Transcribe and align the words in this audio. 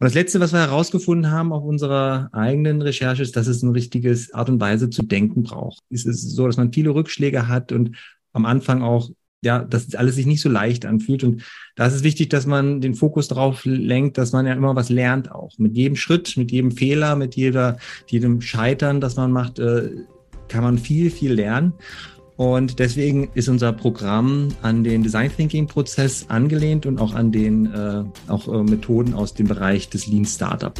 Und 0.00 0.06
das 0.06 0.14
Letzte, 0.14 0.40
was 0.40 0.52
wir 0.52 0.60
herausgefunden 0.60 1.30
haben 1.30 1.52
auf 1.52 1.62
unserer 1.62 2.28
eigenen 2.32 2.82
Recherche, 2.82 3.22
ist, 3.22 3.36
dass 3.36 3.46
es 3.46 3.62
eine 3.62 3.74
richtige 3.74 4.18
Art 4.32 4.48
und 4.48 4.60
Weise 4.60 4.90
zu 4.90 5.02
denken 5.02 5.44
braucht. 5.44 5.82
Es 5.88 6.04
ist 6.04 6.30
so, 6.30 6.46
dass 6.46 6.56
man 6.56 6.72
viele 6.72 6.90
Rückschläge 6.90 7.46
hat 7.46 7.70
und 7.70 7.96
am 8.32 8.44
Anfang 8.44 8.82
auch, 8.82 9.10
ja, 9.42 9.60
dass 9.60 9.94
alles 9.94 10.16
sich 10.16 10.26
nicht 10.26 10.40
so 10.40 10.48
leicht 10.48 10.84
anfühlt. 10.84 11.22
Und 11.22 11.42
da 11.76 11.86
ist 11.86 11.94
es 11.94 12.02
wichtig, 12.02 12.28
dass 12.30 12.46
man 12.46 12.80
den 12.80 12.94
Fokus 12.94 13.28
darauf 13.28 13.64
lenkt, 13.64 14.18
dass 14.18 14.32
man 14.32 14.46
ja 14.46 14.54
immer 14.54 14.74
was 14.74 14.88
lernt 14.88 15.30
auch. 15.30 15.52
Mit 15.58 15.76
jedem 15.76 15.96
Schritt, 15.96 16.36
mit 16.36 16.50
jedem 16.50 16.72
Fehler, 16.72 17.14
mit 17.14 17.36
jeder, 17.36 17.76
jedem 18.08 18.40
Scheitern, 18.40 19.00
das 19.00 19.16
man 19.16 19.30
macht, 19.30 19.58
äh, 19.58 19.90
kann 20.48 20.64
man 20.64 20.78
viel, 20.78 21.10
viel 21.10 21.32
lernen. 21.32 21.74
Und 22.36 22.80
deswegen 22.80 23.28
ist 23.34 23.48
unser 23.48 23.72
Programm 23.72 24.48
an 24.62 24.82
den 24.82 25.02
Design 25.04 25.30
Thinking 25.34 25.68
Prozess 25.68 26.26
angelehnt 26.28 26.84
und 26.84 26.98
auch 26.98 27.14
an 27.14 27.30
den 27.30 27.72
äh, 27.72 28.04
auch 28.26 28.48
äh, 28.48 28.62
Methoden 28.62 29.14
aus 29.14 29.34
dem 29.34 29.46
Bereich 29.46 29.88
des 29.88 30.08
Lean 30.08 30.24
Startup. 30.24 30.74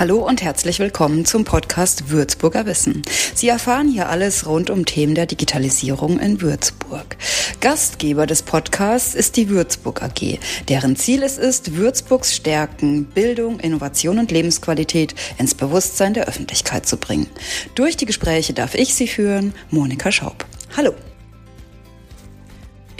Hallo 0.00 0.26
und 0.26 0.40
herzlich 0.40 0.78
willkommen 0.78 1.26
zum 1.26 1.44
Podcast 1.44 2.08
Würzburger 2.08 2.64
Wissen. 2.64 3.02
Sie 3.34 3.48
erfahren 3.48 3.86
hier 3.86 4.08
alles 4.08 4.46
rund 4.46 4.70
um 4.70 4.86
Themen 4.86 5.14
der 5.14 5.26
Digitalisierung 5.26 6.18
in 6.18 6.40
Würzburg. 6.40 7.18
Gastgeber 7.60 8.26
des 8.26 8.40
Podcasts 8.40 9.14
ist 9.14 9.36
die 9.36 9.50
Würzburg 9.50 10.02
AG, 10.02 10.38
deren 10.70 10.96
Ziel 10.96 11.22
es 11.22 11.36
ist, 11.36 11.76
Würzburgs 11.76 12.34
Stärken, 12.34 13.04
Bildung, 13.04 13.60
Innovation 13.60 14.18
und 14.18 14.30
Lebensqualität 14.30 15.14
ins 15.36 15.54
Bewusstsein 15.54 16.14
der 16.14 16.28
Öffentlichkeit 16.28 16.86
zu 16.86 16.96
bringen. 16.96 17.26
Durch 17.74 17.98
die 17.98 18.06
Gespräche 18.06 18.54
darf 18.54 18.74
ich 18.74 18.94
Sie 18.94 19.06
führen, 19.06 19.52
Monika 19.68 20.10
Schaub. 20.10 20.46
Hallo. 20.78 20.94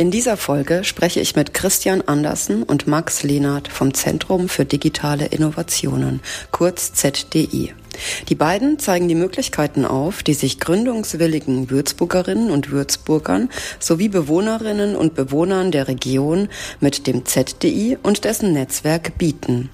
In 0.00 0.10
dieser 0.10 0.38
Folge 0.38 0.82
spreche 0.82 1.20
ich 1.20 1.36
mit 1.36 1.52
Christian 1.52 2.00
Andersen 2.00 2.62
und 2.62 2.86
Max 2.86 3.22
Lehnert 3.22 3.68
vom 3.68 3.92
Zentrum 3.92 4.48
für 4.48 4.64
digitale 4.64 5.26
Innovationen, 5.26 6.22
kurz 6.52 6.94
ZDI. 6.94 7.74
Die 8.30 8.34
beiden 8.34 8.78
zeigen 8.78 9.08
die 9.08 9.14
Möglichkeiten 9.14 9.84
auf, 9.84 10.22
die 10.22 10.32
sich 10.32 10.58
gründungswilligen 10.58 11.68
Würzburgerinnen 11.68 12.50
und 12.50 12.70
Würzburgern 12.70 13.50
sowie 13.78 14.08
Bewohnerinnen 14.08 14.96
und 14.96 15.14
Bewohnern 15.14 15.70
der 15.70 15.86
Region 15.86 16.48
mit 16.80 17.06
dem 17.06 17.26
ZDI 17.26 17.98
und 18.02 18.24
dessen 18.24 18.54
Netzwerk 18.54 19.18
bieten. 19.18 19.68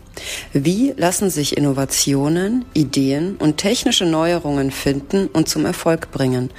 Wie 0.52 0.92
lassen 0.96 1.30
sich 1.30 1.56
Innovationen, 1.56 2.64
Ideen 2.74 3.36
und 3.36 3.58
technische 3.58 4.06
Neuerungen 4.06 4.72
finden 4.72 5.28
und 5.28 5.48
zum 5.48 5.64
Erfolg 5.66 6.10
bringen? 6.10 6.50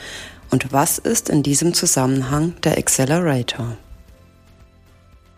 Und 0.50 0.72
was 0.72 0.98
ist 0.98 1.30
in 1.30 1.44
diesem 1.44 1.74
Zusammenhang 1.74 2.56
der 2.64 2.78
Accelerator? 2.78 3.78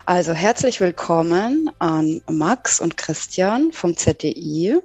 Also 0.06 0.32
herzlich 0.32 0.80
willkommen 0.80 1.70
an 1.80 2.20
Max 2.30 2.80
und 2.80 2.96
Christian 2.96 3.72
vom 3.72 3.96
ZDI 3.96 4.78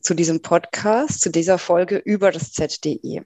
zu 0.00 0.14
diesem 0.14 0.42
Podcast, 0.42 1.20
zu 1.20 1.30
dieser 1.30 1.58
Folge 1.58 1.96
über 1.96 2.32
das 2.32 2.52
ZDI. 2.52 3.22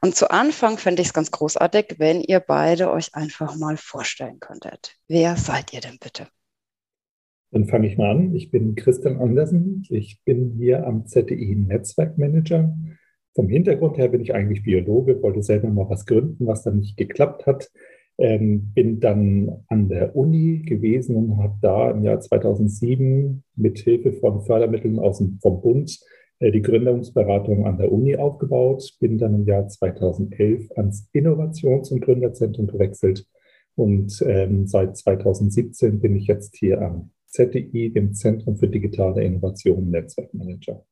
Und 0.00 0.16
zu 0.16 0.30
Anfang 0.30 0.76
fände 0.76 1.02
ich 1.02 1.08
es 1.08 1.14
ganz 1.14 1.30
großartig, 1.30 1.96
wenn 1.98 2.20
ihr 2.20 2.40
beide 2.40 2.90
euch 2.90 3.14
einfach 3.14 3.56
mal 3.56 3.76
vorstellen 3.76 4.40
könntet. 4.40 4.96
Wer 5.06 5.36
seid 5.36 5.72
ihr 5.72 5.80
denn 5.80 5.98
bitte? 6.00 6.26
Dann 7.52 7.66
fange 7.66 7.88
ich 7.88 7.96
mal 7.96 8.10
an. 8.10 8.34
Ich 8.34 8.50
bin 8.50 8.74
Christian 8.74 9.20
Andersen. 9.20 9.86
Ich 9.90 10.20
bin 10.24 10.54
hier 10.56 10.84
am 10.86 11.06
ZDI 11.06 11.54
Netzwerkmanager 11.54 12.76
vom 13.38 13.48
Hintergrund 13.48 13.96
her 13.98 14.08
bin 14.08 14.20
ich 14.20 14.34
eigentlich 14.34 14.64
Biologe, 14.64 15.22
wollte 15.22 15.44
selber 15.44 15.68
mal 15.68 15.88
was 15.88 16.06
gründen, 16.06 16.48
was 16.48 16.64
dann 16.64 16.78
nicht 16.78 16.96
geklappt 16.96 17.46
hat. 17.46 17.70
Ähm, 18.18 18.72
bin 18.74 18.98
dann 18.98 19.62
an 19.68 19.88
der 19.88 20.16
Uni 20.16 20.62
gewesen 20.66 21.14
und 21.14 21.38
habe 21.38 21.56
da 21.62 21.92
im 21.92 22.02
Jahr 22.02 22.18
2007 22.18 23.44
mit 23.54 23.78
Hilfe 23.78 24.12
von 24.14 24.40
Fördermitteln 24.40 24.98
aus 24.98 25.18
dem, 25.18 25.38
vom 25.40 25.60
Bund 25.60 26.00
äh, 26.40 26.50
die 26.50 26.62
Gründungsberatung 26.62 27.64
an 27.64 27.78
der 27.78 27.92
Uni 27.92 28.16
aufgebaut. 28.16 28.96
Bin 28.98 29.18
dann 29.18 29.36
im 29.36 29.46
Jahr 29.46 29.68
2011 29.68 30.72
ans 30.74 31.08
Innovations- 31.12 31.92
und 31.92 32.00
Gründerzentrum 32.00 32.66
gewechselt 32.66 33.24
und 33.76 34.20
ähm, 34.26 34.66
seit 34.66 34.96
2017 34.96 36.00
bin 36.00 36.16
ich 36.16 36.26
jetzt 36.26 36.56
hier 36.56 36.82
am 36.82 37.12
ZDI, 37.26 37.92
dem 37.92 38.14
Zentrum 38.14 38.56
für 38.56 38.66
digitale 38.66 39.22
Innovation 39.22 39.90
Netzwerkmanager. 39.90 40.84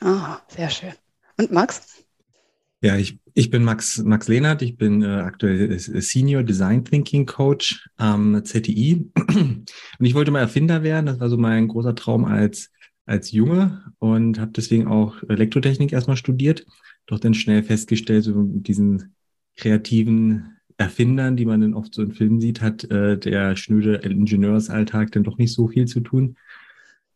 Ah, 0.00 0.38
sehr 0.46 0.70
schön. 0.70 0.92
Und 1.38 1.52
Max? 1.52 2.04
Ja, 2.82 2.96
ich, 2.96 3.18
ich 3.34 3.50
bin 3.50 3.64
Max, 3.64 3.98
Max 3.98 4.28
Lehnert. 4.28 4.62
Ich 4.62 4.76
bin 4.76 5.02
äh, 5.02 5.06
aktuell 5.06 5.78
Senior 5.78 6.42
Design 6.42 6.84
Thinking 6.84 7.26
Coach 7.26 7.88
am 7.96 8.44
ZTI. 8.44 9.10
Und 9.16 9.66
ich 9.98 10.14
wollte 10.14 10.30
mal 10.30 10.40
Erfinder 10.40 10.82
werden. 10.82 11.06
Das 11.06 11.20
war 11.20 11.28
so 11.28 11.36
mein 11.36 11.68
großer 11.68 11.94
Traum 11.94 12.24
als, 12.24 12.70
als 13.06 13.32
Junge 13.32 13.92
und 13.98 14.38
habe 14.38 14.52
deswegen 14.52 14.86
auch 14.86 15.22
Elektrotechnik 15.28 15.92
erstmal 15.92 16.16
studiert. 16.16 16.66
Doch 17.06 17.18
dann 17.18 17.34
schnell 17.34 17.62
festgestellt, 17.62 18.24
so 18.24 18.34
mit 18.34 18.68
diesen 18.68 19.14
kreativen 19.56 20.56
Erfindern, 20.76 21.36
die 21.36 21.46
man 21.46 21.62
dann 21.62 21.74
oft 21.74 21.94
so 21.94 22.02
in 22.02 22.12
Filmen 22.12 22.40
sieht, 22.40 22.60
hat 22.60 22.84
äh, 22.90 23.16
der 23.16 23.56
schnöde 23.56 23.96
Ingenieursalltag 23.96 25.12
dann 25.12 25.24
doch 25.24 25.38
nicht 25.38 25.52
so 25.52 25.68
viel 25.68 25.86
zu 25.86 26.00
tun. 26.00 26.36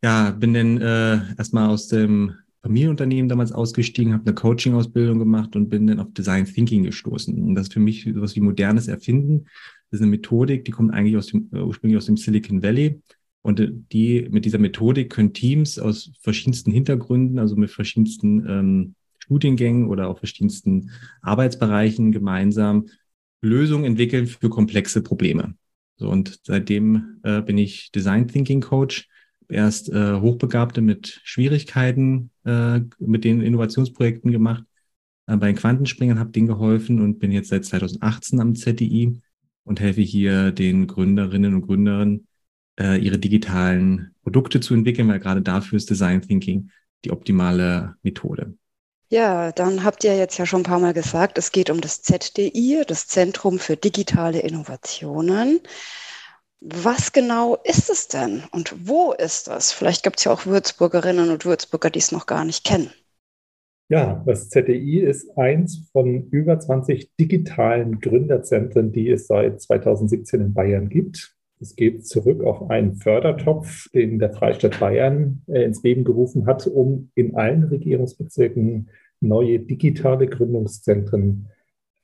Ja, 0.02 0.30
bin 0.30 0.54
dann 0.54 0.78
äh, 0.80 1.36
erstmal 1.36 1.68
aus 1.68 1.88
dem 1.88 2.34
Familienunternehmen 2.62 3.28
damals 3.28 3.52
ausgestiegen, 3.52 4.12
habe 4.12 4.26
eine 4.26 4.34
Coaching-Ausbildung 4.34 5.18
gemacht 5.18 5.56
und 5.56 5.68
bin 5.68 5.86
dann 5.86 6.00
auf 6.00 6.12
Design 6.12 6.44
Thinking 6.44 6.82
gestoßen. 6.82 7.42
Und 7.42 7.54
das 7.54 7.68
ist 7.68 7.72
für 7.72 7.80
mich 7.80 8.04
sowas 8.04 8.36
wie 8.36 8.40
modernes 8.40 8.88
Erfinden. 8.88 9.46
Das 9.90 9.98
ist 9.98 10.02
eine 10.02 10.10
Methodik, 10.10 10.64
die 10.64 10.70
kommt 10.70 10.92
eigentlich 10.92 11.16
aus 11.16 11.28
dem, 11.28 11.48
äh, 11.52 11.60
ursprünglich 11.60 11.96
aus 11.96 12.06
dem 12.06 12.16
Silicon 12.16 12.62
Valley. 12.62 13.00
Und 13.42 13.60
äh, 13.60 13.70
die, 13.72 14.28
mit 14.30 14.44
dieser 14.44 14.58
Methodik 14.58 15.10
können 15.10 15.32
Teams 15.32 15.78
aus 15.78 16.12
verschiedensten 16.20 16.70
Hintergründen, 16.70 17.38
also 17.38 17.56
mit 17.56 17.70
verschiedensten 17.70 18.46
ähm, 18.46 18.94
Studiengängen 19.18 19.88
oder 19.88 20.08
auch 20.08 20.18
verschiedensten 20.18 20.90
Arbeitsbereichen 21.22 22.12
gemeinsam 22.12 22.86
Lösungen 23.42 23.84
entwickeln 23.84 24.26
für 24.26 24.50
komplexe 24.50 25.02
Probleme. 25.02 25.54
So, 25.96 26.10
und 26.10 26.40
seitdem 26.44 27.20
äh, 27.22 27.40
bin 27.40 27.56
ich 27.56 27.90
Design 27.92 28.28
Thinking 28.28 28.60
Coach 28.60 29.08
erst 29.50 29.90
äh, 29.90 30.14
Hochbegabte 30.20 30.80
mit 30.80 31.20
Schwierigkeiten 31.24 32.30
äh, 32.44 32.80
mit 32.98 33.24
den 33.24 33.40
Innovationsprojekten 33.40 34.30
gemacht. 34.30 34.64
Äh, 35.26 35.36
bei 35.36 35.46
den 35.46 35.56
Quantenspringern 35.56 36.18
habe 36.18 36.30
denen 36.30 36.46
geholfen 36.46 37.00
und 37.00 37.18
bin 37.18 37.32
jetzt 37.32 37.48
seit 37.48 37.64
2018 37.64 38.40
am 38.40 38.54
ZDI 38.54 39.20
und 39.64 39.80
helfe 39.80 40.00
hier 40.00 40.52
den 40.52 40.86
Gründerinnen 40.86 41.54
und 41.54 41.62
Gründern, 41.62 42.26
äh, 42.78 42.98
ihre 42.98 43.18
digitalen 43.18 44.14
Produkte 44.22 44.60
zu 44.60 44.74
entwickeln, 44.74 45.08
weil 45.08 45.20
gerade 45.20 45.42
dafür 45.42 45.76
ist 45.76 45.90
Design 45.90 46.22
Thinking 46.22 46.70
die 47.04 47.10
optimale 47.10 47.94
Methode. 48.02 48.54
Ja, 49.08 49.50
dann 49.50 49.82
habt 49.82 50.04
ihr 50.04 50.16
jetzt 50.16 50.38
ja 50.38 50.46
schon 50.46 50.60
ein 50.60 50.64
paar 50.64 50.78
Mal 50.78 50.94
gesagt, 50.94 51.36
es 51.36 51.50
geht 51.50 51.68
um 51.68 51.80
das 51.80 52.02
ZDI, 52.02 52.82
das 52.86 53.08
Zentrum 53.08 53.58
für 53.58 53.76
digitale 53.76 54.40
Innovationen. 54.40 55.60
Was 56.60 57.12
genau 57.12 57.56
ist 57.64 57.88
es 57.88 58.08
denn 58.08 58.42
und 58.52 58.86
wo 58.86 59.12
ist 59.12 59.48
das? 59.48 59.72
Vielleicht 59.72 60.02
gibt 60.02 60.18
es 60.18 60.24
ja 60.24 60.32
auch 60.32 60.44
Würzburgerinnen 60.44 61.30
und 61.30 61.46
Würzburger, 61.46 61.88
die 61.88 62.00
es 62.00 62.12
noch 62.12 62.26
gar 62.26 62.44
nicht 62.44 62.64
kennen. 62.64 62.90
Ja, 63.88 64.22
das 64.24 64.50
ZDI 64.50 65.00
ist 65.00 65.36
eins 65.36 65.88
von 65.90 66.28
über 66.30 66.60
20 66.60 67.16
digitalen 67.16 67.98
Gründerzentren, 67.98 68.92
die 68.92 69.10
es 69.10 69.26
seit 69.26 69.60
2017 69.60 70.40
in 70.40 70.54
Bayern 70.54 70.88
gibt. 70.88 71.34
Es 71.60 71.74
geht 71.74 72.06
zurück 72.06 72.44
auf 72.44 72.70
einen 72.70 72.96
Fördertopf, 72.96 73.88
den 73.92 74.18
der 74.18 74.32
Freistaat 74.32 74.78
Bayern 74.78 75.42
äh, 75.48 75.64
ins 75.64 75.82
Leben 75.82 76.04
gerufen 76.04 76.46
hat, 76.46 76.66
um 76.66 77.10
in 77.14 77.34
allen 77.34 77.64
Regierungsbezirken 77.64 78.90
neue 79.20 79.58
digitale 79.58 80.26
Gründungszentren 80.26 81.48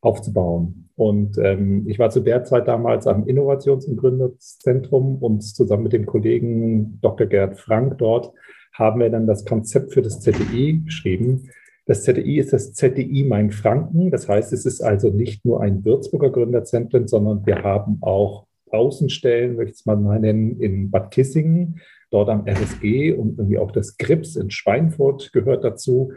aufzubauen. 0.06 0.88
Und 0.94 1.37
ähm, 1.38 1.85
ich 1.87 1.99
war 1.99 2.11
zu 2.11 2.20
der 2.20 2.44
Zeit 2.44 2.69
damals 2.69 3.06
am 3.06 3.26
Innovations- 3.26 3.87
und 3.87 3.97
Gründerzentrum 3.97 5.17
und 5.17 5.43
zusammen 5.43 5.82
mit 5.82 5.93
dem 5.93 6.06
Kollegen 6.06 6.99
Dr. 7.03 7.26
Gerd 7.26 7.58
Frank 7.58 7.99
dort 7.99 8.32
haben 8.73 9.00
wir 9.00 9.11
dann 9.11 9.26
das 9.26 9.44
Konzept 9.44 9.93
für 9.93 10.03
das 10.03 10.20
ZDI 10.20 10.82
geschrieben. 10.85 11.50
Das 11.87 12.03
ZDI 12.03 12.38
ist 12.38 12.53
das 12.53 12.73
ZDI 12.73 13.25
Main-Franken. 13.25 14.11
Das 14.11 14.29
heißt, 14.29 14.53
es 14.53 14.64
ist 14.64 14.81
also 14.81 15.11
nicht 15.11 15.44
nur 15.44 15.61
ein 15.61 15.85
Würzburger 15.85 16.31
Gründerzentrum, 16.31 17.09
sondern 17.09 17.44
wir 17.47 17.62
haben 17.62 17.99
auch 18.00 18.47
Außenstellen, 18.70 19.56
möchte 19.56 19.73
ich 19.73 19.79
es 19.81 19.87
mal 19.87 19.97
nennen, 20.19 20.61
in 20.61 20.91
Bad 20.91 21.11
Kissingen 21.11 21.81
dort 22.11 22.29
am 22.29 22.47
RSG 22.47 23.12
und 23.12 23.38
irgendwie 23.38 23.59
auch 23.59 23.73
das 23.73 23.97
GRIPS 23.97 24.37
in 24.37 24.50
Schweinfurt 24.50 25.32
gehört 25.32 25.64
dazu. 25.64 26.12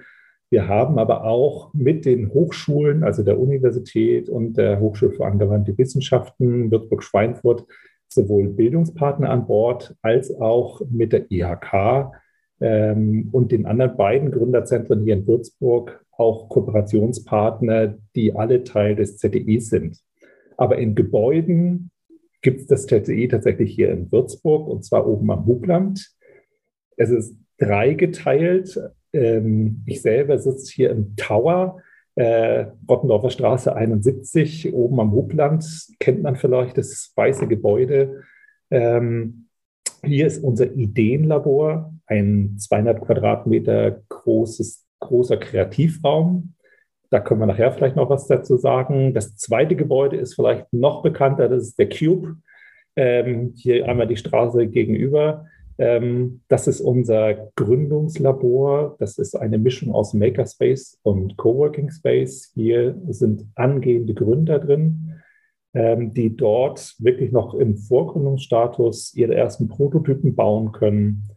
Wir 0.52 0.68
haben 0.68 0.98
aber 0.98 1.26
auch 1.26 1.74
mit 1.74 2.06
den 2.06 2.34
Hochschulen, 2.34 3.04
also 3.04 3.24
der 3.24 3.40
Universität 3.40 4.30
und 4.30 4.58
der 4.58 4.80
Hochschule 4.80 5.12
für 5.12 5.26
angewandte 5.26 5.78
Wissenschaften 5.78 6.72
Würzburg-Schweinfurt, 6.72 7.66
sowohl 8.08 8.50
Bildungspartner 8.50 9.30
an 9.30 9.46
Bord 9.46 9.96
als 10.02 10.34
auch 10.34 10.82
mit 10.90 11.14
der 11.14 11.32
IHK 11.32 12.12
ähm, 12.62 13.30
und 13.32 13.52
den 13.52 13.68
anderen 13.68 13.96
beiden 13.96 14.32
Gründerzentren 14.32 15.04
hier 15.04 15.16
in 15.16 15.28
Würzburg 15.28 16.04
auch 16.12 16.50
Kooperationspartner, 16.50 17.98
die 18.16 18.36
alle 18.36 18.64
Teil 18.64 18.96
des 18.96 19.18
ZDI 19.18 19.60
sind. 19.60 20.00
Aber 20.58 20.78
in 20.78 20.96
Gebäuden 20.96 21.92
gibt 22.42 22.62
es 22.62 22.68
das 22.68 22.88
ZDI 22.88 23.28
tatsächlich 23.28 23.74
hier 23.74 23.92
in 23.92 24.12
Würzburg 24.12 24.68
und 24.68 24.84
zwar 24.84 25.08
oben 25.08 25.30
am 25.32 25.46
Hubland. 25.46 26.12
Es 26.98 27.10
ist 27.10 27.36
dreigeteilt. 27.58 28.80
Ähm, 29.14 29.84
ich 29.86 30.02
selber 30.02 30.38
sitze 30.38 30.72
hier 30.74 30.92
im 30.92 31.16
Tower, 31.16 31.82
äh, 32.16 32.66
Rottendorfer 32.88 33.30
Straße 33.30 33.76
71, 33.76 34.74
oben 34.74 35.00
am 35.00 35.12
Hubland. 35.12 35.66
Kennt 36.00 36.22
man 36.22 36.36
vielleicht 36.36 36.78
das 36.78 37.14
weiße 37.16 37.48
Gebäude. 37.48 38.24
Ähm, 38.72 39.48
hier 40.04 40.28
ist 40.28 40.44
unser 40.44 40.72
Ideenlabor, 40.74 41.94
ein 42.08 42.56
200 42.58 43.02
Quadratmeter 43.02 44.02
großes, 44.10 44.86
großer 45.00 45.38
Kreativraum. 45.38 46.54
Da 47.10 47.20
können 47.20 47.40
wir 47.40 47.48
nachher 47.48 47.72
vielleicht 47.72 47.96
noch 47.96 48.10
was 48.10 48.28
dazu 48.28 48.58
sagen. 48.58 49.14
Das 49.14 49.36
zweite 49.36 49.76
Gebäude 49.76 50.18
ist 50.18 50.36
vielleicht 50.36 50.72
noch 50.72 51.02
bekannter, 51.02 51.50
das 51.50 51.64
ist 51.64 51.80
der 51.80 51.90
Cube. 51.90 52.36
Ähm, 52.96 53.54
hier 53.56 53.88
einmal 53.88 54.08
die 54.08 54.18
Straße 54.18 54.68
gegenüber. 54.68 55.46
Ähm, 55.80 56.42
das 56.50 56.68
ist 56.68 56.82
unser 56.82 57.52
Gründungslabor. 57.56 58.98
Das 59.00 59.18
ist 59.18 59.34
eine 59.36 59.58
Mischung 59.58 59.94
aus 59.94 60.14
Makerspace 60.14 61.00
und 61.04 61.38
Coworking 61.38 61.90
Space. 61.90 62.52
Hier 62.54 63.02
sind 63.08 63.48
angehende 63.56 64.14
Gründer 64.14 64.60
drin, 64.60 65.14
ähm, 65.74 66.14
die 66.14 66.36
dort 66.36 66.96
wirklich 67.00 67.32
noch 67.32 67.54
im 67.54 67.78
Vorgründungsstatus 67.78 69.16
ihre 69.16 69.36
ersten 69.36 69.70
Prototypen 69.70 70.36
bauen 70.36 70.74
können. 70.74 71.30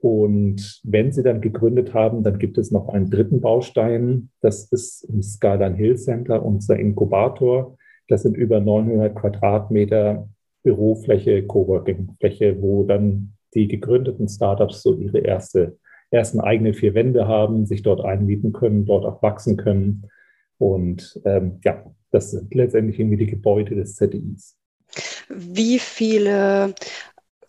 Und 0.00 0.80
wenn 0.82 1.12
sie 1.12 1.22
dann 1.22 1.42
gegründet 1.42 1.92
haben, 1.92 2.22
dann 2.22 2.38
gibt 2.38 2.56
es 2.56 2.70
noch 2.70 2.88
einen 2.88 3.10
dritten 3.10 3.42
Baustein. 3.42 4.30
Das 4.40 4.64
ist 4.64 5.02
im 5.04 5.22
Skyline 5.22 5.76
Hill 5.76 5.96
Center, 5.96 6.42
unser 6.42 6.78
Inkubator. 6.78 7.76
Das 8.08 8.22
sind 8.22 8.34
über 8.34 8.60
900 8.60 9.14
Quadratmeter 9.14 10.26
Bürofläche, 10.62 11.46
Coworking-Fläche, 11.46 12.60
wo 12.62 12.84
dann 12.84 13.34
die 13.54 13.68
gegründeten 13.68 14.28
Startups 14.28 14.82
so 14.82 14.96
ihre 14.96 15.18
erste, 15.18 15.78
ersten 16.10 16.40
eigenen 16.40 16.74
vier 16.74 16.94
Wände 16.94 17.26
haben, 17.26 17.66
sich 17.66 17.82
dort 17.82 18.04
einmieten 18.04 18.52
können, 18.52 18.84
dort 18.84 19.04
auch 19.04 19.22
wachsen 19.22 19.56
können. 19.56 20.08
Und 20.58 21.20
ähm, 21.24 21.60
ja, 21.64 21.84
das 22.10 22.30
sind 22.30 22.54
letztendlich 22.54 22.98
irgendwie 22.98 23.16
die 23.16 23.30
Gebäude 23.30 23.74
des 23.74 23.96
ZDIs. 23.96 24.56
Wie 25.28 25.78
viele 25.78 26.74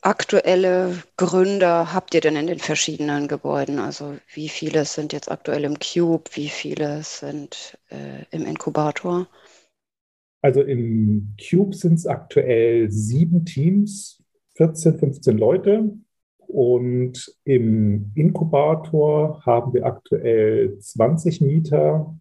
aktuelle 0.01 1.03
Gründer 1.17 1.93
habt 1.93 2.13
ihr 2.13 2.21
denn 2.21 2.35
in 2.35 2.47
den 2.47 2.59
verschiedenen 2.59 3.27
Gebäuden? 3.27 3.79
Also 3.79 4.17
wie 4.33 4.49
viele 4.49 4.85
sind 4.85 5.13
jetzt 5.13 5.31
aktuell 5.31 5.63
im 5.63 5.77
Cube, 5.79 6.29
wie 6.33 6.49
viele 6.49 7.03
sind 7.03 7.77
äh, 7.89 8.23
im 8.31 8.45
Inkubator? 8.45 9.27
Also 10.41 10.61
im 10.61 11.35
Cube 11.41 11.75
sind 11.75 11.95
es 11.95 12.05
aktuell 12.05 12.91
sieben 12.91 13.45
Teams, 13.45 14.23
14, 14.55 14.97
15 14.97 15.37
Leute. 15.37 15.91
Und 16.47 17.33
im 17.43 18.11
Inkubator 18.15 19.41
haben 19.45 19.73
wir 19.73 19.85
aktuell 19.85 20.77
20 20.79 21.41
Mieter, 21.41 22.15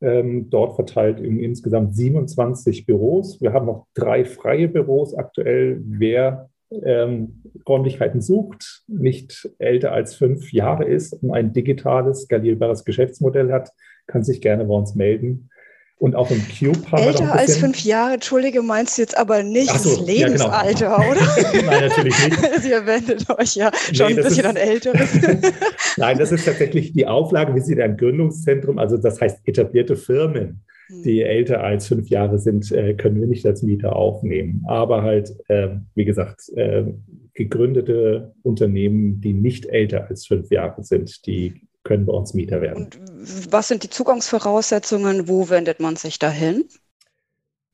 ähm, 0.00 0.50
dort 0.50 0.74
verteilt 0.74 1.20
in 1.20 1.38
insgesamt 1.38 1.94
27 1.96 2.86
Büros. 2.86 3.40
Wir 3.40 3.52
haben 3.52 3.66
noch 3.66 3.86
drei 3.94 4.24
freie 4.24 4.68
Büros 4.68 5.14
aktuell. 5.14 5.80
Wer 5.84 6.50
ähm, 6.84 7.42
Räumlichkeiten 7.68 8.20
sucht, 8.20 8.82
nicht 8.88 9.48
älter 9.58 9.92
als 9.92 10.14
fünf 10.14 10.52
Jahre 10.52 10.84
ist 10.84 11.14
und 11.14 11.32
ein 11.32 11.52
digitales, 11.52 12.22
skalierbares 12.22 12.84
Geschäftsmodell 12.84 13.52
hat, 13.52 13.70
kann 14.06 14.24
sich 14.24 14.40
gerne 14.40 14.64
bei 14.64 14.74
uns 14.74 14.94
melden. 14.94 15.50
Und 15.98 16.16
auch 16.16 16.32
im 16.32 16.42
Cube 16.48 16.90
haben 16.90 17.02
Älter 17.04 17.26
wir 17.26 17.32
als 17.32 17.58
fünf 17.58 17.84
Jahre, 17.84 18.14
Entschuldige, 18.14 18.60
meinst 18.60 18.98
du 18.98 19.02
jetzt 19.02 19.16
aber 19.16 19.44
nicht 19.44 19.70
so, 19.70 19.96
das 19.96 20.04
Lebensalter, 20.04 20.86
ja, 20.86 20.96
genau. 20.96 21.10
oder? 21.12 21.20
Nein, 21.64 21.88
natürlich 21.88 22.28
nicht. 22.28 22.64
Ihr 22.68 22.86
wendet 22.86 23.30
euch 23.30 23.54
ja 23.54 23.70
schon 23.92 24.06
nee, 24.06 24.12
ein 24.14 24.16
bisschen 24.16 24.38
ist, 24.38 24.46
an 24.46 24.56
Älteres. 24.56 25.10
Nein, 25.96 26.18
das 26.18 26.32
ist 26.32 26.44
tatsächlich 26.44 26.92
die 26.92 27.06
Auflage. 27.06 27.54
Wir 27.54 27.62
sind 27.62 27.80
ein 27.80 27.96
Gründungszentrum, 27.96 28.78
also 28.78 28.96
das 28.96 29.20
heißt 29.20 29.42
etablierte 29.44 29.94
Firmen, 29.94 30.64
hm. 30.88 31.02
die 31.04 31.22
älter 31.22 31.62
als 31.62 31.86
fünf 31.86 32.08
Jahre 32.08 32.40
sind, 32.40 32.72
äh, 32.72 32.94
können 32.94 33.20
wir 33.20 33.28
nicht 33.28 33.46
als 33.46 33.62
Mieter 33.62 33.94
aufnehmen. 33.94 34.64
Aber 34.66 35.02
halt, 35.02 35.32
ähm, 35.48 35.86
wie 35.94 36.04
gesagt, 36.04 36.50
ähm, 36.56 37.04
gegründete 37.34 38.34
Unternehmen, 38.42 39.20
die 39.20 39.32
nicht 39.32 39.66
älter 39.66 40.08
als 40.08 40.26
fünf 40.26 40.50
Jahre 40.50 40.82
sind, 40.82 41.26
die 41.26 41.62
können 41.84 42.06
bei 42.06 42.12
uns 42.12 42.34
Mieter 42.34 42.60
werden. 42.60 42.84
Und 42.84 43.52
was 43.52 43.68
sind 43.68 43.82
die 43.82 43.90
Zugangsvoraussetzungen? 43.90 45.28
Wo 45.28 45.50
wendet 45.50 45.80
man 45.80 45.96
sich 45.96 46.18
dahin? 46.18 46.64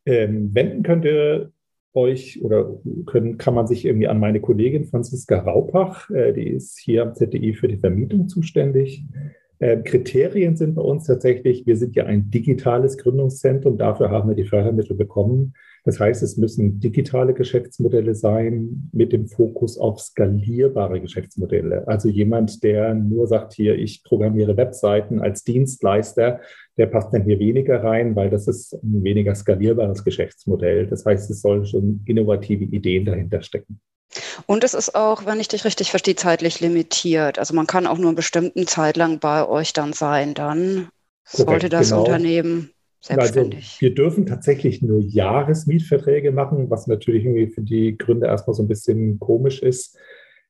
Ähm, 0.06 0.55
wenden 0.55 0.82
könnte 0.82 1.52
euch 1.94 2.43
oder 2.43 2.78
können, 3.06 3.38
kann 3.38 3.55
man 3.55 3.66
sich 3.66 3.84
irgendwie 3.84 4.08
an 4.08 4.20
meine 4.20 4.40
Kollegin 4.40 4.84
Franziska 4.84 5.40
Raupach, 5.40 6.08
äh, 6.10 6.32
die 6.32 6.49
ist 6.49 6.78
hier 6.78 7.02
am 7.02 7.14
ZDI 7.14 7.55
für 7.55 7.69
die 7.69 7.78
Vermietung 7.78 8.28
zuständig. 8.28 9.05
Äh, 9.58 9.78
Kriterien 9.78 10.56
sind 10.56 10.76
bei 10.76 10.82
uns 10.82 11.06
tatsächlich, 11.06 11.66
wir 11.66 11.76
sind 11.76 11.96
ja 11.96 12.05
ein 12.05 12.31
digitales 12.31 12.96
Gründungszentrum, 12.99 13.76
dafür 13.78 14.10
haben 14.10 14.28
wir 14.28 14.37
die 14.37 14.46
Fördermittel 14.46 14.96
bekommen. 14.96 15.55
Das 15.88 15.99
heißt, 15.99 16.23
es 16.23 16.37
müssen 16.37 16.81
digitale 16.81 17.32
Geschäftsmodelle 17.32 18.14
sein 18.14 18.90
mit 18.93 19.11
dem 19.11 19.26
Fokus 19.26 19.79
auf 19.79 20.02
skalierbare 20.02 21.00
Geschäftsmodelle. 21.00 21.88
Also 21.88 22.11
jemand, 22.11 22.62
der 22.62 22.93
nur 22.93 23.26
sagt, 23.26 23.55
hier, 23.55 23.75
ich 23.75 24.05
programmiere 24.05 24.58
Webseiten 24.58 25.19
als 25.19 25.44
Dienstleister, 25.44 26.40
der 26.76 26.87
passt 26.88 27.14
dann 27.14 27.25
hier 27.25 27.38
weniger 27.38 27.82
rein, 27.82 28.14
weil 28.14 28.29
das 28.29 28.46
ist 28.49 28.75
ein 28.75 29.02
weniger 29.02 29.35
skalierbares 29.35 30.05
Geschäftsmodell. 30.05 30.88
Das 30.88 31.06
heißt, 31.06 31.31
es 31.31 31.40
sollen 31.40 31.64
schon 31.64 32.02
innovative 32.05 32.64
Ideen 32.64 33.06
dahinter 33.06 33.41
stecken. 33.41 33.81
Und 34.44 34.64
es 34.64 34.75
ist 34.75 34.94
auch, 34.94 35.25
wenn 35.25 35.41
ich 35.41 35.49
dich 35.49 35.64
richtig 35.64 35.88
verstehe, 35.88 36.17
zeitlich 36.17 36.61
limitiert. 36.61 37.38
Also 37.38 37.55
man 37.55 37.67
kann 37.67 37.87
auch 37.87 37.96
nur 37.96 38.08
eine 38.08 38.17
bestimmte 38.17 38.67
Zeit 38.67 38.99
lang 38.99 39.20
bei 39.20 39.49
euch 39.49 39.73
dann 39.73 39.94
sein. 39.94 40.34
Dann 40.34 40.91
Korrekt, 41.31 41.48
sollte 41.48 41.69
das 41.70 41.89
genau. 41.89 42.05
Unternehmen 42.05 42.72
Selbstständig. 43.00 43.58
Also 43.58 43.81
wir 43.81 43.94
dürfen 43.94 44.26
tatsächlich 44.26 44.82
nur 44.82 45.00
Jahresmietverträge 45.00 46.32
machen, 46.32 46.69
was 46.70 46.86
natürlich 46.86 47.24
irgendwie 47.24 47.46
für 47.46 47.62
die 47.62 47.96
Gründer 47.96 48.28
erstmal 48.28 48.55
so 48.55 48.62
ein 48.62 48.69
bisschen 48.69 49.19
komisch 49.19 49.62
ist. 49.62 49.96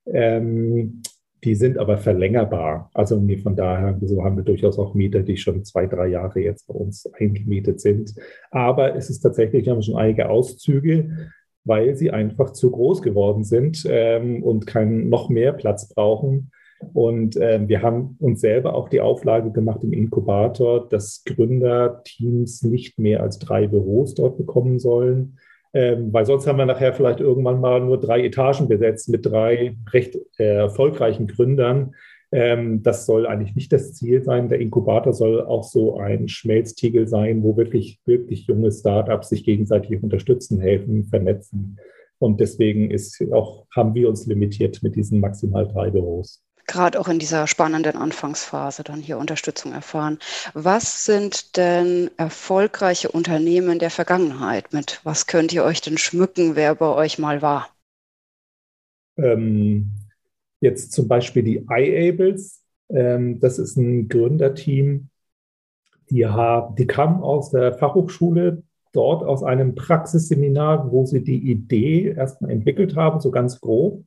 Ähm, 0.05 1.01
die 1.43 1.55
sind 1.55 1.77
aber 1.77 1.97
verlängerbar. 1.97 2.89
Also 2.93 3.21
von 3.41 3.55
daher, 3.55 3.97
so 4.01 4.23
haben 4.23 4.35
wir 4.35 4.43
durchaus 4.43 4.77
auch 4.77 4.93
Mieter, 4.93 5.21
die 5.21 5.37
schon 5.37 5.63
zwei, 5.63 5.85
drei 5.87 6.07
Jahre 6.07 6.41
jetzt 6.41 6.67
bei 6.67 6.73
uns 6.73 7.09
eingemietet 7.13 7.79
sind. 7.79 8.13
Aber 8.51 8.95
es 8.95 9.09
ist 9.09 9.21
tatsächlich, 9.21 9.65
wir 9.65 9.73
haben 9.73 9.81
schon 9.81 9.95
einige 9.95 10.29
Auszüge, 10.29 11.31
weil 11.63 11.95
sie 11.95 12.11
einfach 12.11 12.51
zu 12.51 12.71
groß 12.71 13.01
geworden 13.01 13.43
sind 13.43 13.85
ähm, 13.87 14.43
und 14.43 14.67
keinen 14.67 15.09
noch 15.09 15.29
mehr 15.29 15.53
Platz 15.53 15.87
brauchen. 15.87 16.51
Und 16.93 17.35
äh, 17.37 17.59
wir 17.67 17.81
haben 17.81 18.15
uns 18.19 18.41
selber 18.41 18.73
auch 18.73 18.89
die 18.89 19.01
Auflage 19.01 19.51
gemacht 19.51 19.83
im 19.83 19.93
Inkubator, 19.93 20.87
dass 20.87 21.23
Gründerteams 21.25 22.63
nicht 22.63 22.97
mehr 22.97 23.21
als 23.21 23.37
drei 23.39 23.67
Büros 23.67 24.15
dort 24.15 24.37
bekommen 24.37 24.79
sollen. 24.79 25.37
Ähm, 25.73 26.11
weil 26.11 26.25
sonst 26.25 26.47
haben 26.47 26.57
wir 26.57 26.65
nachher 26.65 26.93
vielleicht 26.93 27.19
irgendwann 27.19 27.59
mal 27.59 27.79
nur 27.81 27.99
drei 27.99 28.25
Etagen 28.25 28.67
besetzt 28.67 29.09
mit 29.09 29.25
drei 29.25 29.75
recht 29.91 30.17
äh, 30.37 30.55
erfolgreichen 30.55 31.27
Gründern. 31.27 31.93
Ähm, 32.31 32.81
das 32.81 33.05
soll 33.05 33.27
eigentlich 33.27 33.55
nicht 33.55 33.71
das 33.71 33.93
Ziel 33.93 34.23
sein. 34.23 34.49
Der 34.49 34.59
Inkubator 34.59 35.13
soll 35.13 35.41
auch 35.41 35.63
so 35.63 35.97
ein 35.97 36.27
Schmelztiegel 36.27 37.07
sein, 37.07 37.43
wo 37.43 37.55
wirklich, 37.57 37.99
wirklich 38.05 38.47
junge 38.47 38.71
Startups 38.71 39.29
sich 39.29 39.43
gegenseitig 39.43 40.01
unterstützen, 40.01 40.59
helfen, 40.59 41.05
vernetzen. 41.05 41.77
Und 42.17 42.39
deswegen 42.39 42.89
ist 42.89 43.21
auch, 43.31 43.65
haben 43.75 43.93
wir 43.93 44.09
uns 44.09 44.25
limitiert 44.25 44.81
mit 44.81 44.95
diesen 44.95 45.19
maximal 45.19 45.67
drei 45.67 45.91
Büros 45.91 46.43
gerade 46.69 46.99
auch 46.99 47.07
in 47.07 47.19
dieser 47.19 47.47
spannenden 47.47 47.97
Anfangsphase 47.97 48.83
dann 48.83 49.01
hier 49.01 49.17
Unterstützung 49.17 49.73
erfahren. 49.73 50.19
Was 50.53 51.03
sind 51.03 51.57
denn 51.57 52.11
erfolgreiche 52.17 53.09
Unternehmen 53.09 53.79
der 53.79 53.89
Vergangenheit? 53.89 54.71
Mit 54.71 55.01
was 55.03 55.27
könnt 55.27 55.51
ihr 55.51 55.63
euch 55.63 55.81
denn 55.81 55.97
schmücken, 55.97 56.55
wer 56.55 56.75
bei 56.75 56.93
euch 56.93 57.19
mal 57.19 57.41
war? 57.41 57.69
Ähm, 59.17 59.91
jetzt 60.61 60.93
zum 60.93 61.07
Beispiel 61.07 61.43
die 61.43 61.65
iAbles. 61.67 62.61
Ähm, 62.89 63.39
das 63.39 63.59
ist 63.59 63.75
ein 63.75 64.07
Gründerteam, 64.07 65.09
die, 66.09 66.25
haben, 66.25 66.75
die 66.75 66.87
kamen 66.87 67.21
aus 67.21 67.51
der 67.51 67.73
Fachhochschule, 67.73 68.63
dort 68.93 69.23
aus 69.23 69.43
einem 69.43 69.75
Praxisseminar, 69.75 70.91
wo 70.91 71.05
sie 71.05 71.23
die 71.23 71.51
Idee 71.51 72.13
erstmal 72.15 72.51
entwickelt 72.51 72.95
haben, 72.95 73.19
so 73.19 73.31
ganz 73.31 73.59
grob 73.59 74.03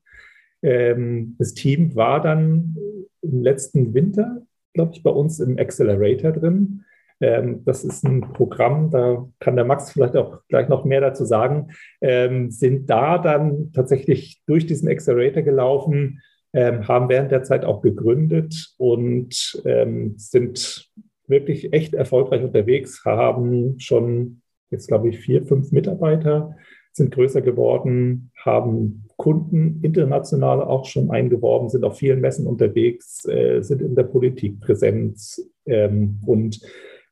Ähm, 0.62 1.36
das 1.38 1.54
Team 1.54 1.94
war 1.94 2.20
dann 2.20 2.76
im 3.22 3.42
letzten 3.42 3.94
Winter, 3.94 4.42
glaube 4.74 4.92
ich, 4.94 5.02
bei 5.02 5.10
uns 5.10 5.40
im 5.40 5.58
Accelerator 5.58 6.32
drin. 6.32 6.84
Ähm, 7.20 7.64
das 7.64 7.84
ist 7.84 8.04
ein 8.04 8.20
Programm, 8.20 8.90
da 8.90 9.28
kann 9.38 9.56
der 9.56 9.64
Max 9.64 9.92
vielleicht 9.92 10.16
auch 10.16 10.40
gleich 10.48 10.68
noch 10.68 10.84
mehr 10.84 11.00
dazu 11.00 11.24
sagen, 11.24 11.68
ähm, 12.00 12.50
sind 12.50 12.90
da 12.90 13.18
dann 13.18 13.72
tatsächlich 13.72 14.42
durch 14.46 14.66
diesen 14.66 14.88
Accelerator 14.88 15.42
gelaufen, 15.42 16.20
ähm, 16.52 16.86
haben 16.88 17.08
während 17.08 17.30
der 17.30 17.44
Zeit 17.44 17.64
auch 17.64 17.80
gegründet 17.80 18.74
und 18.76 19.62
ähm, 19.64 20.14
sind 20.16 20.90
wirklich 21.28 21.72
echt 21.72 21.94
erfolgreich 21.94 22.42
unterwegs, 22.42 23.04
haben 23.04 23.78
schon 23.78 24.42
jetzt, 24.70 24.88
glaube 24.88 25.08
ich, 25.08 25.18
vier, 25.18 25.46
fünf 25.46 25.70
Mitarbeiter, 25.70 26.56
sind 26.92 27.12
größer 27.12 27.40
geworden, 27.40 28.30
haben 28.36 29.04
Kunden 29.16 29.80
international 29.82 30.62
auch 30.62 30.84
schon 30.84 31.10
eingeworben, 31.10 31.68
sind 31.68 31.84
auf 31.84 31.98
vielen 31.98 32.20
Messen 32.20 32.46
unterwegs, 32.46 33.24
äh, 33.26 33.62
sind 33.62 33.82
in 33.82 33.94
der 33.94 34.04
Politik 34.04 34.60
präsent 34.60 35.18
ähm, 35.66 36.20
und 36.26 36.60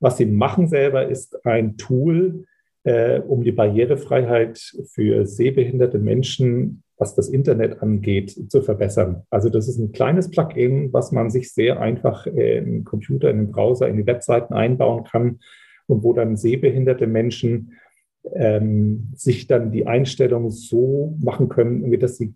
was 0.00 0.16
sie 0.16 0.26
machen 0.26 0.68
selber 0.68 1.08
ist 1.08 1.46
ein 1.46 1.76
Tool, 1.76 2.46
äh, 2.84 3.20
um 3.20 3.44
die 3.44 3.52
Barrierefreiheit 3.52 4.74
für 4.86 5.26
sehbehinderte 5.26 5.98
Menschen, 5.98 6.82
was 6.96 7.14
das 7.14 7.28
Internet 7.28 7.82
angeht, 7.82 8.50
zu 8.50 8.62
verbessern. 8.62 9.22
Also 9.30 9.48
das 9.48 9.68
ist 9.68 9.78
ein 9.78 9.92
kleines 9.92 10.30
Plugin, 10.30 10.92
was 10.92 11.12
man 11.12 11.30
sich 11.30 11.52
sehr 11.52 11.80
einfach 11.80 12.26
äh, 12.26 12.58
im 12.58 12.84
Computer, 12.84 13.30
in 13.30 13.38
den 13.38 13.52
Browser, 13.52 13.88
in 13.88 13.96
die 13.96 14.06
Webseiten 14.06 14.54
einbauen 14.54 15.04
kann 15.04 15.40
und 15.86 16.02
wo 16.02 16.12
dann 16.12 16.36
sehbehinderte 16.36 17.06
Menschen 17.06 17.72
ähm, 18.34 19.12
sich 19.14 19.46
dann 19.46 19.72
die 19.72 19.86
Einstellung 19.86 20.50
so 20.50 21.16
machen 21.20 21.48
können, 21.48 21.98
dass 21.98 22.16
sie 22.18 22.34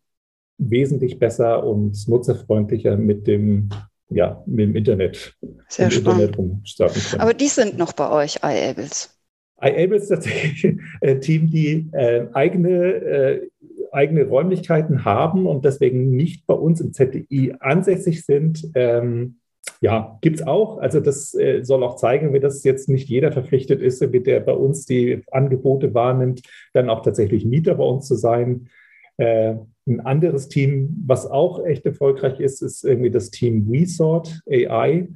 wesentlich 0.59 1.19
besser 1.19 1.65
und 1.65 2.09
nutzerfreundlicher 2.09 2.97
mit 2.97 3.27
dem 3.27 3.71
ja, 4.11 4.43
mit 4.47 4.69
dem 4.69 4.77
Internet, 4.77 5.37
Sehr 5.69 5.91
spannend. 5.91 6.37
Internet 6.37 7.21
Aber 7.21 7.35
die 7.35 7.49
sind 7.49 7.79
noch 7.79 7.93
bei 7.93 8.11
euch, 8.11 8.37
iAbles. 8.43 9.19
iAbles 9.61 10.05
ist 10.05 10.09
tatsächlich 10.09 10.79
ein 11.01 11.21
Team, 11.21 11.51
die 11.51 11.89
äh, 11.93 12.27
eigene, 12.33 12.71
äh, 12.71 13.49
eigene 13.93 14.25
Räumlichkeiten 14.25 15.05
haben 15.05 15.47
und 15.47 15.65
deswegen 15.65 16.11
nicht 16.15 16.47
bei 16.47 16.55
uns 16.55 16.81
im 16.81 16.93
ZDI 16.93 17.55
ansässig 17.61 18.25
sind. 18.25 18.69
Ähm, 18.75 19.39
ja, 19.85 20.17
gibt 20.23 20.41
es 20.41 20.47
auch. 20.47 20.79
Also 20.79 20.99
das 20.99 21.35
äh, 21.35 21.63
soll 21.63 21.85
auch 21.85 21.97
zeigen, 21.97 22.33
wie 22.33 22.41
das 22.41 22.65
jetzt 22.65 22.89
nicht 22.89 23.07
jeder 23.11 23.33
verpflichtet 23.33 23.83
ist, 23.83 24.01
mit 24.11 24.27
der 24.27 24.41
bei 24.41 24.55
uns 24.55 24.87
die 24.87 25.23
Angebote 25.31 25.93
wahrnimmt, 25.93 26.41
dann 26.73 26.89
auch 26.89 27.03
tatsächlich 27.03 27.45
Mieter 27.45 27.75
bei 27.75 27.85
uns 27.85 28.09
zu 28.09 28.15
sein. 28.15 28.71
Äh, 29.19 29.57
ein 29.87 30.01
anderes 30.01 30.49
Team, 30.49 31.05
was 31.07 31.27
auch 31.27 31.63
echt 31.67 31.85
erfolgreich 31.85 32.41
ist, 32.41 32.63
ist 32.63 32.83
irgendwie 32.83 33.11
das 33.11 33.31
Team 33.31 33.71
WeSort 33.71 34.41
AI. 34.49 35.09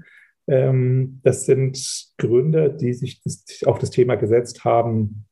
Ähm, 0.47 1.21
das 1.23 1.47
sind 1.47 2.13
Gründer, 2.19 2.69
die 2.69 2.93
sich 2.93 3.23
das, 3.23 3.63
auf 3.65 3.79
das 3.79 3.89
Thema 3.89 4.17
gesetzt 4.17 4.67
haben, 4.67 5.25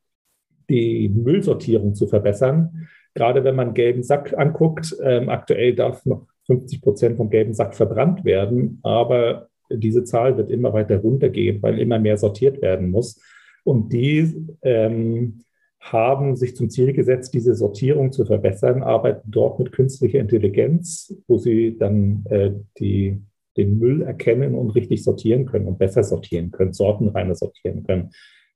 die 0.70 1.10
Müllsortierung 1.10 1.94
zu 1.94 2.06
verbessern. 2.06 2.88
Gerade 3.12 3.44
wenn 3.44 3.54
man 3.54 3.74
gelben 3.74 4.02
Sack 4.02 4.32
anguckt, 4.34 4.96
ähm, 5.02 5.28
aktuell 5.28 5.74
darf 5.74 6.06
noch 6.06 6.26
50 6.46 6.80
Prozent 6.80 7.16
vom 7.16 7.30
gelben 7.30 7.54
Sack 7.54 7.74
verbrannt 7.74 8.24
werden, 8.24 8.78
aber 8.82 9.48
diese 9.70 10.04
Zahl 10.04 10.36
wird 10.36 10.50
immer 10.50 10.72
weiter 10.72 10.98
runtergehen, 10.98 11.62
weil 11.62 11.78
immer 11.78 11.98
mehr 11.98 12.16
sortiert 12.16 12.62
werden 12.62 12.90
muss. 12.90 13.20
Und 13.64 13.92
die 13.92 14.46
ähm, 14.62 15.40
haben 15.80 16.36
sich 16.36 16.56
zum 16.56 16.70
Ziel 16.70 16.92
gesetzt, 16.92 17.34
diese 17.34 17.54
Sortierung 17.54 18.12
zu 18.12 18.24
verbessern, 18.24 18.82
arbeiten 18.82 19.30
dort 19.30 19.58
mit 19.58 19.72
künstlicher 19.72 20.20
Intelligenz, 20.20 21.14
wo 21.26 21.38
sie 21.38 21.76
dann 21.76 22.24
äh, 22.30 22.52
die, 22.78 23.20
den 23.56 23.78
Müll 23.78 24.02
erkennen 24.02 24.54
und 24.54 24.70
richtig 24.70 25.02
sortieren 25.02 25.46
können 25.46 25.66
und 25.66 25.78
besser 25.78 26.04
sortieren 26.04 26.50
können, 26.50 26.72
sortenreiner 26.72 27.34
sortieren 27.34 27.84
können, 27.84 28.10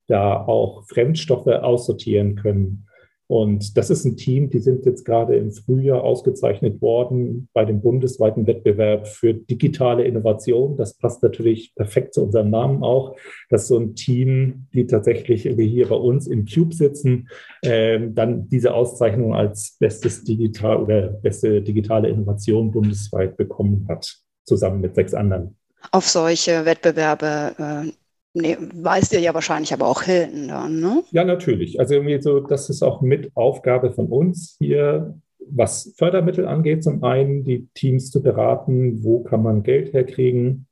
da 0.07 0.45
auch 0.45 0.85
Fremdstoffe 0.89 1.47
aussortieren 1.47 2.37
können 2.37 2.87
und 3.31 3.77
das 3.77 3.91
ist 3.91 4.05
ein 4.05 4.17
Team, 4.17 4.51
die 4.51 4.59
sind 4.59 4.85
jetzt 4.85 5.05
gerade 5.05 5.37
im 5.37 5.53
Frühjahr 5.53 6.03
ausgezeichnet 6.03 6.83
worden 6.83 7.49
bei 7.53 7.65
dem 7.65 7.81
bundesweiten 7.81 8.45
Wettbewerb 8.49 9.07
für 9.07 9.35
digitale 9.35 10.03
Innovation. 10.03 10.77
Das 10.77 10.99
passt 10.99 11.23
natürlich 11.23 11.73
perfekt 11.77 12.13
zu 12.15 12.25
unserem 12.25 12.51
Namen 12.51 12.83
auch. 12.83 13.15
Das 13.49 13.63
ist 13.63 13.69
so 13.69 13.79
ein 13.79 13.95
Team, 13.95 14.67
die 14.75 14.85
tatsächlich 14.89 15.43
hier 15.43 15.89
bei 15.89 15.95
uns 15.95 16.27
im 16.27 16.45
Cube 16.45 16.75
sitzen, 16.75 17.29
äh, 17.63 18.01
dann 18.11 18.49
diese 18.49 18.75
Auszeichnung 18.75 19.33
als 19.33 19.77
bestes 19.79 20.25
digital 20.25 20.79
oder 20.79 21.03
beste 21.03 21.63
digitale 21.63 22.09
Innovation 22.09 22.73
bundesweit 22.73 23.37
bekommen 23.37 23.87
hat, 23.89 24.13
zusammen 24.45 24.81
mit 24.81 24.97
sechs 24.97 25.15
anderen. 25.15 25.57
Auf 25.93 26.09
solche 26.09 26.65
Wettbewerbe 26.65 27.55
äh, 27.87 27.93
Nee, 28.33 28.57
weißt 28.61 29.13
ihr 29.13 29.21
ja 29.21 29.35
wahrscheinlich 29.35 29.73
aber 29.73 29.87
auch 29.87 30.03
Hilton 30.03 30.49
dann, 30.49 30.81
ne? 30.81 31.03
Ja, 31.11 31.25
natürlich. 31.25 31.81
Also 31.81 31.95
irgendwie 31.95 32.21
so, 32.21 32.41
das 32.41 32.71
ist 32.71 32.83
auch 32.83 33.01
mit 33.01 33.31
Aufgabe 33.35 33.93
von 33.93 34.07
uns 34.07 34.57
hier, 34.59 35.19
was 35.49 35.93
Fördermittel 35.97 36.47
angeht, 36.47 36.85
zum 36.85 37.03
einen 37.03 37.45
die 37.45 37.69
Teams 37.75 38.11
zu 38.11 38.23
beraten, 38.23 39.03
wo 39.03 39.25
kann 39.25 39.43
man 39.43 39.65
Geld 39.65 39.93
herkriegen, 39.93 40.67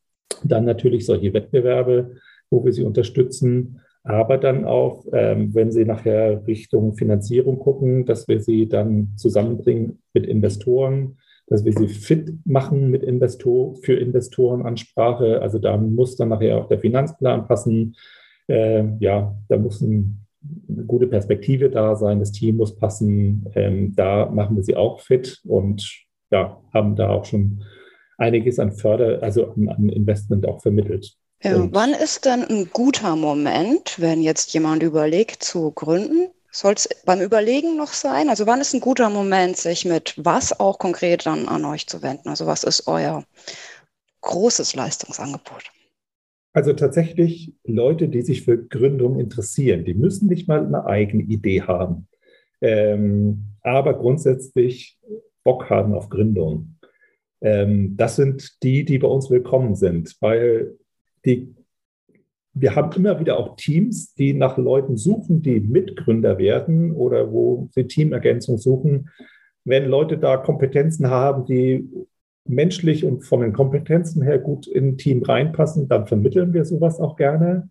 dann 0.44 0.64
natürlich 0.64 1.04
solche 1.04 1.34
Wettbewerbe, 1.34 2.16
wo 2.50 2.64
wir 2.64 2.72
sie 2.72 2.84
unterstützen, 2.84 3.80
aber 4.04 4.38
dann 4.38 4.64
auch, 4.64 5.04
ähm, 5.12 5.54
wenn 5.54 5.72
sie 5.72 5.84
nachher 5.84 6.46
Richtung 6.46 6.94
Finanzierung 6.94 7.58
gucken, 7.58 8.06
dass 8.06 8.28
wir 8.28 8.40
sie 8.40 8.68
dann 8.68 9.14
zusammenbringen 9.16 10.00
mit 10.14 10.26
Investoren, 10.26 11.18
dass 11.50 11.64
wir 11.64 11.72
sie 11.72 11.88
fit 11.88 12.34
machen 12.44 12.90
mit 12.90 13.02
Investor, 13.02 13.74
für 13.76 13.94
Investorenansprache. 13.94 15.40
Also 15.40 15.58
da 15.58 15.76
muss 15.76 16.16
dann 16.16 16.28
nachher 16.28 16.58
auch 16.58 16.68
der 16.68 16.78
Finanzplan 16.78 17.46
passen. 17.46 17.96
Äh, 18.48 18.84
ja, 19.00 19.34
da 19.48 19.58
muss 19.58 19.80
ein, 19.80 20.26
eine 20.68 20.84
gute 20.84 21.06
Perspektive 21.06 21.70
da 21.70 21.96
sein, 21.96 22.20
das 22.20 22.32
Team 22.32 22.56
muss 22.56 22.76
passen. 22.76 23.46
Ähm, 23.54 23.94
da 23.96 24.26
machen 24.26 24.56
wir 24.56 24.62
sie 24.62 24.76
auch 24.76 25.00
fit 25.00 25.40
und 25.44 26.04
ja, 26.30 26.60
haben 26.74 26.96
da 26.96 27.08
auch 27.08 27.24
schon 27.24 27.62
einiges 28.18 28.58
an 28.58 28.72
Förder, 28.72 29.22
also 29.22 29.50
an, 29.52 29.68
an 29.68 29.88
Investment 29.88 30.46
auch 30.46 30.60
vermittelt. 30.60 31.14
Ja, 31.42 31.68
wann 31.70 31.94
ist 31.94 32.24
denn 32.24 32.42
ein 32.42 32.68
guter 32.72 33.14
Moment, 33.14 33.94
wenn 33.98 34.22
jetzt 34.22 34.52
jemand 34.54 34.82
überlegt 34.82 35.42
zu 35.44 35.70
gründen? 35.70 36.30
Soll 36.58 36.74
es 36.74 36.88
beim 37.04 37.20
Überlegen 37.20 37.76
noch 37.76 37.92
sein? 37.92 38.28
Also 38.28 38.44
wann 38.48 38.60
ist 38.60 38.74
ein 38.74 38.80
guter 38.80 39.10
Moment, 39.10 39.56
sich 39.56 39.84
mit 39.84 40.14
was 40.16 40.58
auch 40.58 40.80
konkret 40.80 41.24
dann 41.24 41.46
an 41.46 41.64
euch 41.64 41.86
zu 41.86 42.02
wenden? 42.02 42.28
Also 42.28 42.46
was 42.46 42.64
ist 42.64 42.88
euer 42.88 43.22
großes 44.22 44.74
Leistungsangebot? 44.74 45.70
Also 46.52 46.72
tatsächlich 46.72 47.54
Leute, 47.62 48.08
die 48.08 48.22
sich 48.22 48.42
für 48.42 48.58
Gründung 48.58 49.20
interessieren, 49.20 49.84
die 49.84 49.94
müssen 49.94 50.26
nicht 50.26 50.48
mal 50.48 50.66
eine 50.66 50.84
eigene 50.84 51.22
Idee 51.22 51.62
haben, 51.62 52.08
ähm, 52.60 53.52
aber 53.62 53.94
grundsätzlich 53.94 54.98
Bock 55.44 55.70
haben 55.70 55.94
auf 55.94 56.08
Gründung. 56.08 56.74
Ähm, 57.40 57.96
das 57.96 58.16
sind 58.16 58.64
die, 58.64 58.84
die 58.84 58.98
bei 58.98 59.06
uns 59.06 59.30
willkommen 59.30 59.76
sind, 59.76 60.16
weil 60.18 60.76
die 61.24 61.54
wir 62.60 62.74
haben 62.74 62.92
immer 62.96 63.20
wieder 63.20 63.38
auch 63.38 63.56
Teams, 63.56 64.14
die 64.14 64.34
nach 64.34 64.56
Leuten 64.56 64.96
suchen, 64.96 65.42
die 65.42 65.60
Mitgründer 65.60 66.38
werden 66.38 66.92
oder 66.92 67.32
wo 67.32 67.68
sie 67.72 67.86
Teamergänzung 67.86 68.58
suchen. 68.58 69.10
Wenn 69.64 69.86
Leute 69.86 70.18
da 70.18 70.36
Kompetenzen 70.36 71.08
haben, 71.08 71.44
die 71.44 71.88
menschlich 72.46 73.04
und 73.04 73.22
von 73.22 73.40
den 73.40 73.52
Kompetenzen 73.52 74.22
her 74.22 74.38
gut 74.38 74.66
in 74.66 74.88
ein 74.88 74.98
Team 74.98 75.22
reinpassen, 75.22 75.88
dann 75.88 76.06
vermitteln 76.06 76.54
wir 76.54 76.64
sowas 76.64 76.98
auch 76.98 77.16
gerne. 77.16 77.70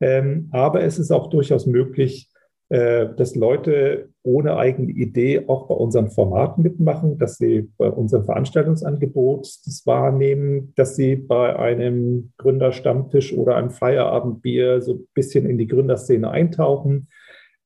Ähm, 0.00 0.48
aber 0.52 0.82
es 0.82 0.98
ist 0.98 1.10
auch 1.10 1.28
durchaus 1.28 1.66
möglich, 1.66 2.28
dass 2.72 3.34
Leute 3.34 4.08
ohne 4.22 4.56
eigene 4.56 4.90
Idee 4.90 5.46
auch 5.46 5.68
bei 5.68 5.74
unseren 5.74 6.10
Formaten 6.10 6.62
mitmachen, 6.62 7.18
dass 7.18 7.36
sie 7.36 7.68
bei 7.76 7.90
unserem 7.90 8.24
Veranstaltungsangebot 8.24 9.46
das 9.66 9.82
wahrnehmen, 9.84 10.72
dass 10.76 10.96
sie 10.96 11.16
bei 11.16 11.54
einem 11.54 12.32
Gründerstammtisch 12.38 13.34
oder 13.34 13.56
einem 13.56 13.70
Feierabendbier 13.70 14.80
so 14.80 14.94
ein 14.94 15.08
bisschen 15.12 15.44
in 15.44 15.58
die 15.58 15.66
Gründerszene 15.66 16.30
eintauchen. 16.30 17.08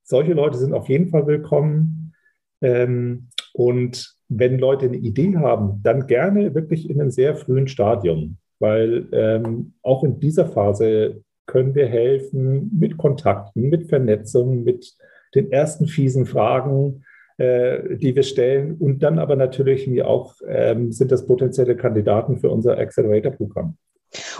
Solche 0.03 0.33
Leute 0.33 0.59
sind 0.59 0.73
auf 0.73 0.89
jeden 0.89 1.09
Fall 1.09 1.29
willkommen. 1.29 2.13
Ähm, 2.61 3.29
und 3.53 4.17
wenn 4.29 4.59
Leute 4.59 4.87
eine 4.87 4.97
Idee 4.97 5.37
haben, 5.37 5.81
dann 5.83 6.07
gerne 6.07 6.55
wirklich 6.55 6.91
in 6.91 7.01
einem 7.01 7.11
sehr 7.11 7.37
frühen 7.37 7.69
Stadium, 7.69 8.39
weil 8.59 9.07
ähm, 9.13 9.75
auch 9.83 10.03
in 10.03 10.19
dieser 10.19 10.47
Phase 10.47 11.23
können 11.47 11.75
wir 11.75 11.87
helfen 11.87 12.71
mit 12.79 12.97
Kontakten, 12.97 13.69
mit 13.69 13.89
Vernetzung, 13.89 14.65
mit 14.65 14.95
den 15.35 15.51
ersten 15.53 15.87
fiesen 15.87 16.27
Fragen, 16.27 17.05
äh, 17.39 17.97
die 17.97 18.15
wir 18.15 18.23
stellen. 18.23 18.77
Und 18.79 19.03
dann 19.03 19.19
aber 19.19 19.37
natürlich 19.37 20.03
auch 20.03 20.35
ähm, 20.47 20.93
sind 20.93 21.13
das 21.13 21.27
potenzielle 21.27 21.77
Kandidaten 21.77 22.39
für 22.39 22.51
unser 22.51 22.79
Accelerator-Programm. 22.79 23.77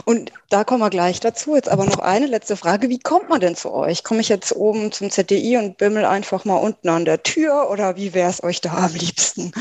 Und 0.05 0.33
da 0.49 0.65
kommen 0.65 0.81
wir 0.81 0.91
gleich 0.91 1.21
dazu. 1.21 1.55
Jetzt 1.55 1.69
aber 1.71 1.85
noch 1.85 1.99
eine 1.99 2.27
letzte 2.27 2.57
Frage. 2.57 2.89
Wie 2.89 2.99
kommt 2.99 3.29
man 3.29 3.41
denn 3.41 3.57
zu 3.57 3.73
euch? 3.73 4.05
Komme 4.05 4.21
ich 4.21 4.29
jetzt 4.29 4.55
oben 4.55 4.93
zum 4.93 5.11
ZDI 5.11 5.59
und 5.59 5.77
bimmel 5.77 6.05
einfach 6.05 6.45
mal 6.45 6.57
unten 6.57 6.89
an 6.89 7.05
der 7.05 7.23
Tür 7.23 7.69
oder 7.71 7.97
wie 7.97 8.15
wäre 8.15 8.31
es 8.31 8.43
euch 8.43 8.61
da 8.61 8.87
am 8.87 8.93
liebsten? 8.93 9.53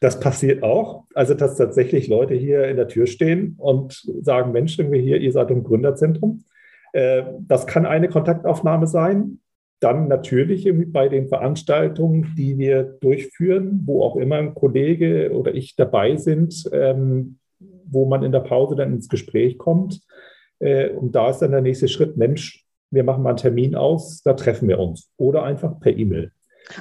Das 0.00 0.18
passiert 0.18 0.62
auch. 0.62 1.04
Also, 1.14 1.34
dass 1.34 1.56
tatsächlich 1.56 2.08
Leute 2.08 2.34
hier 2.34 2.66
in 2.68 2.76
der 2.76 2.88
Tür 2.88 3.06
stehen 3.06 3.54
und 3.58 4.02
sagen, 4.22 4.52
Mensch, 4.52 4.78
irgendwie 4.78 5.00
hier, 5.00 5.18
ihr 5.18 5.32
seid 5.32 5.50
im 5.50 5.62
Gründerzentrum. 5.62 6.44
Äh, 6.92 7.24
das 7.40 7.66
kann 7.66 7.86
eine 7.86 8.08
Kontaktaufnahme 8.08 8.86
sein. 8.86 9.40
Dann 9.80 10.06
natürlich 10.06 10.70
bei 10.92 11.08
den 11.08 11.28
Veranstaltungen, 11.28 12.34
die 12.36 12.56
wir 12.56 12.84
durchführen, 12.84 13.82
wo 13.84 14.04
auch 14.04 14.16
immer 14.16 14.36
ein 14.36 14.54
Kollege 14.54 15.32
oder 15.32 15.54
ich 15.54 15.74
dabei 15.74 16.16
sind, 16.16 16.70
ähm, 16.72 17.38
wo 17.84 18.06
man 18.06 18.22
in 18.22 18.32
der 18.32 18.40
Pause 18.40 18.76
dann 18.76 18.92
ins 18.92 19.08
Gespräch 19.08 19.58
kommt. 19.58 20.00
Äh, 20.60 20.90
und 20.90 21.14
da 21.14 21.30
ist 21.30 21.38
dann 21.38 21.50
der 21.50 21.62
nächste 21.62 21.88
Schritt, 21.88 22.16
Mensch, 22.16 22.64
wir 22.90 23.04
machen 23.04 23.22
mal 23.22 23.30
einen 23.30 23.38
Termin 23.38 23.74
aus, 23.74 24.22
da 24.22 24.34
treffen 24.34 24.68
wir 24.68 24.78
uns. 24.78 25.10
Oder 25.16 25.42
einfach 25.42 25.80
per 25.80 25.96
E-Mail. 25.96 26.30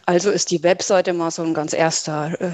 Also 0.05 0.29
ist 0.29 0.51
die 0.51 0.63
Webseite 0.63 1.13
mal 1.13 1.31
so 1.31 1.41
ein 1.41 1.53
ganz 1.53 1.73
erster 1.73 2.39
äh, 2.39 2.51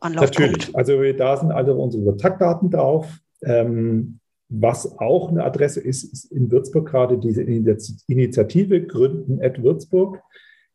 Anlaufpunkt. 0.00 0.40
Natürlich. 0.40 0.76
Also 0.76 1.12
da 1.12 1.36
sind 1.36 1.52
alle 1.52 1.74
unsere 1.74 2.04
Kontaktdaten 2.04 2.70
drauf. 2.70 3.16
Ähm, 3.42 4.20
was 4.60 4.98
auch 4.98 5.30
eine 5.30 5.44
Adresse 5.44 5.80
ist, 5.80 6.04
ist 6.04 6.32
in 6.32 6.50
Würzburg 6.50 6.88
gerade 6.88 7.18
diese 7.18 7.42
Initiative 7.42 8.82
Gründen 8.82 9.42
at 9.42 9.62
Würzburg. 9.62 10.20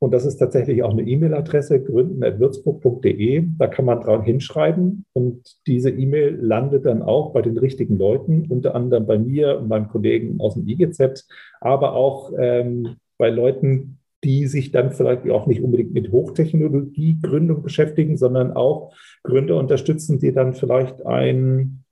Und 0.02 0.14
das 0.14 0.26
ist 0.26 0.38
tatsächlich 0.38 0.82
auch 0.82 0.92
eine 0.92 1.02
E-Mail-Adresse, 1.02 1.82
gründen.würzburg.de. 1.84 3.46
Da 3.58 3.68
kann 3.68 3.86
man 3.86 4.00
dran 4.00 4.24
hinschreiben 4.24 5.06
und 5.12 5.58
diese 5.68 5.90
E-Mail 5.90 6.38
landet 6.42 6.86
dann 6.86 7.02
auch 7.02 7.34
bei 7.34 7.42
den 7.42 7.58
richtigen 7.58 7.98
Leuten, 7.98 8.46
unter 8.50 8.76
anderem 8.76 9.06
bei 9.06 9.20
mir 9.20 9.60
und 9.60 9.68
meinem 9.68 9.90
Kollegen 9.90 10.40
aus 10.40 10.54
dem 10.54 10.68
IGZ, 10.68 11.28
aber 11.60 11.94
auch 11.94 12.32
ähm, 12.40 12.96
bei 13.18 13.30
Leuten, 13.30 13.98
die 14.24 14.48
sich 14.48 14.72
dann 14.72 14.92
vielleicht 14.92 15.30
auch 15.30 15.48
nicht 15.48 15.62
unbedingt 15.62 15.94
mit 15.94 16.12
Hochtechnologiegründung 16.12 17.62
beschäftigen, 17.62 18.16
sondern 18.16 18.54
auch 18.54 18.94
Gründer 19.24 19.58
unterstützen, 19.58 20.20
die 20.20 20.32
dann 20.32 20.54
vielleicht 20.54 21.06
ein 21.06 21.84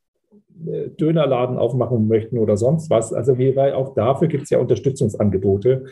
Dönerladen 1.00 1.58
aufmachen 1.58 2.08
möchten 2.08 2.38
oder 2.38 2.58
sonst 2.58 2.90
was. 2.90 3.14
Also 3.14 3.38
wir, 3.38 3.78
auch 3.78 3.94
dafür 3.94 4.28
gibt 4.28 4.44
es 4.44 4.50
ja 4.50 4.60
Unterstützungsangebote. 4.60 5.86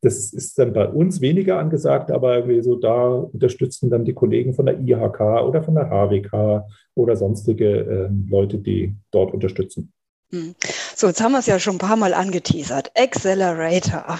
Das 0.00 0.32
ist 0.32 0.58
dann 0.58 0.72
bei 0.72 0.88
uns 0.88 1.20
weniger 1.20 1.58
angesagt, 1.58 2.10
aber 2.10 2.48
wir 2.48 2.62
so 2.64 2.76
da 2.76 3.08
unterstützen 3.08 3.88
dann 3.88 4.04
die 4.04 4.14
Kollegen 4.14 4.52
von 4.52 4.66
der 4.66 4.80
IHK 4.80 5.20
oder 5.46 5.62
von 5.62 5.76
der 5.76 5.90
HWK 5.90 6.66
oder 6.94 7.16
sonstige 7.16 7.68
äh, 7.68 8.08
Leute, 8.28 8.58
die 8.58 8.94
dort 9.12 9.32
unterstützen. 9.32 9.92
Hm. 10.32 10.54
So, 10.96 11.06
jetzt 11.06 11.22
haben 11.22 11.32
wir 11.32 11.38
es 11.38 11.46
ja 11.46 11.58
schon 11.58 11.76
ein 11.76 11.78
paar 11.78 11.96
Mal 11.96 12.14
angeteasert. 12.14 12.90
Accelerator. 12.96 14.18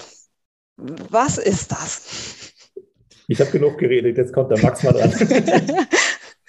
Was 0.76 1.38
ist 1.38 1.72
das? 1.72 2.52
Ich 3.26 3.40
habe 3.40 3.50
genug 3.50 3.78
geredet, 3.78 4.16
jetzt 4.16 4.32
kommt 4.32 4.50
der 4.50 4.62
Max 4.62 4.82
mal 4.82 4.92
dran. 4.92 5.12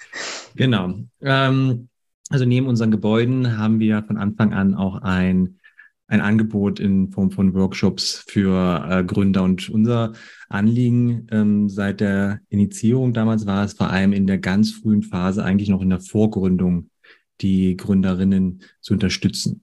genau. 0.54 0.94
Ähm, 1.22 1.88
also 2.30 2.44
neben 2.44 2.66
unseren 2.66 2.90
Gebäuden 2.90 3.58
haben 3.58 3.80
wir 3.80 4.02
von 4.02 4.16
Anfang 4.16 4.52
an 4.54 4.74
auch 4.74 5.02
ein, 5.02 5.58
ein 6.06 6.20
Angebot 6.20 6.80
in 6.80 7.10
Form 7.10 7.30
von 7.30 7.54
Workshops 7.54 8.24
für 8.26 8.86
äh, 8.88 9.04
Gründer. 9.04 9.42
Und 9.42 9.68
unser 9.68 10.12
Anliegen 10.48 11.26
ähm, 11.30 11.68
seit 11.68 12.00
der 12.00 12.40
Initiierung 12.48 13.12
damals 13.12 13.46
war 13.46 13.64
es 13.64 13.74
vor 13.74 13.90
allem 13.90 14.12
in 14.12 14.26
der 14.26 14.38
ganz 14.38 14.72
frühen 14.72 15.02
Phase, 15.02 15.44
eigentlich 15.44 15.68
noch 15.68 15.82
in 15.82 15.90
der 15.90 16.00
Vorgründung, 16.00 16.90
die 17.40 17.76
Gründerinnen 17.76 18.62
zu 18.80 18.94
unterstützen. 18.94 19.62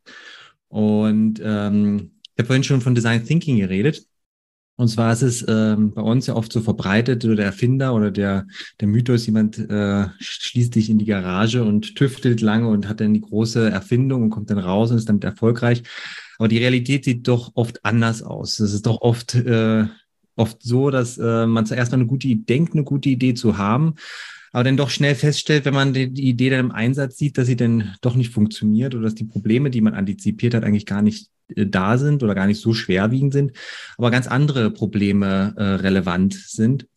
Und 0.68 1.42
ähm, 1.44 2.12
ich 2.24 2.40
habe 2.40 2.48
vorhin 2.48 2.64
schon 2.64 2.82
von 2.82 2.96
Design 2.96 3.26
Thinking 3.26 3.58
geredet. 3.58 4.06
Und 4.78 4.88
zwar 4.88 5.14
ist 5.14 5.22
es 5.22 5.46
ähm, 5.48 5.92
bei 5.94 6.02
uns 6.02 6.28
ja 6.28 6.36
oft 6.36 6.52
so 6.52 6.62
verbreitet, 6.62 7.24
oder 7.26 7.36
der 7.36 7.46
Erfinder 7.46 7.94
oder 7.94 8.10
der, 8.10 8.48
der 8.80 8.88
Mythos, 8.88 9.26
jemand 9.26 9.58
äh, 9.58 10.08
schließt 10.20 10.74
dich 10.74 10.90
in 10.90 10.98
die 10.98 11.06
Garage 11.06 11.64
und 11.64 11.96
tüftelt 11.96 12.42
lange 12.42 12.68
und 12.68 12.88
hat 12.88 13.00
dann 13.00 13.14
die 13.14 13.22
große 13.22 13.70
Erfindung 13.70 14.24
und 14.24 14.30
kommt 14.32 14.50
dann 14.50 14.58
raus 14.58 14.90
und 14.92 14.98
ist 14.98 15.10
damit 15.10 15.24
erfolgreich. 15.24 15.84
Aber 16.40 16.48
die 16.48 16.58
Realität 16.58 17.06
sieht 17.06 17.28
doch 17.28 17.52
oft 17.54 17.86
anders 17.86 18.24
aus. 18.24 18.60
Es 18.60 18.74
ist 18.74 18.88
doch 18.88 19.02
oft, 19.02 19.36
äh, 19.36 19.86
oft 20.36 20.64
so, 20.64 20.90
dass 20.90 21.18
äh, 21.20 21.46
man 21.46 21.66
zuerst 21.66 21.92
mal 21.92 21.98
eine 21.98 22.08
gute 22.08 22.28
Idee 22.28 22.44
denkt, 22.44 22.74
eine 22.74 22.84
gute 22.84 23.10
Idee 23.10 23.36
zu 23.36 23.58
haben, 23.60 23.96
aber 24.52 24.64
dann 24.64 24.78
doch 24.78 24.90
schnell 24.90 25.16
feststellt, 25.16 25.66
wenn 25.66 25.74
man 25.74 25.94
die, 25.94 26.04
Idee 26.04 26.50
dann 26.50 26.60
im 26.60 26.72
Einsatz 26.72 27.18
sieht, 27.18 27.38
dass 27.38 27.48
sie 27.48 27.56
dann 27.56 27.96
doch 28.02 28.16
nicht 28.16 28.34
funktioniert 28.34 28.96
oder 28.96 29.04
dass 29.04 29.16
die 29.16 29.24
Probleme, 29.24 29.70
die 29.70 29.82
man 29.82 29.94
antizipiert 29.94 30.54
hat, 30.54 30.64
eigentlich 30.64 30.86
gar 30.86 31.02
nicht 31.02 31.30
da 31.56 31.98
sind 31.98 32.24
oder 32.24 32.36
gar 32.36 32.48
nicht 32.48 32.62
so 32.62 32.74
schwerwiegend 32.74 33.34
sind, 33.34 33.54
aber 33.98 34.12
ganz 34.12 34.28
andere 34.28 34.72
Probleme 34.72 35.54
äh, 35.58 35.64
relevant 35.64 36.34
sind. 36.34 36.88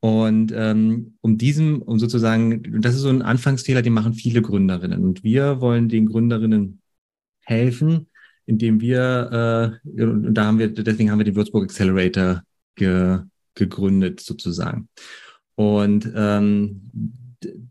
Und 0.00 0.52
ähm, 0.54 1.14
um 1.20 1.38
diesem, 1.38 1.80
um 1.80 1.98
sozusagen, 1.98 2.80
das 2.82 2.96
ist 2.96 3.02
so 3.02 3.08
ein 3.08 3.22
Anfangsfehler, 3.22 3.82
den 3.82 3.92
machen 3.92 4.14
viele 4.14 4.42
Gründerinnen. 4.42 5.04
Und 5.04 5.22
wir 5.22 5.60
wollen 5.60 5.88
den 5.88 6.06
Gründerinnen 6.06 6.80
helfen, 7.44 8.08
indem 8.46 8.80
wir, 8.80 9.80
äh, 9.84 10.02
und 10.02 10.34
da 10.34 10.46
haben 10.46 10.58
wir, 10.58 10.68
deswegen 10.68 11.10
haben 11.10 11.18
wir 11.18 11.24
den 11.24 11.36
Würzburg 11.36 11.64
Accelerator 11.64 12.42
ge, 12.74 13.20
gegründet 13.54 14.18
sozusagen. 14.20 14.88
Und 15.54 16.10
ähm, 16.16 16.90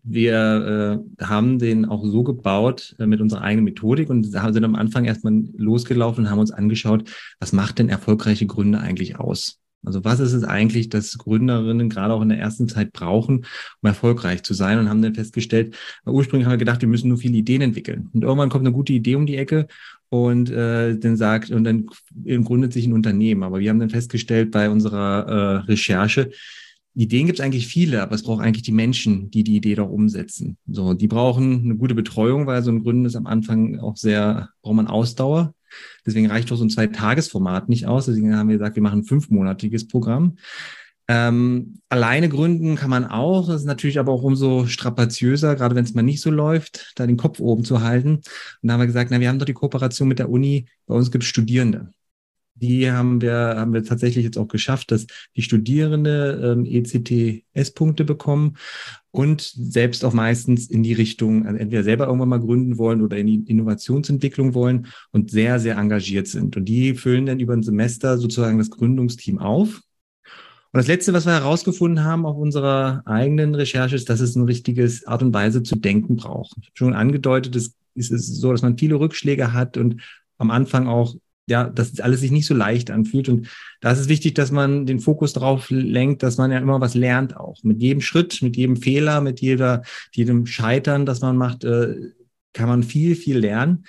wir 0.03 1.03
äh, 1.19 1.23
haben 1.23 1.59
den 1.59 1.85
auch 1.85 2.05
so 2.05 2.23
gebaut 2.23 2.95
äh, 2.99 3.05
mit 3.05 3.21
unserer 3.21 3.41
eigenen 3.41 3.65
Methodik 3.65 4.09
und 4.09 4.23
sind 4.23 4.63
am 4.63 4.75
Anfang 4.75 5.05
erstmal 5.05 5.43
losgelaufen 5.55 6.25
und 6.25 6.31
haben 6.31 6.39
uns 6.39 6.51
angeschaut, 6.51 7.09
was 7.39 7.53
macht 7.53 7.79
denn 7.79 7.89
erfolgreiche 7.89 8.45
Gründer 8.47 8.81
eigentlich 8.81 9.19
aus? 9.19 9.59
Also 9.83 10.03
was 10.03 10.19
ist 10.19 10.33
es 10.33 10.43
eigentlich, 10.43 10.89
dass 10.89 11.17
Gründerinnen 11.17 11.89
gerade 11.89 12.13
auch 12.13 12.21
in 12.21 12.29
der 12.29 12.37
ersten 12.37 12.67
Zeit 12.67 12.93
brauchen, 12.93 13.45
um 13.81 13.87
erfolgreich 13.87 14.43
zu 14.43 14.53
sein 14.53 14.77
und 14.77 14.89
haben 14.89 15.01
dann 15.01 15.15
festgestellt, 15.15 15.75
ursprünglich 16.05 16.45
haben 16.45 16.53
wir 16.53 16.57
gedacht, 16.57 16.81
wir 16.81 16.87
müssen 16.87 17.07
nur 17.07 17.17
viele 17.17 17.37
Ideen 17.37 17.61
entwickeln. 17.61 18.09
Und 18.13 18.23
irgendwann 18.23 18.49
kommt 18.49 18.65
eine 18.65 18.75
gute 18.75 18.93
Idee 18.93 19.15
um 19.15 19.25
die 19.25 19.37
Ecke 19.37 19.67
und 20.09 20.51
äh, 20.51 20.97
dann 20.97 21.15
sagt, 21.15 21.49
und 21.49 21.63
dann 21.63 21.87
gründet 22.43 22.73
sich 22.73 22.85
ein 22.85 22.93
Unternehmen. 22.93 23.43
Aber 23.43 23.59
wir 23.59 23.69
haben 23.69 23.79
dann 23.79 23.89
festgestellt 23.89 24.51
bei 24.51 24.69
unserer 24.69 25.25
äh, 25.27 25.55
Recherche, 25.65 26.29
Ideen 26.93 27.25
gibt 27.25 27.39
es 27.39 27.45
eigentlich 27.45 27.67
viele, 27.67 28.01
aber 28.01 28.15
es 28.15 28.23
braucht 28.23 28.43
eigentlich 28.43 28.63
die 28.63 28.73
Menschen, 28.73 29.31
die 29.31 29.43
die 29.43 29.55
Idee 29.55 29.75
doch 29.75 29.89
umsetzen. 29.89 30.57
So, 30.67 30.93
die 30.93 31.07
brauchen 31.07 31.63
eine 31.63 31.75
gute 31.75 31.95
Betreuung, 31.95 32.47
weil 32.47 32.61
so 32.63 32.71
ein 32.71 32.83
Gründen 32.83 33.05
ist 33.05 33.15
am 33.15 33.27
Anfang 33.27 33.79
auch 33.79 33.95
sehr, 33.95 34.49
braucht 34.61 34.75
man 34.75 34.87
Ausdauer. 34.87 35.53
Deswegen 36.05 36.27
reicht 36.27 36.51
doch 36.51 36.57
so 36.57 36.65
ein 36.65 36.69
Zwei-Tages-Format 36.69 37.69
nicht 37.69 37.87
aus. 37.87 38.07
Deswegen 38.07 38.35
haben 38.35 38.49
wir 38.49 38.57
gesagt, 38.57 38.75
wir 38.75 38.83
machen 38.83 38.99
ein 38.99 39.05
fünfmonatiges 39.05 39.87
Programm. 39.87 40.37
Ähm, 41.07 41.79
alleine 41.87 42.27
gründen 42.27 42.75
kann 42.75 42.89
man 42.89 43.05
auch. 43.05 43.47
Das 43.47 43.61
ist 43.61 43.67
natürlich 43.67 43.99
aber 43.99 44.11
auch 44.11 44.23
umso 44.23 44.65
strapaziöser, 44.65 45.55
gerade 45.55 45.75
wenn 45.75 45.85
es 45.85 45.93
mal 45.93 46.01
nicht 46.01 46.21
so 46.21 46.29
läuft, 46.29 46.91
da 46.95 47.07
den 47.07 47.17
Kopf 47.17 47.39
oben 47.39 47.63
zu 47.63 47.81
halten. 47.81 48.15
Und 48.15 48.23
da 48.63 48.73
haben 48.73 48.81
wir 48.81 48.87
gesagt, 48.87 49.11
na, 49.11 49.19
wir 49.19 49.29
haben 49.29 49.39
doch 49.39 49.45
die 49.45 49.53
Kooperation 49.53 50.09
mit 50.09 50.19
der 50.19 50.29
Uni. 50.29 50.67
Bei 50.87 50.95
uns 50.95 51.09
gibt 51.09 51.23
es 51.23 51.29
Studierende 51.29 51.93
die 52.61 52.91
haben 52.91 53.21
wir, 53.21 53.33
haben 53.33 53.73
wir 53.73 53.83
tatsächlich 53.83 54.23
jetzt 54.23 54.37
auch 54.37 54.47
geschafft, 54.47 54.91
dass 54.91 55.07
die 55.35 55.41
Studierende 55.41 56.55
ähm, 56.57 56.65
ECTS-Punkte 56.65 58.05
bekommen 58.05 58.57
und 59.11 59.41
selbst 59.41 60.05
auch 60.05 60.13
meistens 60.13 60.69
in 60.69 60.83
die 60.83 60.93
Richtung, 60.93 61.45
also 61.45 61.57
entweder 61.57 61.83
selber 61.83 62.05
irgendwann 62.05 62.29
mal 62.29 62.39
gründen 62.39 62.77
wollen 62.77 63.01
oder 63.01 63.17
in 63.17 63.27
die 63.27 63.43
Innovationsentwicklung 63.51 64.53
wollen 64.53 64.87
und 65.11 65.31
sehr, 65.31 65.59
sehr 65.59 65.77
engagiert 65.77 66.27
sind. 66.27 66.55
Und 66.55 66.65
die 66.65 66.93
füllen 66.93 67.25
dann 67.25 67.39
über 67.39 67.53
ein 67.53 67.63
Semester 67.63 68.17
sozusagen 68.17 68.57
das 68.57 68.69
Gründungsteam 68.69 69.39
auf. 69.39 69.81
Und 70.73 70.77
das 70.77 70.87
Letzte, 70.87 71.11
was 71.11 71.25
wir 71.25 71.33
herausgefunden 71.33 72.05
haben 72.05 72.25
auf 72.25 72.37
unserer 72.37 73.01
eigenen 73.05 73.55
Recherche, 73.55 73.95
ist, 73.95 74.09
dass 74.09 74.21
es 74.21 74.37
eine 74.37 74.47
richtige 74.47 74.89
Art 75.05 75.21
und 75.21 75.33
Weise 75.33 75.63
zu 75.63 75.75
denken 75.75 76.15
braucht. 76.15 76.53
Ich 76.61 76.67
habe 76.67 76.77
schon 76.77 76.93
angedeutet, 76.93 77.57
es 77.57 77.73
ist 77.93 78.35
so, 78.35 78.53
dass 78.53 78.61
man 78.61 78.77
viele 78.77 78.95
Rückschläge 78.95 79.51
hat 79.51 79.75
und 79.75 80.01
am 80.37 80.49
Anfang 80.49 80.87
auch 80.87 81.15
ja, 81.47 81.65
dass 81.69 81.99
alles 81.99 82.21
sich 82.21 82.31
nicht 82.31 82.45
so 82.45 82.53
leicht 82.53 82.91
anfühlt. 82.91 83.29
Und 83.29 83.47
da 83.81 83.91
ist 83.91 83.99
es 83.99 84.09
wichtig, 84.09 84.35
dass 84.35 84.51
man 84.51 84.85
den 84.85 84.99
Fokus 84.99 85.33
darauf 85.33 85.69
lenkt, 85.69 86.23
dass 86.23 86.37
man 86.37 86.51
ja 86.51 86.59
immer 86.59 86.81
was 86.81 86.93
lernt 86.93 87.35
auch. 87.35 87.63
Mit 87.63 87.81
jedem 87.81 88.01
Schritt, 88.01 88.41
mit 88.41 88.55
jedem 88.55 88.77
Fehler, 88.77 89.21
mit 89.21 89.41
jeder, 89.41 89.83
jedem 90.13 90.45
Scheitern, 90.45 91.05
das 91.05 91.21
man 91.21 91.37
macht, 91.37 91.63
äh, 91.63 91.95
kann 92.53 92.69
man 92.69 92.83
viel, 92.83 93.15
viel 93.15 93.37
lernen. 93.37 93.85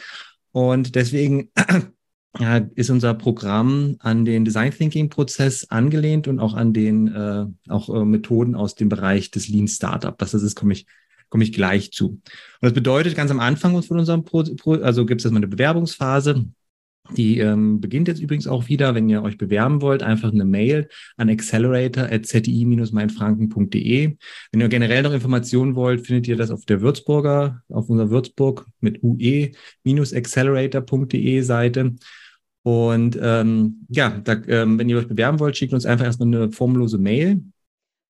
Und 0.51 0.95
deswegen 0.95 1.51
ist 2.75 2.91
unser 2.91 3.15
Programm 3.15 3.97
an 3.99 4.25
den 4.25 4.45
Design 4.45 4.73
Thinking 4.73 5.11
Prozess 5.11 5.71
angelehnt 5.71 6.29
und 6.29 6.41
auch 6.41 6.55
an 6.55 6.73
den 6.73 7.09
äh, 7.09 7.47
auch 7.69 7.95
äh, 7.95 8.05
Methoden 8.05 8.55
aus 8.55 8.75
dem 8.75 8.89
Bereich 8.89 9.31
des 9.31 9.49
Lean 9.49 9.69
Startup. 9.69 10.17
Das 10.17 10.35
ist, 10.35 10.55
komme 10.55 10.73
ich 10.73 10.87
komme 11.29 11.45
ich 11.45 11.53
gleich 11.55 11.93
zu. 11.93 12.09
Und 12.09 12.21
das 12.61 12.75
bedeutet 12.75 13.17
ganz 13.17 13.31
am 13.31 13.41
Anfang 13.41 13.83
von 13.83 13.99
unserem 13.99 14.23
Pro 14.23 14.43
also 14.83 15.07
gibt 15.07 15.23
es 15.23 15.25
erstmal 15.25 15.41
eine 15.41 15.49
Bewerbungsphase. 15.49 16.45
Die 17.11 17.39
ähm, 17.39 17.81
beginnt 17.81 18.09
jetzt 18.09 18.21
übrigens 18.21 18.47
auch 18.47 18.69
wieder, 18.69 18.95
wenn 18.95 19.09
ihr 19.09 19.23
euch 19.23 19.37
bewerben 19.37 19.83
wollt, 19.83 20.05
einfach 20.05 20.33
eine 20.33 20.45
Mail 20.45 20.89
an 21.17 21.29
accelerator.zi-mainfranken.de. 21.29 24.17
Wenn 24.53 24.61
ihr 24.61 24.69
generell 24.69 25.03
noch 25.03 25.13
Informationen 25.13 25.75
wollt, 25.75 26.07
findet 26.07 26.29
ihr 26.29 26.37
das 26.37 26.53
auf 26.53 26.65
der 26.65 26.81
Würzburger, 26.81 27.61
auf 27.69 27.91
unserer 27.91 28.11
Würzburg 28.11 28.67
mit 28.81 29.03
ue-accelerator.de 29.03 31.41
Seite. 31.43 31.97
Und 32.63 33.19
ähm, 33.21 33.85
ja, 33.89 34.11
da, 34.11 34.41
ähm, 34.47 34.79
wenn 34.79 34.89
ihr 34.89 34.99
euch 34.99 35.09
bewerben 35.09 35.41
wollt, 35.41 35.57
schickt 35.57 35.75
uns 35.75 35.85
einfach 35.85 36.05
erstmal 36.05 36.29
eine 36.29 36.53
formlose 36.53 36.99
Mail 36.99 37.43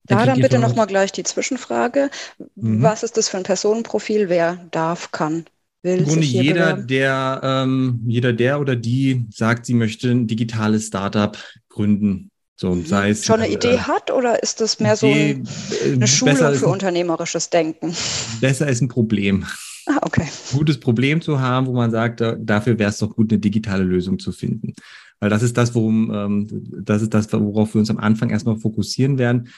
Da 0.04 0.26
dann 0.26 0.40
bitte 0.40 0.58
nochmal 0.58 0.86
gleich 0.86 1.12
die 1.12 1.22
Zwischenfrage. 1.22 2.10
Mhm. 2.56 2.82
Was 2.82 3.02
ist 3.02 3.16
das 3.16 3.30
für 3.30 3.38
ein 3.38 3.44
Personenprofil? 3.44 4.28
Wer 4.28 4.66
darf, 4.70 5.12
kann, 5.12 5.46
will? 5.82 5.98
Im 5.98 6.04
Grunde 6.04 6.26
jeder, 6.26 6.74
der, 6.74 7.40
ähm, 7.42 8.00
jeder, 8.06 8.32
der 8.32 8.60
oder 8.60 8.76
die 8.76 9.26
sagt, 9.30 9.66
sie 9.66 9.74
möchte 9.74 10.10
ein 10.10 10.26
digitales 10.26 10.86
Startup 10.86 11.36
gründen. 11.68 12.30
So, 12.56 12.74
mhm. 12.74 12.86
sei 12.86 13.10
es, 13.10 13.24
Schon 13.24 13.40
eine 13.40 13.48
äh, 13.48 13.54
Idee 13.54 13.78
hat 13.78 14.10
oder 14.10 14.42
ist 14.42 14.60
das 14.60 14.78
mehr 14.78 14.94
Idee, 14.94 15.42
so 15.72 15.84
ein, 15.84 15.94
eine 15.94 16.06
Schulung 16.06 16.36
für 16.36 16.66
unternehmerisches 16.66 17.50
Denken? 17.50 17.94
Besser 18.40 18.68
ist 18.68 18.80
ein 18.80 18.88
Problem. 18.88 19.44
Ah, 19.86 19.98
okay. 20.02 20.28
Gutes 20.52 20.78
Problem 20.78 21.20
zu 21.20 21.40
haben, 21.40 21.66
wo 21.66 21.72
man 21.72 21.90
sagt, 21.90 22.20
dafür 22.20 22.78
wäre 22.78 22.90
es 22.90 22.98
doch 22.98 23.16
gut, 23.16 23.32
eine 23.32 23.40
digitale 23.40 23.82
Lösung 23.82 24.18
zu 24.18 24.30
finden. 24.30 24.74
Weil 25.18 25.30
das 25.30 25.42
ist 25.42 25.56
das, 25.56 25.74
worum, 25.74 26.12
ähm, 26.14 26.46
das 26.84 27.02
ist 27.02 27.14
das, 27.14 27.32
worauf 27.32 27.74
wir 27.74 27.80
uns 27.80 27.90
am 27.90 27.98
Anfang 27.98 28.30
erstmal 28.30 28.56
fokussieren 28.56 29.18
werden 29.18 29.48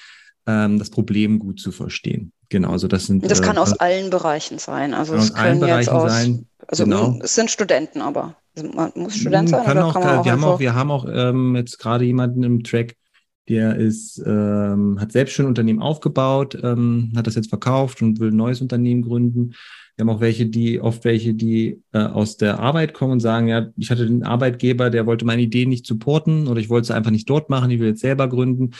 ähm, 0.46 0.78
das 0.78 0.90
Problem 0.90 1.38
gut 1.38 1.60
zu 1.60 1.72
verstehen. 1.72 2.32
Genau, 2.48 2.70
also 2.70 2.88
das 2.88 3.06
sind. 3.06 3.28
Das 3.30 3.42
kann 3.42 3.56
äh, 3.56 3.60
aus 3.60 3.72
allen 3.74 4.10
Bereichen 4.10 4.58
sein. 4.58 4.94
Also 4.94 5.14
es 5.14 5.34
können 5.34 5.66
jetzt 5.66 5.88
aus, 5.88 6.12
sein. 6.12 6.46
Also 6.66 6.84
genau. 6.84 7.18
es 7.22 7.34
sind 7.34 7.50
Studenten, 7.50 8.00
aber 8.00 8.36
man 8.74 8.92
muss 8.94 9.16
Student 9.16 9.48
sein. 9.48 9.64
Kann 9.64 9.78
auch, 9.78 9.94
kann 9.94 10.02
man 10.02 10.18
auch 10.18 10.24
wir, 10.24 10.32
haben 10.32 10.44
auch, 10.44 10.60
wir 10.60 10.74
haben 10.74 10.90
auch 10.90 11.06
ähm, 11.10 11.56
jetzt 11.56 11.78
gerade 11.78 12.04
jemanden 12.04 12.42
im 12.42 12.62
Track, 12.62 12.96
der 13.48 13.76
ist, 13.76 14.22
ähm, 14.24 14.98
hat 15.00 15.12
selbst 15.12 15.34
schon 15.34 15.46
ein 15.46 15.48
Unternehmen 15.48 15.82
aufgebaut, 15.82 16.58
ähm, 16.62 17.12
hat 17.16 17.26
das 17.26 17.34
jetzt 17.34 17.48
verkauft 17.48 18.00
und 18.02 18.20
will 18.20 18.30
ein 18.30 18.36
neues 18.36 18.60
Unternehmen 18.60 19.02
gründen. 19.02 19.54
Wir 19.96 20.02
haben 20.02 20.10
auch 20.10 20.20
welche, 20.20 20.46
die, 20.46 20.80
oft 20.80 21.04
welche, 21.04 21.34
die 21.34 21.80
äh, 21.92 21.98
aus 21.98 22.36
der 22.36 22.58
Arbeit 22.58 22.94
kommen 22.94 23.12
und 23.12 23.20
sagen, 23.20 23.48
ja, 23.48 23.68
ich 23.76 23.90
hatte 23.90 24.06
den 24.06 24.24
Arbeitgeber, 24.24 24.90
der 24.90 25.06
wollte 25.06 25.24
meine 25.24 25.42
Idee 25.42 25.66
nicht 25.66 25.86
supporten 25.86 26.48
oder 26.48 26.60
ich 26.60 26.68
wollte 26.68 26.84
es 26.84 26.90
einfach 26.90 27.12
nicht 27.12 27.30
dort 27.30 27.48
machen, 27.48 27.70
ich 27.70 27.78
will 27.78 27.88
jetzt 27.88 28.00
selber 28.00 28.28
gründen. 28.28 28.72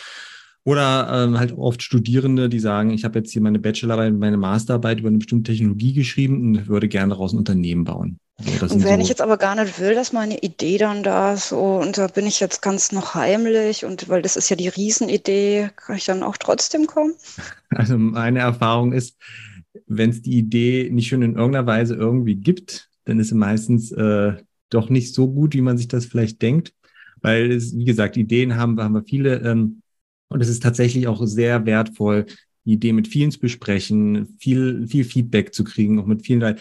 Oder 0.64 1.08
ähm, 1.12 1.38
halt 1.38 1.52
oft 1.52 1.82
Studierende, 1.82 2.48
die 2.48 2.58
sagen, 2.58 2.90
ich 2.90 3.04
habe 3.04 3.18
jetzt 3.18 3.30
hier 3.30 3.42
meine 3.42 3.58
Bachelorarbeit, 3.58 4.14
meine 4.14 4.38
Masterarbeit 4.38 4.98
über 4.98 5.08
eine 5.08 5.18
bestimmte 5.18 5.52
Technologie 5.52 5.92
geschrieben 5.92 6.40
und 6.40 6.68
würde 6.68 6.88
gerne 6.88 7.10
daraus 7.10 7.34
ein 7.34 7.38
Unternehmen 7.38 7.84
bauen. 7.84 8.18
Also 8.60 8.74
und 8.74 8.84
wenn 8.84 8.96
so 8.96 9.02
ich 9.02 9.08
jetzt 9.08 9.20
aber 9.20 9.36
gar 9.36 9.54
nicht 9.54 9.78
will, 9.78 9.94
dass 9.94 10.12
meine 10.12 10.38
Idee 10.38 10.78
dann 10.78 11.02
da 11.02 11.36
so, 11.36 11.76
und 11.76 11.98
da 11.98 12.06
bin 12.06 12.26
ich 12.26 12.40
jetzt 12.40 12.62
ganz 12.62 12.92
noch 12.92 13.14
heimlich 13.14 13.84
und 13.84 14.08
weil 14.08 14.22
das 14.22 14.36
ist 14.36 14.48
ja 14.48 14.56
die 14.56 14.68
Riesenidee, 14.68 15.70
kann 15.76 15.96
ich 15.96 16.04
dann 16.04 16.22
auch 16.22 16.36
trotzdem 16.36 16.86
kommen? 16.86 17.14
Also 17.76 17.98
meine 17.98 18.38
Erfahrung 18.38 18.92
ist, 18.92 19.16
wenn 19.88 20.10
es 20.10 20.22
die 20.22 20.38
Idee 20.38 20.90
nicht 20.92 21.08
schon 21.08 21.22
in 21.22 21.34
irgendeiner 21.34 21.66
Weise 21.66 21.96
irgendwie 21.96 22.36
gibt, 22.36 22.88
dann 23.04 23.18
ist 23.18 23.30
sie 23.30 23.34
meistens 23.34 23.90
äh, 23.90 24.34
doch 24.70 24.90
nicht 24.90 25.12
so 25.12 25.28
gut, 25.28 25.54
wie 25.54 25.60
man 25.60 25.76
sich 25.76 25.88
das 25.88 26.06
vielleicht 26.06 26.40
denkt. 26.40 26.72
Weil 27.20 27.50
es, 27.50 27.76
wie 27.76 27.84
gesagt, 27.84 28.16
Ideen 28.16 28.54
haben, 28.54 28.80
haben 28.80 28.94
wir 28.94 29.02
viele. 29.02 29.40
Ähm, 29.40 29.82
und 30.28 30.40
es 30.40 30.48
ist 30.48 30.62
tatsächlich 30.62 31.06
auch 31.06 31.24
sehr 31.26 31.66
wertvoll, 31.66 32.26
die 32.64 32.72
Idee 32.72 32.92
mit 32.92 33.08
vielen 33.08 33.30
zu 33.30 33.40
besprechen, 33.40 34.36
viel, 34.38 34.86
viel 34.88 35.04
Feedback 35.04 35.54
zu 35.54 35.64
kriegen, 35.64 35.98
auch 35.98 36.06
mit 36.06 36.24
vielen, 36.24 36.40
weil 36.40 36.56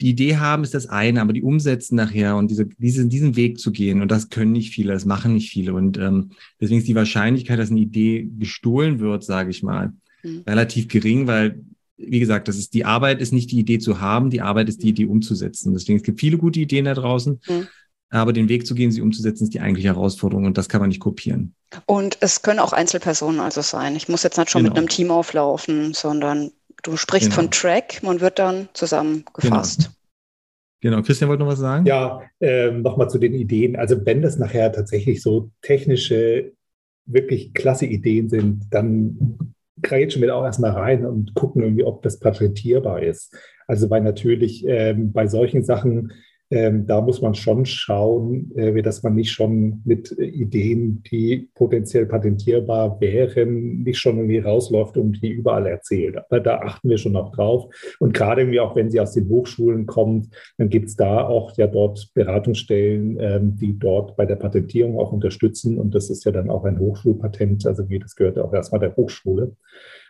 die 0.00 0.10
Idee 0.10 0.36
haben 0.36 0.62
ist 0.62 0.74
das 0.74 0.86
eine, 0.86 1.20
aber 1.20 1.32
die 1.32 1.42
umsetzen 1.42 1.96
nachher 1.96 2.36
und 2.36 2.50
diese, 2.50 2.66
diese, 2.66 3.06
diesen 3.06 3.34
Weg 3.36 3.58
zu 3.58 3.72
gehen, 3.72 4.00
und 4.00 4.10
das 4.10 4.30
können 4.30 4.52
nicht 4.52 4.72
viele, 4.72 4.92
das 4.92 5.04
machen 5.04 5.34
nicht 5.34 5.50
viele. 5.50 5.74
Und 5.74 5.98
ähm, 5.98 6.30
deswegen 6.60 6.78
ist 6.78 6.88
die 6.88 6.94
Wahrscheinlichkeit, 6.94 7.58
dass 7.58 7.70
eine 7.70 7.80
Idee 7.80 8.28
gestohlen 8.38 9.00
wird, 9.00 9.24
sage 9.24 9.50
ich 9.50 9.62
mal, 9.62 9.92
mhm. 10.22 10.42
relativ 10.46 10.86
gering, 10.86 11.26
weil, 11.26 11.64
wie 11.96 12.20
gesagt, 12.20 12.46
das 12.46 12.58
ist 12.58 12.74
die 12.74 12.84
Arbeit 12.84 13.20
ist 13.20 13.32
nicht 13.32 13.50
die 13.50 13.58
Idee 13.58 13.80
zu 13.80 14.00
haben, 14.00 14.30
die 14.30 14.40
Arbeit 14.40 14.68
ist 14.68 14.84
die 14.84 14.90
Idee 14.90 15.06
umzusetzen. 15.06 15.72
Deswegen 15.72 15.96
es 15.98 16.04
gibt 16.04 16.20
viele 16.20 16.38
gute 16.38 16.60
Ideen 16.60 16.84
da 16.84 16.94
draußen. 16.94 17.40
Mhm. 17.48 17.66
Aber 18.10 18.32
den 18.32 18.48
Weg 18.48 18.66
zu 18.66 18.74
gehen, 18.74 18.90
sie 18.90 19.02
umzusetzen, 19.02 19.44
ist 19.44 19.54
die 19.54 19.60
eigentliche 19.60 19.88
Herausforderung 19.88 20.46
und 20.46 20.56
das 20.56 20.68
kann 20.68 20.80
man 20.80 20.88
nicht 20.88 21.00
kopieren. 21.00 21.54
Und 21.86 22.16
es 22.20 22.42
können 22.42 22.58
auch 22.58 22.72
Einzelpersonen 22.72 23.40
also 23.40 23.60
sein. 23.60 23.96
Ich 23.96 24.08
muss 24.08 24.22
jetzt 24.22 24.38
nicht 24.38 24.50
schon 24.50 24.62
genau. 24.62 24.72
mit 24.72 24.78
einem 24.78 24.88
Team 24.88 25.10
auflaufen, 25.10 25.92
sondern 25.92 26.50
du 26.82 26.96
sprichst 26.96 27.30
genau. 27.30 27.42
von 27.42 27.50
Track, 27.50 28.02
man 28.02 28.20
wird 28.20 28.38
dann 28.38 28.68
zusammengefasst. 28.72 29.78
Genau. 29.78 29.92
Genau, 30.80 31.02
Christian 31.02 31.28
wollte 31.28 31.42
noch 31.42 31.50
was 31.50 31.58
sagen? 31.58 31.86
Ja, 31.86 32.22
ähm, 32.40 32.82
nochmal 32.82 33.10
zu 33.10 33.18
den 33.18 33.34
Ideen. 33.34 33.74
Also 33.74 34.06
wenn 34.06 34.22
das 34.22 34.38
nachher 34.38 34.72
tatsächlich 34.72 35.22
so 35.22 35.50
technische, 35.60 36.52
wirklich 37.04 37.52
klasse 37.52 37.86
Ideen 37.86 38.28
sind, 38.28 38.62
dann 38.70 39.54
grätschen 39.82 40.20
wir 40.22 40.28
da 40.28 40.34
auch 40.34 40.44
erstmal 40.44 40.70
rein 40.72 41.04
und 41.04 41.34
gucken 41.34 41.62
irgendwie, 41.62 41.84
ob 41.84 42.02
das 42.02 42.20
patentierbar 42.20 43.02
ist. 43.02 43.36
Also 43.66 43.90
weil 43.90 44.02
natürlich 44.02 44.64
ähm, 44.66 45.12
bei 45.12 45.26
solchen 45.26 45.64
Sachen 45.64 46.12
ähm, 46.50 46.86
da 46.86 47.00
muss 47.00 47.20
man 47.20 47.34
schon 47.34 47.66
schauen, 47.66 48.50
äh, 48.56 48.82
dass 48.82 49.02
man 49.02 49.14
nicht 49.14 49.32
schon 49.32 49.82
mit 49.84 50.12
Ideen, 50.18 51.02
die 51.10 51.48
potenziell 51.54 52.06
patentierbar 52.06 53.00
wären, 53.00 53.82
nicht 53.82 53.98
schon 53.98 54.16
irgendwie 54.16 54.38
rausläuft 54.38 54.96
und 54.96 55.22
die 55.22 55.30
überall 55.30 55.66
erzählt. 55.66 56.16
Aber 56.16 56.40
da 56.40 56.58
achten 56.60 56.88
wir 56.88 56.96
schon 56.96 57.12
noch 57.12 57.32
drauf. 57.32 57.66
Und 57.98 58.14
gerade 58.14 58.42
irgendwie 58.42 58.60
auch, 58.60 58.76
wenn 58.76 58.90
sie 58.90 59.00
aus 59.00 59.12
den 59.12 59.28
Hochschulen 59.28 59.86
kommt, 59.86 60.28
dann 60.56 60.70
gibt 60.70 60.88
es 60.88 60.96
da 60.96 61.26
auch 61.26 61.54
ja 61.56 61.66
dort 61.66 62.10
Beratungsstellen, 62.14 63.18
ähm, 63.20 63.56
die 63.56 63.78
dort 63.78 64.16
bei 64.16 64.24
der 64.24 64.36
Patentierung 64.36 64.98
auch 64.98 65.12
unterstützen. 65.12 65.78
Und 65.78 65.94
das 65.94 66.08
ist 66.08 66.24
ja 66.24 66.32
dann 66.32 66.48
auch 66.48 66.64
ein 66.64 66.78
Hochschulpatent. 66.78 67.66
Also 67.66 67.82
das 67.82 68.16
gehört 68.16 68.38
auch 68.38 68.54
erstmal 68.54 68.80
der 68.80 68.96
Hochschule. 68.96 69.54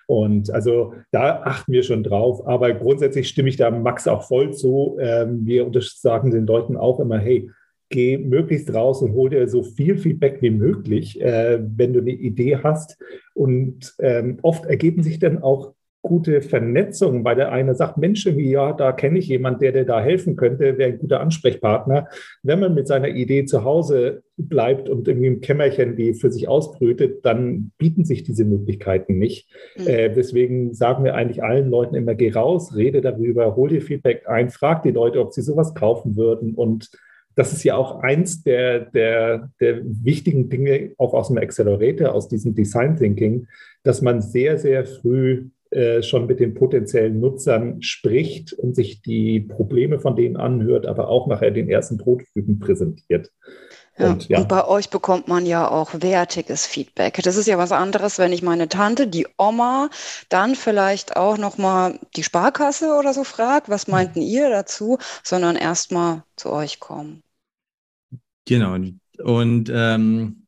Und 0.09 0.51
also 0.51 0.94
da 1.11 1.42
achten 1.44 1.71
wir 1.71 1.83
schon 1.83 2.03
drauf. 2.03 2.47
Aber 2.47 2.73
grundsätzlich 2.73 3.29
stimme 3.29 3.51
ich 3.51 3.59
da 3.59 3.71
Max 3.71 4.09
auch 4.09 4.23
voll 4.27 4.55
zu. 4.55 4.97
Ähm, 4.99 5.44
wir 5.44 5.71
sagen 5.83 6.31
den 6.31 6.47
Leuten 6.47 6.79
auch 6.79 6.99
immer, 6.99 7.18
hey, 7.18 7.51
geh 7.90 8.16
möglichst 8.16 8.73
raus 8.73 9.03
und 9.03 9.12
hol 9.12 9.29
dir 9.29 9.47
so 9.49 9.62
viel 9.62 9.99
Feedback 9.99 10.40
wie 10.40 10.51
möglich, 10.51 11.21
äh, 11.21 11.61
wenn 11.62 11.92
du 11.92 12.01
eine 12.01 12.12
Idee 12.12 12.57
hast. 12.62 12.99
Und 13.35 13.94
ähm, 13.99 14.38
oft 14.40 14.64
ergeben 14.64 15.03
sich 15.03 15.18
dann 15.18 15.42
auch 15.42 15.75
gute 16.02 16.40
Vernetzung, 16.42 17.24
weil 17.24 17.37
der 17.37 17.52
eine 17.52 17.74
sagt, 17.74 17.98
Mensch, 17.98 18.24
ja, 18.24 18.72
da 18.72 18.92
kenne 18.92 19.18
ich 19.18 19.28
jemanden, 19.28 19.61
der 19.61 19.72
dir 19.72 19.84
da 19.84 20.00
helfen 20.00 20.37
könnte, 20.37 20.78
wäre 20.78 20.92
ein 20.92 20.98
guter 20.98 21.20
Ansprechpartner. 21.20 22.08
Wenn 22.42 22.61
man 22.61 22.74
mit 22.74 22.87
seiner 22.87 23.08
Idee 23.08 23.44
zu 23.44 23.64
Hause 23.64 24.22
bleibt 24.37 24.88
und 24.88 25.08
irgendwie 25.08 25.26
im 25.26 25.40
Kämmerchen 25.40 25.96
die 25.96 26.14
für 26.14 26.30
sich 26.30 26.48
ausbrütet, 26.48 27.24
dann 27.24 27.72
bieten 27.78 28.04
sich 28.04 28.22
diese 28.22 28.44
Möglichkeiten 28.44 29.18
nicht. 29.18 29.50
Mhm. 29.76 29.87
Äh, 29.87 30.14
deswegen 30.14 30.72
sagen 30.72 31.04
wir 31.04 31.14
eigentlich 31.14 31.42
allen 31.42 31.68
Leuten 31.68 31.96
immer, 31.96 32.14
geh 32.14 32.30
raus, 32.30 32.76
rede 32.76 33.00
darüber, 33.00 33.56
hol 33.56 33.68
dir 33.68 33.82
Feedback 33.82 34.28
ein, 34.28 34.50
frag 34.50 34.84
die 34.84 34.92
Leute, 34.92 35.20
ob 35.20 35.32
sie 35.32 35.42
sowas 35.42 35.74
kaufen 35.74 36.16
würden 36.16 36.54
und 36.54 36.90
das 37.34 37.52
ist 37.52 37.62
ja 37.62 37.76
auch 37.76 38.00
eins 38.00 38.42
der, 38.42 38.80
der, 38.80 39.52
der 39.61 39.80
wichtigen 39.84 40.48
Dinge, 40.48 40.94
auch 40.98 41.14
aus 41.14 41.28
dem 41.28 41.38
Accelerator, 41.38 42.12
aus 42.12 42.26
diesem 42.26 42.56
Design 42.56 42.96
Thinking, 42.96 43.46
dass 43.84 44.02
man 44.02 44.20
sehr, 44.20 44.58
sehr 44.58 44.84
früh 44.84 45.50
schon 46.02 46.26
mit 46.26 46.40
den 46.40 46.54
potenziellen 46.54 47.20
Nutzern 47.20 47.83
spricht 47.83 48.52
und 48.52 48.74
sich 48.74 49.02
die 49.02 49.40
Probleme 49.40 50.00
von 50.00 50.16
denen 50.16 50.37
anhört, 50.37 50.87
aber 50.87 51.09
auch 51.09 51.26
nachher 51.26 51.50
den 51.50 51.68
ersten 51.68 51.98
Prototypen 51.98 52.59
präsentiert. 52.59 53.31
Ja, 53.98 54.11
und, 54.11 54.28
ja. 54.28 54.38
und 54.38 54.48
bei 54.48 54.64
euch 54.64 54.90
bekommt 54.90 55.26
man 55.26 55.44
ja 55.44 55.68
auch 55.68 55.90
wertiges 56.00 56.66
Feedback. 56.66 57.20
Das 57.22 57.37
ist 57.37 57.46
ja 57.46 57.59
was 57.59 57.72
anderes, 57.72 58.18
wenn 58.18 58.33
ich 58.33 58.42
meine 58.42 58.68
Tante, 58.68 59.09
die 59.09 59.26
Oma, 59.37 59.90
dann 60.28 60.54
vielleicht 60.54 61.16
auch 61.16 61.37
nochmal 61.37 61.98
die 62.16 62.22
Sparkasse 62.22 62.94
oder 62.98 63.12
so 63.12 63.24
fragt, 63.24 63.68
was 63.68 63.88
meinten 63.88 64.22
ihr 64.22 64.50
dazu, 64.50 64.98
sondern 65.24 65.57
erstmal 65.57 66.22
zu 66.37 66.50
euch 66.50 66.78
kommen. 66.78 67.22
Genau. 68.46 68.76
Und 69.22 69.70
ähm, 69.74 70.46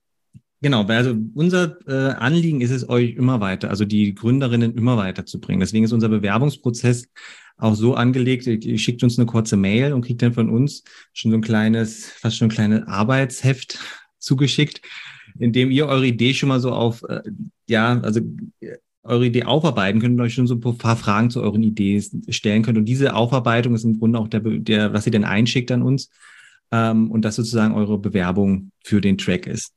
Genau, 0.62 0.84
also 0.84 1.16
unser 1.34 1.78
äh, 1.86 2.14
Anliegen 2.14 2.60
ist 2.60 2.70
es, 2.70 2.86
euch 2.88 3.14
immer 3.14 3.40
weiter, 3.40 3.70
also 3.70 3.86
die 3.86 4.14
Gründerinnen 4.14 4.74
immer 4.74 4.98
weiter 4.98 5.24
zu 5.24 5.40
bringen. 5.40 5.60
Deswegen 5.60 5.84
ist 5.84 5.92
unser 5.92 6.10
Bewerbungsprozess 6.10 7.08
auch 7.56 7.74
so 7.74 7.94
angelegt, 7.94 8.46
ihr 8.46 8.78
schickt 8.78 9.02
uns 9.02 9.18
eine 9.18 9.26
kurze 9.26 9.56
Mail 9.56 9.92
und 9.92 10.04
kriegt 10.04 10.22
dann 10.22 10.34
von 10.34 10.50
uns 10.50 10.82
schon 11.12 11.30
so 11.30 11.36
ein 11.36 11.42
kleines, 11.42 12.06
fast 12.06 12.36
schon 12.36 12.48
ein 12.48 12.52
kleines 12.52 12.86
Arbeitsheft 12.86 13.78
zugeschickt, 14.18 14.82
in 15.38 15.52
dem 15.52 15.70
ihr 15.70 15.86
eure 15.86 16.06
Idee 16.06 16.34
schon 16.34 16.50
mal 16.50 16.60
so 16.60 16.72
auf, 16.72 17.02
äh, 17.08 17.22
ja, 17.66 18.00
also 18.00 18.20
äh, 18.60 18.76
eure 19.02 19.26
Idee 19.26 19.44
aufarbeiten 19.44 20.00
könnt 20.00 20.18
und 20.18 20.24
euch 20.24 20.34
schon 20.34 20.46
so 20.46 20.54
ein 20.54 20.78
paar 20.78 20.96
Fragen 20.96 21.30
zu 21.30 21.42
euren 21.42 21.62
Ideen 21.62 22.02
stellen 22.28 22.62
könnt. 22.62 22.76
Und 22.76 22.84
diese 22.84 23.14
Aufarbeitung 23.14 23.74
ist 23.74 23.84
im 23.84 23.98
Grunde 23.98 24.18
auch 24.18 24.28
der, 24.28 24.40
der 24.40 24.92
was 24.92 25.06
ihr 25.06 25.12
denn 25.12 25.24
einschickt 25.24 25.70
an 25.72 25.80
uns 25.80 26.10
ähm, 26.70 27.10
und 27.10 27.24
das 27.24 27.36
sozusagen 27.36 27.74
eure 27.74 27.98
Bewerbung 27.98 28.72
für 28.84 29.00
den 29.00 29.16
Track 29.16 29.46
ist. 29.46 29.72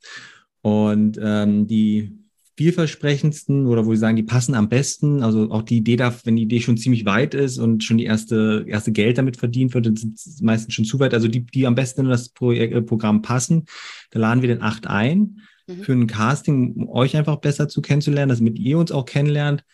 Und 0.64 1.20
ähm, 1.22 1.66
die 1.66 2.24
vielversprechendsten 2.56 3.66
oder 3.66 3.84
wo 3.84 3.92
sie 3.92 4.00
sagen, 4.00 4.16
die 4.16 4.22
passen 4.22 4.54
am 4.54 4.70
besten, 4.70 5.22
also 5.22 5.50
auch 5.50 5.60
die 5.60 5.76
Idee 5.76 5.96
darf, 5.96 6.24
wenn 6.24 6.36
die 6.36 6.44
Idee 6.44 6.60
schon 6.60 6.78
ziemlich 6.78 7.04
weit 7.04 7.34
ist 7.34 7.58
und 7.58 7.84
schon 7.84 7.98
die 7.98 8.06
erste, 8.06 8.64
erste 8.66 8.90
Geld 8.90 9.18
damit 9.18 9.36
verdient 9.36 9.74
wird, 9.74 9.84
dann 9.84 9.96
sind 9.96 10.16
es 10.16 10.40
meistens 10.40 10.72
schon 10.72 10.86
zu 10.86 10.98
weit. 11.00 11.12
Also 11.12 11.28
die, 11.28 11.44
die 11.44 11.66
am 11.66 11.74
besten 11.74 12.02
in 12.02 12.08
das 12.08 12.30
Projekt, 12.30 12.72
äh, 12.72 12.80
Programm 12.80 13.20
passen, 13.20 13.66
da 14.10 14.20
laden 14.20 14.40
wir 14.40 14.48
den 14.48 14.62
acht 14.62 14.86
ein 14.86 15.40
mhm. 15.66 15.82
für 15.82 15.92
ein 15.92 16.06
Casting, 16.06 16.72
um 16.72 16.88
euch 16.88 17.14
einfach 17.14 17.36
besser 17.36 17.68
zu 17.68 17.82
kennenzulernen, 17.82 18.34
damit 18.34 18.58
ihr 18.58 18.78
uns 18.78 18.90
auch 18.90 19.04
kennenlernt. 19.04 19.64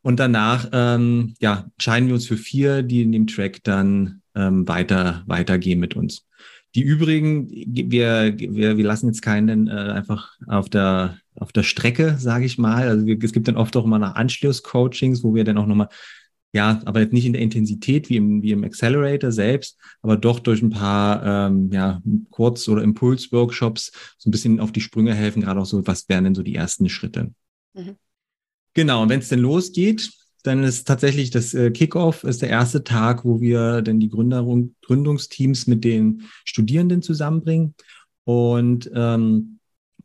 Und 0.00 0.18
danach 0.18 0.70
ähm, 0.72 1.34
ja, 1.40 1.66
entscheiden 1.76 2.08
wir 2.08 2.14
uns 2.14 2.26
für 2.26 2.38
vier, 2.38 2.82
die 2.82 3.02
in 3.02 3.12
dem 3.12 3.26
Track 3.26 3.62
dann 3.64 4.22
ähm, 4.34 4.66
weiter 4.66 5.24
weitergehen 5.26 5.78
mit 5.78 5.94
uns. 5.94 6.24
Die 6.74 6.82
übrigen, 6.82 7.48
wir, 7.50 8.38
wir, 8.38 8.76
wir 8.76 8.84
lassen 8.84 9.06
jetzt 9.06 9.22
keinen 9.22 9.68
äh, 9.68 9.70
einfach 9.70 10.32
auf 10.46 10.68
der 10.68 11.18
auf 11.34 11.52
der 11.52 11.62
Strecke, 11.62 12.16
sage 12.18 12.44
ich 12.44 12.58
mal. 12.58 12.88
Also 12.88 13.06
es 13.06 13.32
gibt 13.32 13.46
dann 13.46 13.56
oft 13.56 13.76
auch 13.76 13.84
immer 13.84 13.98
nach 13.98 14.16
Anschlusscoachings, 14.16 15.22
wo 15.22 15.34
wir 15.34 15.44
dann 15.44 15.58
auch 15.58 15.66
nochmal 15.66 15.88
ja, 16.52 16.80
aber 16.86 17.00
jetzt 17.00 17.12
nicht 17.12 17.26
in 17.26 17.34
der 17.34 17.42
Intensität 17.42 18.08
wie 18.08 18.16
im, 18.16 18.42
wie 18.42 18.52
im 18.52 18.64
Accelerator 18.64 19.30
selbst, 19.30 19.78
aber 20.00 20.16
doch 20.16 20.40
durch 20.40 20.62
ein 20.62 20.70
paar 20.70 21.24
ähm, 21.24 21.70
ja, 21.72 22.00
Kurz- 22.30 22.68
oder 22.68 22.82
Impulsworkshops 22.82 23.92
so 24.16 24.28
ein 24.28 24.30
bisschen 24.30 24.58
auf 24.58 24.72
die 24.72 24.80
Sprünge 24.80 25.14
helfen, 25.14 25.42
gerade 25.42 25.60
auch 25.60 25.66
so, 25.66 25.86
was 25.86 26.08
wären 26.08 26.24
denn 26.24 26.34
so 26.34 26.42
die 26.42 26.54
ersten 26.54 26.88
Schritte. 26.88 27.32
Mhm. 27.74 27.96
Genau, 28.72 29.02
und 29.02 29.10
wenn 29.10 29.20
es 29.20 29.28
denn 29.28 29.40
losgeht, 29.40 30.10
dann 30.48 30.64
ist 30.64 30.86
tatsächlich 30.86 31.30
das 31.30 31.54
äh, 31.54 31.70
Kickoff 31.70 32.24
ist 32.24 32.42
der 32.42 32.48
erste 32.48 32.82
Tag, 32.82 33.24
wo 33.24 33.40
wir 33.40 33.82
dann 33.82 34.00
die 34.00 34.08
Gründerung, 34.08 34.74
Gründungsteams 34.82 35.66
mit 35.66 35.84
den 35.84 36.22
Studierenden 36.44 37.02
zusammenbringen. 37.02 37.74
Und 38.24 38.90
ähm, 38.94 39.58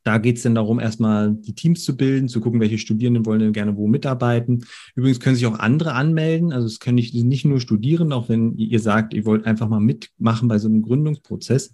da 0.03 0.17
geht 0.17 0.38
es 0.38 0.43
dann 0.43 0.56
darum, 0.56 0.79
erstmal 0.79 1.34
die 1.34 1.56
Teams 1.56 1.84
zu 1.84 1.95
bilden, 1.95 2.27
zu 2.27 2.41
gucken, 2.41 2.60
welche 2.60 2.77
Studierenden 2.77 3.25
wollen 3.25 3.39
denn 3.39 3.53
gerne 3.53 3.77
wo 3.77 3.88
mitarbeiten. 3.88 4.65
Übrigens 4.95 5.19
können 5.19 5.36
sich 5.36 5.45
auch 5.45 5.60
andere 5.60 5.93
anmelden. 5.93 6.51
Also 6.51 6.67
es 6.67 6.79
können 6.79 6.95
nicht, 6.95 7.13
nicht 7.15 7.45
nur 7.45 7.62
Studierende, 7.62 8.15
auch 8.15 8.29
wenn 8.29 8.58
ihr 8.58 8.79
sagt, 8.79 9.13
ihr 9.13 9.25
wollt 9.25 9.45
einfach 9.45 9.69
mal 9.69 9.79
mitmachen 9.79 10.49
bei 10.49 10.60
so 10.60 10.67
einem 10.67 10.82
Gründungsprozess. 10.82 11.71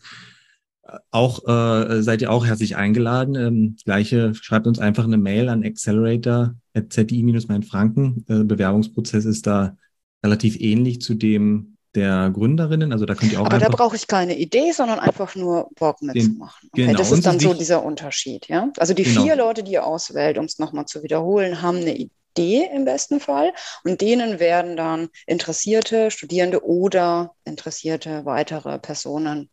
Auch 1.12 1.48
äh, 1.48 2.02
seid 2.02 2.22
ihr 2.22 2.32
auch 2.32 2.46
herzlich 2.46 2.76
eingeladen. 2.76 3.36
Ähm, 3.36 3.78
gleiche, 3.84 4.36
schreibt 4.36 4.68
uns 4.68 4.80
einfach 4.80 5.06
eine 5.06 5.18
Mail 5.18 5.50
an 5.50 5.64
accelerator.zi-mainfranken. 5.64 8.26
Äh, 8.28 8.44
Bewerbungsprozess 8.44 9.26
ist 9.26 9.48
da 9.48 9.76
relativ 10.24 10.60
ähnlich 10.60 11.02
zu 11.02 11.16
dem 11.16 11.78
der 11.96 12.30
Gründerinnen. 12.30 12.92
Also 12.92 13.06
da 13.06 13.16
könnt 13.16 13.32
ihr 13.32 13.42
auch. 13.42 13.46
Aber 13.46 13.58
da 13.58 13.70
brauche 13.70 13.96
ich 13.96 14.08
keine 14.08 14.38
Idee, 14.38 14.72
sondern 14.72 15.00
einfach 15.00 15.36
nur 15.36 15.70
Bock 15.76 16.02
mitzumachen. 16.02 16.70
Okay, 16.72 16.86
genau, 16.86 16.98
das 16.98 17.12
ist 17.12 17.26
dann 17.26 17.40
so 17.40 17.54
dieser 17.54 17.84
Unterschied, 17.84 18.48
ja. 18.48 18.72
Also 18.78 18.94
die 18.94 19.04
genau. 19.04 19.24
vier 19.24 19.36
Leute, 19.36 19.64
die 19.64 19.74
ihr 19.74 19.86
auswählt, 19.86 20.38
um 20.38 20.46
es 20.46 20.60
nochmal 20.60 20.86
zu 20.86 21.04
wiederholen, 21.04 21.62
haben 21.62 21.78
eine 21.78 21.96
Idee 21.96 22.70
im 22.74 22.86
besten 22.86 23.20
Fall 23.20 23.54
und 23.84 24.02
denen 24.02 24.40
werden 24.40 24.78
dann 24.78 25.10
interessierte 25.26 26.12
Studierende 26.12 26.64
oder 26.64 27.32
interessierte 27.44 28.24
weitere 28.26 28.78
Personen 28.78 29.50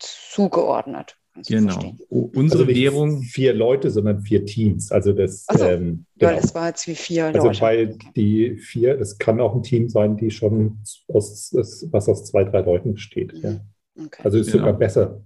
zugeordnet. 0.00 1.16
Genau. 1.46 1.96
Unsere 2.08 2.64
also 2.64 2.74
Währung. 2.74 3.22
Vier 3.22 3.54
Leute, 3.54 3.90
sondern 3.90 4.22
vier 4.22 4.44
Teams. 4.44 4.90
Also 4.90 5.12
das. 5.12 5.46
So, 5.46 5.64
ähm, 5.64 6.04
genau. 6.18 6.32
Ja, 6.32 6.40
das 6.40 6.54
war 6.54 6.68
jetzt 6.68 6.86
wie 6.88 6.94
vier 6.94 7.26
also 7.26 7.38
Leute. 7.38 7.48
Also 7.48 7.60
weil 7.62 7.98
die 8.16 8.56
vier, 8.56 9.00
es 9.00 9.16
kann 9.18 9.40
auch 9.40 9.54
ein 9.54 9.62
Team 9.62 9.88
sein, 9.88 10.16
die 10.16 10.30
schon 10.30 10.78
aus, 11.08 11.54
was 11.54 12.08
aus 12.08 12.24
zwei, 12.24 12.44
drei 12.44 12.60
Leuten 12.60 12.94
besteht. 12.94 13.32
Ja. 13.34 13.60
Okay. 13.98 14.22
Also 14.24 14.38
ist 14.38 14.50
genau. 14.50 14.64
sogar 14.64 14.78
besser. 14.78 15.22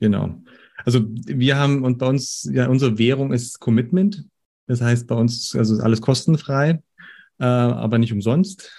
Genau. 0.00 0.34
Also 0.84 1.00
wir 1.08 1.56
haben 1.56 1.84
und 1.84 1.98
bei 1.98 2.06
uns, 2.06 2.48
ja, 2.52 2.68
unsere 2.68 2.98
Währung 2.98 3.32
ist 3.32 3.60
Commitment. 3.60 4.24
Das 4.66 4.80
heißt, 4.80 5.06
bei 5.06 5.14
uns 5.14 5.54
also 5.54 5.74
ist 5.74 5.80
alles 5.80 6.00
kostenfrei, 6.00 6.82
äh, 7.38 7.44
aber 7.44 7.98
nicht 7.98 8.12
umsonst. 8.12 8.72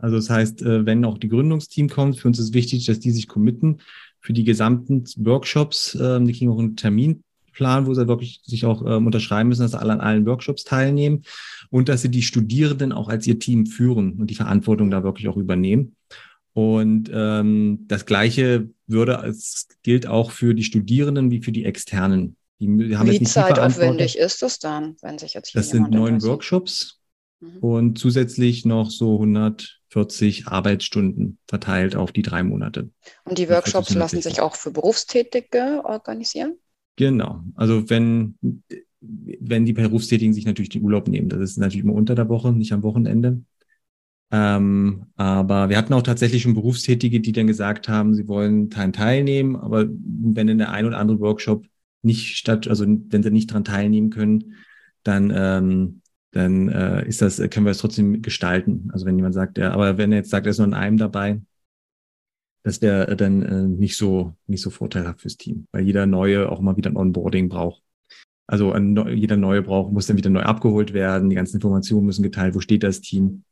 Also 0.00 0.16
das 0.16 0.30
heißt, 0.30 0.62
äh, 0.62 0.86
wenn 0.86 1.04
auch 1.04 1.18
die 1.18 1.28
Gründungsteam 1.28 1.88
kommt, 1.88 2.18
für 2.18 2.28
uns 2.28 2.38
ist 2.38 2.54
wichtig, 2.54 2.86
dass 2.86 3.00
die 3.00 3.10
sich 3.10 3.28
committen 3.28 3.80
für 4.20 4.32
die 4.32 4.44
gesamten 4.44 5.04
Workshops. 5.16 5.96
Ähm, 6.00 6.26
die 6.26 6.32
kriegen 6.32 6.50
auch 6.50 6.58
einen 6.58 6.76
Terminplan, 6.76 7.86
wo 7.86 7.94
sie 7.94 8.08
wirklich 8.08 8.40
sich 8.44 8.66
auch 8.66 8.84
ähm, 8.86 9.06
unterschreiben 9.06 9.48
müssen, 9.48 9.62
dass 9.62 9.72
sie 9.72 9.80
alle 9.80 9.92
an 9.92 10.00
allen 10.00 10.26
Workshops 10.26 10.64
teilnehmen 10.64 11.22
und 11.70 11.88
dass 11.88 12.02
sie 12.02 12.10
die 12.10 12.22
Studierenden 12.22 12.92
auch 12.92 13.08
als 13.08 13.26
ihr 13.26 13.38
Team 13.38 13.66
führen 13.66 14.14
und 14.14 14.28
die 14.30 14.34
Verantwortung 14.34 14.90
da 14.90 15.02
wirklich 15.02 15.28
auch 15.28 15.36
übernehmen. 15.36 15.96
Und 16.52 17.10
ähm, 17.12 17.84
das 17.86 18.06
Gleiche 18.06 18.68
würde, 18.86 19.22
es 19.26 19.68
gilt 19.82 20.06
auch 20.06 20.32
für 20.32 20.54
die 20.54 20.64
Studierenden 20.64 21.30
wie 21.30 21.42
für 21.42 21.52
die 21.52 21.64
Externen. 21.64 22.36
Die, 22.58 22.66
die 22.66 22.96
haben 22.96 23.08
wie 23.08 23.22
zeitaufwendig 23.22 24.18
ist 24.18 24.42
das 24.42 24.58
dann, 24.58 24.96
wenn 25.00 25.18
sich 25.18 25.32
jetzt 25.34 25.54
Das 25.54 25.70
sind 25.70 25.90
neun 25.90 26.22
Workshops 26.22 26.99
mhm. 27.40 27.58
und 27.60 27.98
zusätzlich 27.98 28.64
noch 28.64 28.90
so 28.90 29.14
100 29.14 29.80
40 29.90 30.46
Arbeitsstunden 30.46 31.38
verteilt 31.48 31.96
auf 31.96 32.12
die 32.12 32.22
drei 32.22 32.42
Monate. 32.42 32.90
Und 33.24 33.38
die 33.38 33.48
Workshops 33.48 33.94
lassen 33.94 34.22
sich 34.22 34.40
auch 34.40 34.54
für 34.54 34.70
Berufstätige 34.70 35.82
organisieren? 35.84 36.56
Genau. 36.96 37.42
Also 37.56 37.90
wenn, 37.90 38.38
wenn 39.00 39.64
die 39.64 39.72
Berufstätigen 39.72 40.32
sich 40.32 40.46
natürlich 40.46 40.68
den 40.68 40.82
Urlaub 40.82 41.08
nehmen, 41.08 41.28
das 41.28 41.40
ist 41.40 41.58
natürlich 41.58 41.84
immer 41.84 41.94
unter 41.94 42.14
der 42.14 42.28
Woche, 42.28 42.52
nicht 42.52 42.72
am 42.72 42.84
Wochenende. 42.84 43.42
Ähm, 44.32 45.06
aber 45.16 45.70
wir 45.70 45.76
hatten 45.76 45.92
auch 45.92 46.02
tatsächlich 46.02 46.42
schon 46.42 46.54
Berufstätige, 46.54 47.20
die 47.20 47.32
dann 47.32 47.48
gesagt 47.48 47.88
haben, 47.88 48.14
sie 48.14 48.28
wollen 48.28 48.68
daran 48.68 48.92
teilnehmen, 48.92 49.56
aber 49.56 49.86
wenn 49.88 50.46
in 50.46 50.58
der 50.58 50.70
ein 50.70 50.86
oder 50.86 50.98
andere 50.98 51.18
Workshop 51.18 51.66
nicht 52.02 52.36
statt, 52.36 52.68
also 52.68 52.86
wenn 52.86 53.22
sie 53.24 53.30
nicht 53.32 53.50
daran 53.50 53.64
teilnehmen 53.64 54.10
können, 54.10 54.54
dann 55.02 55.32
ähm, 55.34 55.99
dann 56.32 56.68
äh, 56.68 57.06
ist 57.06 57.22
das, 57.22 57.38
können 57.50 57.66
wir 57.66 57.70
es 57.70 57.78
trotzdem 57.78 58.22
gestalten. 58.22 58.88
Also 58.92 59.06
wenn 59.06 59.16
jemand 59.16 59.34
sagt, 59.34 59.58
ja, 59.58 59.72
aber 59.72 59.98
wenn 59.98 60.12
er 60.12 60.18
jetzt 60.18 60.30
sagt, 60.30 60.46
er 60.46 60.50
ist 60.50 60.58
nur 60.58 60.68
in 60.68 60.74
einem 60.74 60.96
dabei, 60.96 61.40
das 62.62 62.82
wäre 62.82 63.16
dann 63.16 63.42
äh, 63.42 63.62
nicht 63.62 63.96
so 63.96 64.34
nicht 64.46 64.62
so 64.62 64.70
vorteilhaft 64.70 65.22
fürs 65.22 65.36
Team, 65.36 65.66
weil 65.72 65.84
jeder 65.84 66.06
neue 66.06 66.50
auch 66.50 66.60
mal 66.60 66.76
wieder 66.76 66.90
ein 66.90 66.96
Onboarding 66.96 67.48
braucht. 67.48 67.82
Also 68.46 68.72
ein, 68.72 68.96
jeder 69.16 69.36
neue 69.36 69.62
braucht 69.62 69.92
muss 69.92 70.06
dann 70.06 70.16
wieder 70.16 70.30
neu 70.30 70.42
abgeholt 70.42 70.92
werden, 70.92 71.30
die 71.30 71.36
ganzen 71.36 71.56
Informationen 71.56 72.06
müssen 72.06 72.22
geteilt, 72.22 72.54
wo 72.54 72.60
steht 72.60 72.82
das 72.82 73.00
Team, 73.00 73.44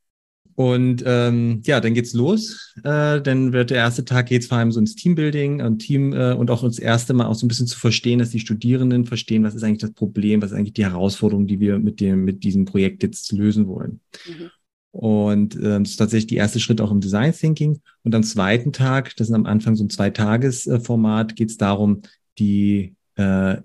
und 0.59 1.05
ähm, 1.07 1.63
ja, 1.67 1.81
dann 1.81 1.95
geht's 1.95 2.15
los. 2.15 2.75
Äh, 2.79 3.21
dann 3.21 3.53
wird 3.53 3.71
der 3.71 3.77
erste 3.77 4.05
Tag 4.05 4.27
geht's 4.27 4.49
vor 4.49 4.59
allem 4.59 4.73
so 4.73 4.81
ins 4.81 4.97
Teambuilding 4.97 5.63
und 5.63 5.79
Team 5.79 6.13
äh, 6.13 6.33
und 6.33 6.51
auch 6.51 6.65
das 6.65 6.81
erste 6.81 7.15
Mal 7.15 7.27
auch 7.27 7.37
so 7.37 7.47
ein 7.47 7.49
bisschen 7.49 7.69
zu 7.69 7.79
verstehen, 7.79 8.19
dass 8.19 8.31
die 8.31 8.41
Studierenden 8.41 9.05
verstehen, 9.05 9.45
was 9.45 9.55
ist 9.55 9.63
eigentlich 9.63 9.83
das 9.83 9.93
Problem, 9.93 10.43
was 10.43 10.51
ist 10.51 10.57
eigentlich 10.57 10.73
die 10.73 10.85
Herausforderung, 10.85 11.47
die 11.47 11.61
wir 11.61 11.79
mit 11.79 12.01
dem 12.01 12.25
mit 12.25 12.43
diesem 12.43 12.65
Projekt 12.65 13.05
jetzt 13.05 13.31
lösen 13.31 13.69
wollen. 13.69 14.01
Mhm. 14.27 14.51
Und 14.91 15.55
ähm, 15.55 15.85
das 15.85 15.91
ist 15.93 15.97
tatsächlich 15.99 16.31
der 16.31 16.39
erste 16.39 16.59
Schritt 16.59 16.81
auch 16.81 16.91
im 16.91 17.01
Design 17.01 17.33
Thinking. 17.33 17.81
Und 18.03 18.17
am 18.17 18.25
zweiten 18.25 18.73
Tag, 18.73 19.15
das 19.15 19.29
ist 19.29 19.35
am 19.35 19.47
Anfang 19.47 19.77
so 19.77 19.85
ein 19.85 19.91
Zweitagesformat, 19.91 21.37
geht 21.37 21.51
es 21.51 21.57
darum, 21.57 22.03
die, 22.41 22.97
äh, 23.15 23.59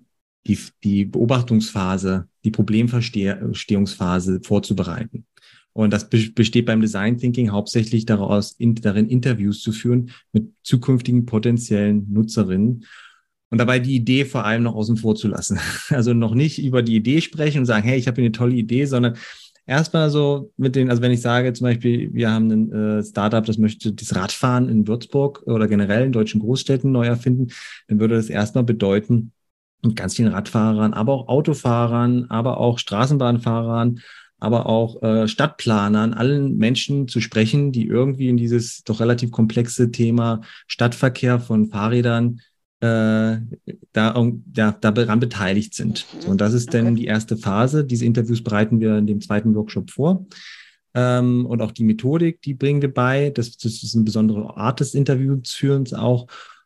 die, 0.46 0.60
die 0.84 1.06
Beobachtungsphase, 1.06 2.28
die 2.44 2.52
Problemverstehungsphase 2.52 4.42
vorzubereiten. 4.44 5.26
Und 5.74 5.92
das 5.92 6.08
besteht 6.10 6.68
beim 6.68 6.82
Design 6.82 7.18
Thinking 7.18 7.52
hauptsächlich 7.52 8.06
daraus, 8.06 8.52
in, 8.52 8.76
darin 8.76 9.10
Interviews 9.10 9.62
zu 9.62 9.72
führen 9.72 10.12
mit 10.32 10.52
zukünftigen 10.64 11.26
potenziellen 11.26 12.12
Nutzerinnen 12.12 12.86
und 13.50 13.58
dabei 13.58 13.80
die 13.80 13.96
Idee 13.96 14.26
vor 14.26 14.46
allem 14.46 14.64
noch 14.64 14.76
außen 14.76 14.98
vor 14.98 15.16
zu 15.16 15.28
lassen. 15.28 15.60
Also 15.90 16.14
noch 16.14 16.36
nicht 16.36 16.58
über 16.58 16.82
die 16.82 16.96
Idee 16.96 17.22
sprechen 17.22 17.60
und 17.60 17.66
sagen, 17.66 17.88
hey, 17.88 17.98
ich 17.98 18.08
habe 18.08 18.22
eine 18.22 18.32
tolle 18.32 18.56
Idee, 18.56 18.86
sondern 18.86 19.16
erstmal 19.66 20.10
so 20.10 20.52
mit 20.58 20.76
den, 20.76 20.90
also 20.90 21.02
wenn 21.02 21.12
ich 21.12 21.22
sage 21.22 21.54
zum 21.54 21.66
Beispiel, 21.66 22.14
wir 22.14 22.32
haben 22.32 22.52
ein 22.52 22.72
äh, 22.72 23.04
Startup, 23.04 23.46
das 23.46 23.58
möchte 23.58 23.94
das 23.94 24.16
Radfahren 24.16 24.70
in 24.70 24.88
Würzburg 24.88 25.44
oder 25.46 25.68
generell 25.68 26.06
in 26.06 26.12
deutschen 26.12 26.42
Großstädten 26.42 26.92
neu 26.92 27.06
erfinden, 27.06 27.48
dann 27.88 28.00
würde 28.00 28.16
das 28.16 28.30
erstmal 28.30 28.64
bedeuten, 28.64 29.32
mit 29.84 29.96
ganz 29.96 30.16
vielen 30.16 30.34
Radfahrern, 30.34 30.94
aber 30.94 31.14
auch 31.14 31.28
Autofahrern, 31.28 32.26
aber 32.30 32.58
auch 32.58 32.80
Straßenbahnfahrern 32.80 34.00
aber 34.44 34.66
auch 34.66 35.02
äh, 35.02 35.28
Stadtplanern, 35.28 36.14
allen 36.14 36.58
Menschen 36.58 37.08
zu 37.08 37.22
sprechen, 37.22 37.72
die 37.72 37.88
irgendwie 37.88 38.28
in 38.28 38.36
dieses 38.36 38.84
doch 38.84 39.00
relativ 39.00 39.32
komplexe 39.32 39.90
Thema 39.90 40.42
Stadtverkehr 40.68 41.40
von 41.40 41.70
Fahrrädern 41.70 42.42
äh, 42.82 43.38
da, 43.94 44.32
ja, 44.56 44.72
daran 44.74 45.20
beteiligt 45.22 45.74
sind. 45.74 46.06
Mhm. 46.26 46.32
Und 46.32 46.42
das 46.42 46.54
ist 46.54 46.68
okay. 46.68 46.84
dann 46.84 46.96
die 46.96 47.06
erste 47.06 47.38
Phase. 47.38 47.86
Diese 47.86 48.04
Interviews 48.04 48.44
bereiten 48.44 48.82
wir 48.82 48.98
in 48.98 49.08
dem 49.08 49.22
zweiten 49.22 49.56
Workshop 49.56 49.92
vor. 49.92 50.26
Ähm, 50.94 51.46
und 51.46 51.62
auch 51.62 51.72
die 51.72 51.86
Methodik, 51.86 52.42
die 52.42 52.54
bringen 52.54 52.82
wir 52.82 52.94
bei. 52.94 53.30
Das, 53.30 53.56
das 53.56 53.82
ist 53.82 53.96
eine 53.96 54.04
besondere 54.04 54.58
Art 54.58 54.82
des 54.82 54.94
Interviewsführens 54.94 55.94
auch. 55.94 56.24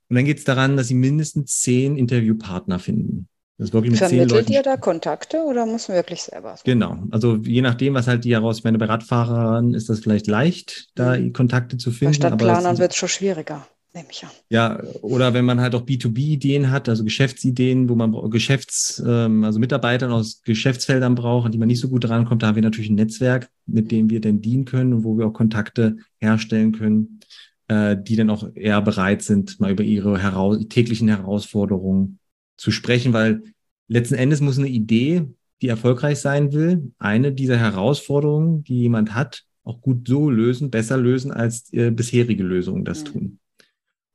Und 0.10 0.16
dann 0.16 0.26
geht 0.26 0.40
es 0.40 0.46
daran, 0.46 0.78
dass 0.78 0.88
sie 0.88 0.96
mindestens 0.96 1.60
zehn 1.60 1.96
Interviewpartner 1.96 2.80
finden. 2.80 3.28
Das 3.58 3.70
ist 3.70 3.74
wirklich 3.74 3.92
mit 3.92 4.00
Vermittelt 4.00 4.30
zehn 4.30 4.38
Leuten. 4.38 4.52
ihr 4.52 4.62
da 4.62 4.78
Kontakte 4.78 5.44
oder 5.44 5.66
muss 5.66 5.88
man 5.88 5.98
wirklich 5.98 6.22
selber? 6.22 6.56
So? 6.58 6.62
Genau. 6.64 6.98
Also 7.10 7.38
je 7.38 7.62
nachdem, 7.62 7.96
was 7.96 8.08
halt 8.08 8.24
die 8.24 8.34
heraus, 8.34 8.60
ich 8.60 8.64
meine, 8.64 8.78
bei 8.78 8.86
Radfahrern 8.86 9.74
ist 9.74 9.90
das 9.90 10.00
vielleicht 10.00 10.28
leicht, 10.28 10.90
da 10.94 11.18
mhm. 11.18 11.34
Kontakte 11.34 11.78
zu 11.78 11.92
finden. 11.92 12.12
Bei 12.12 12.28
Stadtplanern 12.28 12.78
wird 12.78 12.92
es 12.92 12.98
schon 12.98 13.10
schwieriger. 13.10 13.68
Nehme 13.96 14.10
ich 14.12 14.24
an. 14.24 14.30
Ja, 14.50 14.84
oder 15.02 15.34
wenn 15.34 15.46
man 15.46 15.60
halt 15.60 15.74
auch 15.74 15.82
B2B-Ideen 15.82 16.70
hat, 16.70 16.88
also 16.88 17.04
Geschäftsideen, 17.04 17.90
wo 17.90 17.96
man 17.96 18.12
Geschäfts-, 18.30 19.02
ähm, 19.04 19.44
also 19.44 19.58
Mitarbeitern 19.58 20.12
aus 20.12 20.44
Geschäftsfeldern 20.44 21.16
braucht, 21.16 21.48
an 21.48 21.52
die 21.52 21.58
man 21.58 21.68
nicht 21.68 21.80
so 21.80 21.90
gut 21.90 22.08
rankommt, 22.08 22.44
da 22.44 22.48
haben 22.48 22.56
wir 22.56 22.62
natürlich 22.62 22.92
ein 22.92 22.96
Netzwerk, 22.96 23.50
mit 23.66 23.90
dem 23.90 24.12
wir 24.12 24.22
dann 24.22 24.42
dienen 24.42 24.66
können 24.66 24.94
und 24.94 25.04
wo 25.04 25.18
wir 25.18 25.26
auch 25.26 25.34
Kontakte 25.34 25.98
herstellen 26.20 26.74
können, 26.74 27.22
äh, 27.70 27.98
die 28.00 28.16
dann 28.16 28.30
auch 28.30 28.48
eher 28.54 28.82
bereit 28.84 29.24
sind, 29.24 29.60
mal 29.60 29.72
über 29.72 29.84
ihre 29.84 30.20
heraus 30.22 30.60
täglichen 30.70 31.08
Herausforderungen 31.08 32.20
zu 32.58 32.72
sprechen, 32.72 33.14
weil 33.14 33.44
letzten 33.88 34.16
Endes 34.16 34.42
muss 34.42 34.58
eine 34.58 34.68
Idee, 34.68 35.26
die 35.62 35.70
erfolgreich 35.70 36.20
sein 36.20 36.54
will, 36.54 36.92
eine 37.00 37.32
dieser 37.32 37.58
Herausforderungen, 37.58 38.64
die 38.64 38.80
jemand 38.82 39.16
hat, 39.16 39.44
auch 39.64 39.82
gut 39.82 40.08
so 40.08 40.30
lösen, 40.30 40.72
besser 40.72 40.98
lösen, 40.98 41.32
als 41.32 41.72
äh, 41.74 41.92
bisherige 41.92 42.44
Lösungen 42.44 42.86
das 42.86 43.04
mhm. 43.04 43.06
tun. 43.06 43.40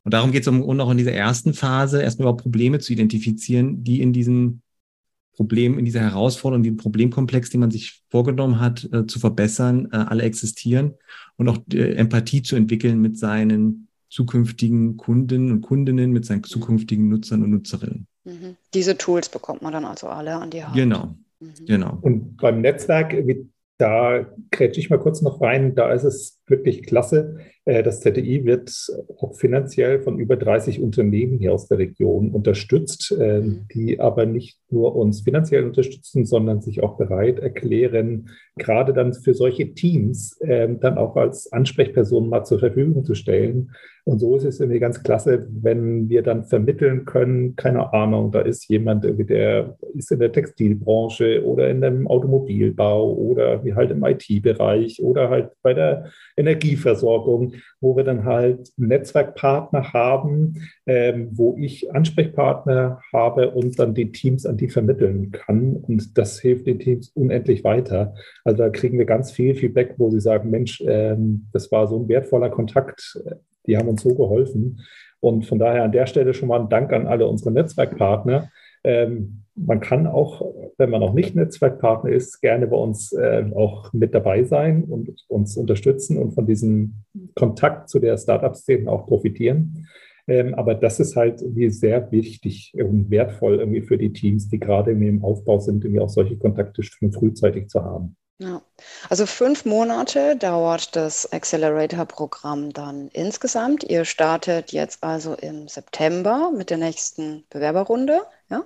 Und 0.05 0.15
darum 0.15 0.33
geht 0.33 0.43
es 0.43 0.49
um, 0.49 0.63
und 0.63 0.81
auch 0.81 0.91
in 0.91 0.99
dieser 0.99 1.13
ersten 1.13 1.55
Phase 1.55 2.03
erstmal 2.03 2.25
überhaupt 2.25 2.43
Probleme 2.43 2.79
zu 2.79 2.93
identifizieren, 2.93 3.85
die 3.85 4.01
in 4.01 4.13
diesem 4.13 4.63
Problem, 5.35 5.79
in 5.79 5.85
dieser 5.85 6.01
Herausforderung, 6.01 6.63
den 6.63 6.77
Problemkomplex, 6.77 7.51
den 7.51 7.61
man 7.61 7.71
sich 7.71 8.03
vorgenommen 8.11 8.61
hat, 8.61 8.89
äh, 8.93 9.07
zu 9.07 9.19
verbessern, 9.19 9.89
äh, 9.93 9.97
alle 9.97 10.25
existieren 10.25 10.95
und 11.37 11.49
auch 11.49 11.59
äh, 11.73 11.95
Empathie 11.95 12.43
zu 12.43 12.57
entwickeln 12.57 13.01
mit 13.01 13.17
seinen 13.17 13.89
zukünftigen 14.11 14.99
Kunden 14.99 15.51
und 15.51 15.63
Kundinnen, 15.63 16.13
mit 16.13 16.27
seinen 16.27 16.45
zukünftigen 16.45 17.09
Nutzern 17.09 17.43
und 17.43 17.51
Nutzerinnen. 17.51 18.07
Mhm. 18.25 18.57
Diese 18.75 18.97
Tools 18.97 19.29
bekommt 19.29 19.63
man 19.63 19.73
dann 19.73 19.85
also 19.85 20.09
alle 20.09 20.35
an 20.35 20.51
die 20.51 20.65
Hand. 20.65 20.77
Genau. 20.77 21.15
Mhm. 21.41 21.67
Genau. 21.67 21.99
Und 22.01 22.37
beim 22.37 22.61
Netzwerk 22.61 23.13
da 23.79 24.27
krätsche 24.51 24.79
ich 24.81 24.91
mal 24.91 24.99
kurz 25.01 25.23
noch 25.23 25.41
rein. 25.41 25.75
Da 25.75 25.93
ist 25.93 26.05
es 26.05 26.41
wirklich 26.53 26.85
klasse. 26.85 27.39
Äh, 27.65 27.83
das 27.83 28.01
ZDI 28.01 28.45
wird 28.45 28.71
auch 29.19 29.35
finanziell 29.35 30.01
von 30.01 30.21
über 30.21 30.37
30 30.37 30.81
Unternehmen 30.81 31.39
hier 31.39 31.53
aus 31.53 31.67
der 31.67 31.79
Region 31.79 32.31
unterstützt, 32.31 33.13
äh, 33.19 33.41
mhm. 33.41 33.67
die 33.75 33.99
aber 33.99 34.27
nicht 34.27 34.59
nur 34.71 34.95
uns 34.95 35.23
finanziell 35.23 35.65
unterstützen, 35.65 36.25
sondern 36.25 36.61
sich 36.61 36.85
auch 36.85 36.97
bereit 36.97 37.41
erklären, 37.41 38.31
gerade 38.57 38.93
dann 38.93 39.13
für 39.13 39.35
solche 39.35 39.75
Teams 39.75 40.41
äh, 40.43 40.69
dann 40.81 40.99
auch 40.99 41.17
als 41.17 41.53
Ansprechperson 41.53 42.29
mal 42.29 42.45
zur 42.45 42.61
Verfügung 42.61 43.05
zu 43.05 43.17
stellen 43.17 43.71
und 44.05 44.19
so 44.19 44.37
ist 44.37 44.45
es 44.45 44.59
irgendwie 44.59 44.81
ganz 44.81 45.03
klasse, 45.05 45.47
wenn 45.49 46.09
wir 46.09 46.23
dann 46.23 46.45
vermitteln 46.45 47.05
können, 47.05 47.55
keine 47.55 47.93
Ahnung, 47.93 48.33
da 48.33 48.41
ist 48.41 48.69
jemand, 48.69 49.05
der 49.05 49.77
ist 49.95 50.11
in 50.11 50.19
der 50.19 50.33
Textilbranche 50.33 51.45
oder 51.45 51.71
in 51.71 51.81
dem 51.81 52.09
Automobilbau 52.09 53.13
oder 53.13 53.65
wie 53.65 53.75
halt 53.75 53.93
im 53.93 54.05
IT-Bereich 54.05 55.01
oder 55.01 55.31
halt 55.31 55.51
bei 55.63 55.73
der 55.73 56.11
Energieversorgung, 56.43 57.55
wo 57.81 57.97
wir 57.97 58.05
dann 58.05 58.25
halt 58.25 58.71
Netzwerkpartner 58.77 59.93
haben, 59.93 60.55
ähm, 60.87 61.31
wo 61.33 61.57
ich 61.59 61.93
Ansprechpartner 61.95 63.01
habe 63.13 63.51
und 63.51 63.79
dann 63.79 63.95
die 63.95 64.13
Teams 64.13 64.47
an 64.47 64.57
die 64.57 64.69
vermitteln 64.69 65.33
kann. 65.33 65.77
Und 65.77 66.19
das 66.19 66.39
hilft 66.39 66.67
den 66.67 66.79
Teams 66.79 67.11
unendlich 67.15 67.65
weiter. 67.65 68.15
Also 68.45 68.59
da 68.59 68.71
kriegen 68.71 68.99
wir 68.99 69.07
ganz 69.07 69.33
viel 69.33 69.55
Feedback, 69.55 69.95
wo 69.99 70.11
sie 70.11 70.21
sagen, 70.21 70.51
Mensch, 70.51 70.83
ähm, 70.87 71.47
das 71.53 71.73
war 71.73 71.87
so 71.87 71.99
ein 71.99 72.09
wertvoller 72.09 72.51
Kontakt 72.51 73.19
die 73.67 73.77
haben 73.77 73.89
uns 73.89 74.03
so 74.03 74.15
geholfen. 74.15 74.81
Und 75.21 75.47
von 75.47 75.59
daher 75.59 75.85
an 75.85 75.93
der 75.93 76.07
Stelle 76.07 76.35
schon 76.35 76.49
mal 76.49 76.61
ein 76.61 76.69
Dank 76.69 76.93
an 76.93 77.07
alle 77.07 77.27
unsere 77.27 77.53
Netzwerkpartner. 77.53 78.51
Ähm, 78.85 79.43
man 79.55 79.81
kann 79.81 80.07
auch, 80.07 80.55
wenn 80.79 80.91
man 80.91 81.01
noch 81.01 81.13
nicht 81.13 81.35
Netzwerkpartner 81.35 82.11
ist, 82.11 82.41
gerne 82.41 82.67
bei 82.67 82.77
uns 82.77 83.13
äh, 83.13 83.45
auch 83.55 83.93
mit 83.93 84.15
dabei 84.15 84.45
sein 84.45 84.85
und 84.85 85.25
uns 85.29 85.57
unterstützen 85.57 86.17
und 86.17 86.33
von 86.33 86.47
diesem 86.47 87.05
Kontakt 87.35 87.91
zu 87.91 87.99
der 87.99 88.17
Startup-Szene 88.17 88.91
auch 88.91 89.07
profitieren. 89.07 89.87
Ähm, 90.27 90.55
aber 90.55 90.75
das 90.75 91.01
ist 91.01 91.17
halt 91.17 91.43
wie 91.47 91.69
sehr 91.69 92.11
wichtig 92.13 92.73
und 92.77 93.11
wertvoll 93.11 93.57
irgendwie 93.57 93.83
für 93.83 93.99
die 93.99 94.13
Teams, 94.13 94.49
die 94.49 94.61
gerade 94.61 94.93
im 94.93 95.23
Aufbau 95.23 95.59
sind, 95.59 95.85
irgendwie 95.85 96.01
auch 96.01 96.09
solche 96.09 96.39
Kontakte 96.39 96.83
schon 96.83 97.13
frühzeitig 97.13 97.69
zu 97.69 97.85
haben. 97.85 98.17
Ja. 98.43 98.61
Also 99.09 99.27
fünf 99.27 99.65
Monate 99.65 100.37
dauert 100.37 100.97
das 100.97 101.33
Accelerator-Programm 101.33 102.73
dann 102.73 103.09
insgesamt. 103.09 103.85
Ihr 103.85 104.05
startet 104.05 104.73
jetzt 104.73 105.05
also 105.05 105.35
im 105.35 105.69
September 105.69 106.51
mit 106.51 106.71
der 106.71 106.79
nächsten 106.79 107.45
Bewerberrunde, 107.51 108.23
ja? 108.51 108.65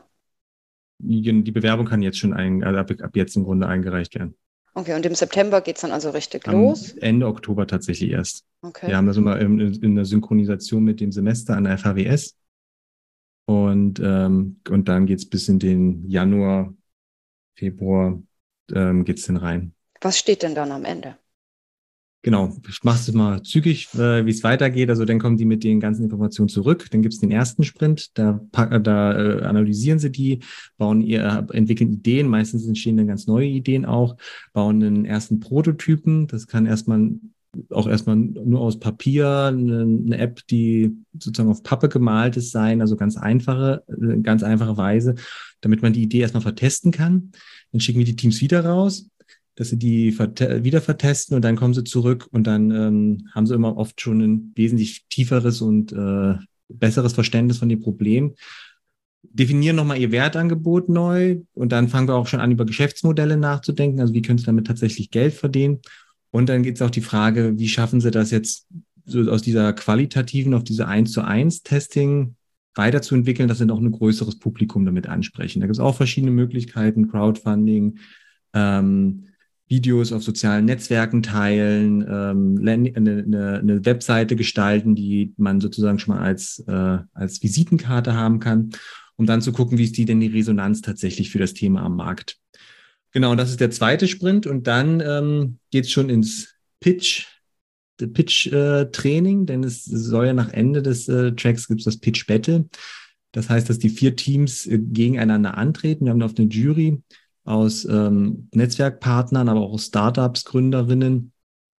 Die 0.99 1.53
Bewerbung 1.53 1.85
kann 1.85 2.01
jetzt 2.01 2.17
schon 2.17 2.33
ein, 2.33 2.65
also 2.65 2.79
ab, 2.79 2.91
ab 3.03 3.11
jetzt 3.15 3.37
im 3.37 3.45
Grunde 3.45 3.67
eingereicht 3.67 4.15
werden. 4.15 4.35
Okay, 4.73 4.95
und 4.95 5.05
im 5.05 5.15
September 5.15 5.61
geht 5.61 5.77
es 5.77 5.83
dann 5.83 5.93
also 5.93 6.11
richtig 6.11 6.49
Am 6.49 6.55
los? 6.55 6.93
Ende 6.93 7.27
Oktober 7.27 7.67
tatsächlich 7.67 8.11
erst. 8.11 8.47
Okay. 8.63 8.89
Wir 8.89 8.97
haben 8.97 9.07
das 9.07 9.19
immer 9.19 9.39
in, 9.39 9.59
in 9.61 9.95
der 9.95 10.07
Synchronisation 10.07 10.85
mit 10.85 11.01
dem 11.01 11.13
Semester 11.13 11.55
an 11.55 11.65
der 11.65 11.77
FHWS. 11.77 12.35
Und, 13.45 14.01
ähm, 14.03 14.61
und 14.69 14.89
dann 14.89 15.05
geht 15.05 15.19
es 15.19 15.29
bis 15.29 15.49
in 15.49 15.59
den 15.59 16.09
Januar, 16.09 16.75
Februar 17.57 18.23
ähm, 18.75 19.05
geht 19.05 19.19
es 19.19 19.27
denn 19.27 19.37
rein. 19.37 19.73
Was 20.01 20.19
steht 20.19 20.43
denn 20.43 20.55
dann 20.55 20.73
am 20.73 20.85
Ende? 20.85 21.17
Genau, 22.27 22.57
ich 22.69 22.83
mache 22.83 22.99
es 22.99 23.13
mal 23.13 23.41
zügig, 23.45 23.89
äh, 23.95 24.27
wie 24.27 24.31
es 24.31 24.43
weitergeht. 24.43 24.91
Also 24.91 25.05
dann 25.05 25.21
kommen 25.21 25.37
die 25.37 25.45
mit 25.45 25.63
den 25.63 25.79
ganzen 25.79 26.03
Informationen 26.03 26.49
zurück. 26.49 26.87
Dann 26.91 27.01
gibt 27.01 27.15
es 27.15 27.21
den 27.21 27.31
ersten 27.31 27.63
Sprint, 27.63 28.19
da, 28.19 28.41
da 28.51 29.13
äh, 29.13 29.43
analysieren 29.43 30.01
sie 30.01 30.11
die, 30.11 30.41
bauen 30.77 31.03
ihr, 31.03 31.47
entwickeln 31.53 31.93
Ideen, 31.93 32.27
meistens 32.27 32.67
entstehen 32.67 32.97
dann 32.97 33.07
ganz 33.07 33.29
neue 33.29 33.47
Ideen 33.47 33.85
auch, 33.85 34.17
bauen 34.53 34.83
einen 34.83 35.05
ersten 35.05 35.39
Prototypen. 35.39 36.27
Das 36.27 36.49
kann 36.49 36.67
erstmal 36.67 37.13
auch 37.71 37.87
erstmal 37.87 38.17
nur 38.17 38.61
aus 38.61 38.81
Papier, 38.81 39.45
eine, 39.45 39.83
eine, 39.83 40.19
App, 40.19 40.47
die 40.49 40.97
sozusagen 41.19 41.51
auf 41.51 41.63
Pappe 41.63 41.89
gemalt 41.89 42.37
ist, 42.37 42.51
sein, 42.51 42.81
also 42.81 42.97
ganz 42.97 43.17
einfache, 43.17 43.85
äh, 43.89 44.19
ganz 44.19 44.43
einfache 44.43 44.77
Weise, 44.77 45.15
damit 45.61 45.81
man 45.81 45.93
die 45.93 46.03
Idee 46.03 46.21
erstmal 46.21 46.43
vertesten 46.43 46.91
kann. 46.91 47.31
Dann 47.77 47.81
schicken 47.83 47.99
wir 47.99 48.07
die 48.07 48.17
Teams 48.17 48.41
wieder 48.41 48.65
raus, 48.65 49.11
dass 49.55 49.69
sie 49.69 49.77
die 49.77 50.19
wieder 50.19 50.81
vertesten 50.81 51.35
und 51.35 51.43
dann 51.43 51.57
kommen 51.57 51.75
sie 51.75 51.85
zurück 51.85 52.27
und 52.33 52.47
dann 52.47 52.71
ähm, 52.71 53.29
haben 53.35 53.47
sie 53.47 53.53
immer 53.53 53.77
oft 53.77 54.01
schon 54.01 54.23
ein 54.23 54.53
wesentlich 54.55 55.05
tieferes 55.11 55.61
und 55.61 55.93
äh, 55.93 56.37
besseres 56.71 57.13
Verständnis 57.13 57.59
von 57.59 57.69
dem 57.69 57.81
Problem. 57.81 58.35
Definieren 59.25 59.77
nochmal 59.77 59.99
ihr 59.99 60.11
Wertangebot 60.11 60.89
neu 60.89 61.41
und 61.53 61.71
dann 61.71 61.89
fangen 61.89 62.09
wir 62.09 62.15
auch 62.15 62.29
schon 62.29 62.41
an, 62.41 62.51
über 62.51 62.65
Geschäftsmodelle 62.65 63.37
nachzudenken. 63.37 64.01
Also 64.01 64.15
wie 64.15 64.23
können 64.23 64.39
sie 64.39 64.47
damit 64.47 64.67
tatsächlich 64.67 65.11
Geld 65.11 65.35
verdienen? 65.35 65.83
Und 66.31 66.49
dann 66.49 66.63
geht 66.63 66.77
es 66.77 66.83
auch 66.83 66.89
die 66.89 67.03
Frage, 67.03 67.59
wie 67.59 67.69
schaffen 67.69 68.01
sie 68.01 68.11
das 68.11 68.31
jetzt 68.31 68.69
so 69.05 69.21
aus 69.31 69.43
dieser 69.43 69.75
qualitativen 69.75 70.55
auf 70.55 70.65
diese 70.65 70.89
1 70.89 71.13
zu 71.13 71.21
1 71.21 71.63
Testing 71.63 72.37
weiterzuentwickeln, 72.77 73.49
dass 73.49 73.59
sie 73.59 73.67
noch 73.67 73.81
ein 73.81 73.91
größeres 73.91 74.39
Publikum 74.39 74.85
damit 74.85 75.09
ansprechen. 75.09 75.61
Da 75.61 75.67
gibt 75.67 75.77
es 75.77 75.81
auch 75.81 75.97
verschiedene 75.97 76.33
Möglichkeiten, 76.33 77.09
Crowdfunding, 77.09 77.99
ähm, 78.55 79.25
Videos 79.69 80.13
auf 80.13 80.23
sozialen 80.23 80.65
Netzwerken 80.65 81.23
teilen, 81.23 82.03
ähm, 82.03 82.59
eine, 82.61 82.93
eine, 82.95 83.59
eine, 83.59 83.85
Webseite 83.85 84.37
gestalten, 84.37 84.95
die 84.95 85.35
man 85.39 85.61
sozusagen 85.61 85.99
schon 85.99 86.15
mal 86.15 86.23
als, 86.23 86.63
äh, 86.69 86.99
als 87.15 87.43
Visitenkarte 87.43 88.15
haben 88.15 88.39
kann, 88.39 88.71
um 89.17 89.27
dann 89.27 89.43
zu 89.43 89.53
gucken, 89.53 89.79
wie 89.79 89.85
ist 89.85 89.97
die 89.97 90.05
denn 90.05 90.21
die 90.21 90.29
Resonanz 90.29 90.83
tatsächlich 90.83 91.31
für 91.31 91.39
das 91.39 91.55
Thema 91.55 91.83
am 91.83 91.97
Markt. 91.97 92.39
Genau, 93.11 93.35
das 93.35 93.51
ist 93.51 93.61
der 93.61 93.71
zweite 93.71 94.07
Sprint 94.07 94.47
und 94.47 94.67
dann 94.67 95.01
ähm, 95.01 95.59
geht 95.71 95.87
es 95.87 95.91
schon 95.91 96.11
ins 96.11 96.55
Pitch 96.81 97.27
Pitch-Training, 97.99 99.47
denn 99.47 99.65
es 99.65 99.85
soll 99.85 100.27
ja 100.27 100.33
nach 100.33 100.53
Ende 100.53 100.83
des 100.83 101.09
äh, 101.09 101.33
Tracks 101.33 101.69
gibt 101.69 101.81
es 101.81 101.85
das 101.85 101.99
Pitch-Battle. 101.99 102.69
Das 103.33 103.51
heißt, 103.51 103.69
dass 103.69 103.79
die 103.79 103.91
vier 103.91 104.17
Teams 104.17 104.67
äh, 104.67 104.79
gegeneinander 104.79 105.57
antreten. 105.57 106.05
Wir 106.05 106.13
haben 106.13 106.23
auf 106.23 106.35
eine 106.39 106.49
Jury 106.49 107.03
aus 107.45 107.85
ähm, 107.85 108.49
Netzwerkpartnern, 108.55 109.49
aber 109.49 109.61
auch 109.61 109.73
aus 109.73 109.87
Startups, 109.87 110.45
Gründerinnen 110.45 111.33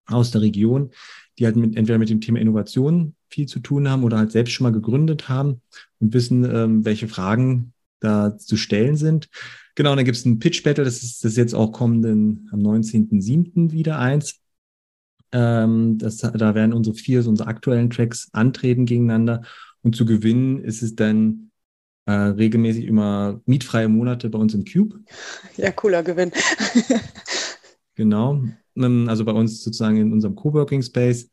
aus 0.05 0.31
der 0.31 0.41
Region, 0.41 0.91
die 1.37 1.45
halt 1.45 1.55
mit, 1.55 1.75
entweder 1.75 1.99
mit 1.99 2.09
dem 2.09 2.21
Thema 2.21 2.39
Innovation 2.39 3.15
viel 3.29 3.47
zu 3.47 3.59
tun 3.59 3.89
haben 3.89 4.03
oder 4.03 4.17
halt 4.17 4.31
selbst 4.31 4.53
schon 4.53 4.63
mal 4.63 4.71
gegründet 4.71 5.29
haben 5.29 5.61
und 5.99 6.13
wissen, 6.13 6.43
ähm, 6.45 6.85
welche 6.85 7.07
Fragen 7.07 7.73
da 7.99 8.37
zu 8.37 8.57
stellen 8.57 8.95
sind. 8.95 9.27
Genau, 9.75 9.91
und 9.91 9.97
dann 9.97 10.05
gibt 10.05 10.17
es 10.17 10.25
ein 10.25 10.39
Pitch 10.39 10.63
Battle, 10.63 10.83
das 10.83 11.03
ist 11.03 11.23
das 11.25 11.35
jetzt 11.35 11.53
auch 11.53 11.71
kommenden 11.71 12.49
am 12.51 12.59
19.07. 12.59 13.71
wieder 13.71 13.99
eins. 13.99 14.39
Ähm, 15.31 15.97
das, 15.97 16.17
da 16.17 16.55
werden 16.55 16.73
unsere 16.73 16.95
vier, 16.95 17.21
so 17.21 17.29
unsere 17.29 17.49
aktuellen 17.49 17.89
Tracks 17.89 18.29
antreten 18.31 18.85
gegeneinander. 18.85 19.43
Und 19.81 19.95
zu 19.95 20.05
gewinnen 20.05 20.59
ist 20.63 20.81
es 20.81 20.95
dann 20.95 21.51
äh, 22.05 22.11
regelmäßig 22.11 22.85
immer 22.85 23.41
mietfreie 23.45 23.89
Monate 23.89 24.29
bei 24.29 24.39
uns 24.39 24.53
im 24.53 24.65
Cube. 24.65 24.99
Ja, 25.57 25.71
cooler 25.71 26.03
Gewinn. 26.03 26.31
genau. 27.95 28.43
Ähm, 28.75 29.09
also 29.09 29.25
bei 29.25 29.31
uns 29.31 29.63
sozusagen 29.63 29.97
in 29.97 30.13
unserem 30.13 30.35
Coworking 30.35 30.81
Space 30.81 31.29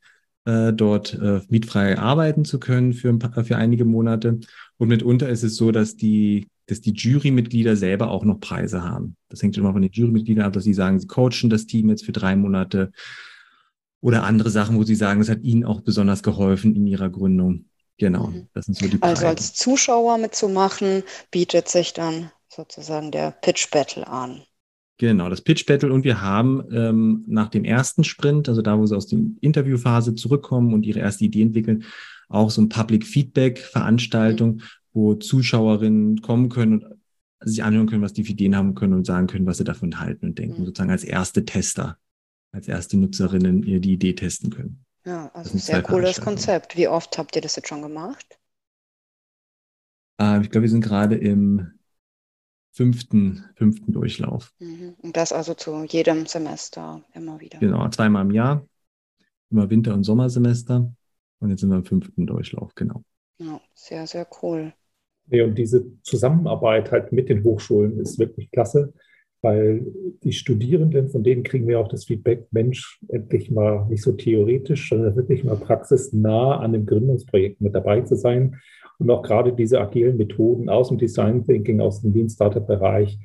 äh, 0.46 0.72
dort 0.72 1.14
äh, 1.14 1.40
mietfrei 1.48 1.98
arbeiten 1.98 2.44
zu 2.44 2.58
können 2.58 2.92
für, 2.92 3.08
ein 3.08 3.18
paar, 3.18 3.44
für 3.44 3.56
einige 3.56 3.84
Monate. 3.84 4.40
Und 4.76 4.88
mitunter 4.88 5.28
ist 5.28 5.42
es 5.42 5.56
so, 5.56 5.70
dass 5.70 5.96
die, 5.96 6.48
dass 6.66 6.80
die 6.80 6.92
Jurymitglieder 6.92 7.76
selber 7.76 8.10
auch 8.10 8.24
noch 8.24 8.40
Preise 8.40 8.82
haben. 8.82 9.16
Das 9.28 9.42
hängt 9.42 9.56
immer 9.56 9.72
von 9.72 9.82
den 9.82 9.92
Jurymitgliedern 9.92 10.44
ab, 10.44 10.52
dass 10.52 10.64
sie 10.64 10.74
sagen, 10.74 10.98
sie 10.98 11.06
coachen 11.06 11.50
das 11.50 11.66
Team 11.66 11.88
jetzt 11.90 12.04
für 12.04 12.12
drei 12.12 12.36
Monate 12.36 12.90
oder 14.04 14.24
andere 14.24 14.50
Sachen, 14.50 14.76
wo 14.76 14.84
Sie 14.84 14.96
sagen, 14.96 15.22
es 15.22 15.30
hat 15.30 15.42
Ihnen 15.42 15.64
auch 15.64 15.80
besonders 15.80 16.22
geholfen 16.22 16.76
in 16.76 16.86
Ihrer 16.86 17.08
Gründung. 17.08 17.64
Genau, 17.96 18.26
mhm. 18.26 18.48
das 18.52 18.66
sind 18.66 18.76
so 18.76 18.86
die 18.86 19.00
Also 19.00 19.26
als 19.26 19.54
Zuschauer 19.54 20.18
mitzumachen, 20.18 21.04
bietet 21.30 21.68
sich 21.68 21.94
dann 21.94 22.30
sozusagen 22.50 23.10
der 23.10 23.30
Pitch 23.30 23.70
Battle 23.70 24.06
an. 24.06 24.42
Genau, 24.98 25.30
das 25.30 25.40
Pitch 25.40 25.64
Battle 25.64 25.90
und 25.90 26.04
wir 26.04 26.20
haben 26.20 26.64
ähm, 26.70 27.24
nach 27.26 27.48
dem 27.48 27.64
ersten 27.64 28.04
Sprint, 28.04 28.46
also 28.46 28.60
da, 28.60 28.78
wo 28.78 28.84
sie 28.84 28.94
aus 28.94 29.06
der 29.06 29.20
Interviewphase 29.40 30.14
zurückkommen 30.14 30.74
und 30.74 30.84
ihre 30.84 30.98
erste 30.98 31.24
Idee 31.24 31.40
entwickeln, 31.40 31.84
auch 32.28 32.50
so 32.50 32.60
ein 32.60 32.68
Public 32.68 33.06
Feedback 33.06 33.58
Veranstaltung, 33.58 34.56
mhm. 34.56 34.62
wo 34.92 35.14
Zuschauerinnen 35.14 36.20
kommen 36.20 36.50
können 36.50 36.84
und 36.84 37.48
sich 37.48 37.64
anhören 37.64 37.86
können, 37.86 38.02
was 38.02 38.12
die 38.12 38.24
für 38.24 38.32
Ideen 38.32 38.54
haben 38.54 38.74
können 38.74 38.92
und 38.92 39.06
sagen 39.06 39.28
können, 39.28 39.46
was 39.46 39.56
sie 39.56 39.64
davon 39.64 39.98
halten 39.98 40.26
und 40.26 40.38
denken, 40.38 40.60
mhm. 40.60 40.66
sozusagen 40.66 40.90
als 40.90 41.04
erste 41.04 41.46
Tester 41.46 41.96
als 42.54 42.68
erste 42.68 42.96
Nutzerinnen 42.96 43.64
ihr 43.64 43.80
die 43.80 43.94
Idee 43.94 44.14
testen 44.14 44.50
können. 44.50 44.84
Ja, 45.04 45.30
also 45.34 45.58
sehr 45.58 45.82
cooles 45.82 46.20
Konzept. 46.20 46.76
Wie 46.76 46.88
oft 46.88 47.18
habt 47.18 47.34
ihr 47.36 47.42
das 47.42 47.56
jetzt 47.56 47.68
schon 47.68 47.82
gemacht? 47.82 48.38
Äh, 50.20 50.40
ich 50.40 50.50
glaube, 50.50 50.62
wir 50.62 50.70
sind 50.70 50.84
gerade 50.84 51.16
im 51.16 51.72
fünften, 52.70 53.44
fünften 53.56 53.92
Durchlauf. 53.92 54.52
Mhm. 54.60 54.94
Und 55.02 55.16
das 55.16 55.32
also 55.32 55.54
zu 55.54 55.84
jedem 55.84 56.26
Semester 56.26 57.04
immer 57.12 57.40
wieder. 57.40 57.58
Genau, 57.58 57.88
zweimal 57.88 58.24
im 58.24 58.30
Jahr, 58.30 58.66
immer 59.50 59.68
Winter- 59.68 59.94
und 59.94 60.04
Sommersemester. 60.04 60.94
Und 61.40 61.50
jetzt 61.50 61.60
sind 61.60 61.70
wir 61.70 61.76
im 61.76 61.84
fünften 61.84 62.26
Durchlauf, 62.26 62.74
genau. 62.74 63.02
Ja, 63.38 63.60
sehr, 63.74 64.06
sehr 64.06 64.26
cool. 64.42 64.72
Nee, 65.26 65.42
und 65.42 65.56
diese 65.56 65.84
Zusammenarbeit 66.02 66.92
halt 66.92 67.12
mit 67.12 67.28
den 67.28 67.42
Hochschulen 67.42 67.98
ist 67.98 68.18
wirklich 68.18 68.50
klasse, 68.52 68.94
weil 69.44 69.86
die 70.24 70.32
Studierenden, 70.32 71.10
von 71.10 71.22
denen 71.22 71.44
kriegen 71.44 71.68
wir 71.68 71.78
auch 71.78 71.88
das 71.88 72.06
Feedback, 72.06 72.46
Mensch, 72.50 73.00
endlich 73.08 73.50
mal 73.50 73.86
nicht 73.88 74.02
so 74.02 74.12
theoretisch, 74.12 74.88
sondern 74.88 75.14
wirklich 75.14 75.44
mal 75.44 75.56
praxisnah 75.56 76.56
an 76.56 76.72
dem 76.72 76.86
Gründungsprojekt 76.86 77.60
mit 77.60 77.74
dabei 77.74 78.00
zu 78.00 78.16
sein 78.16 78.56
und 78.98 79.10
auch 79.10 79.22
gerade 79.22 79.52
diese 79.52 79.80
agilen 79.80 80.16
Methoden 80.16 80.68
aus 80.68 80.88
dem 80.88 80.98
Design 80.98 81.44
Thinking, 81.44 81.80
aus 81.80 82.00
dem 82.00 82.12
Lean 82.12 82.28
Startup 82.28 82.66
Bereich, 82.66 83.18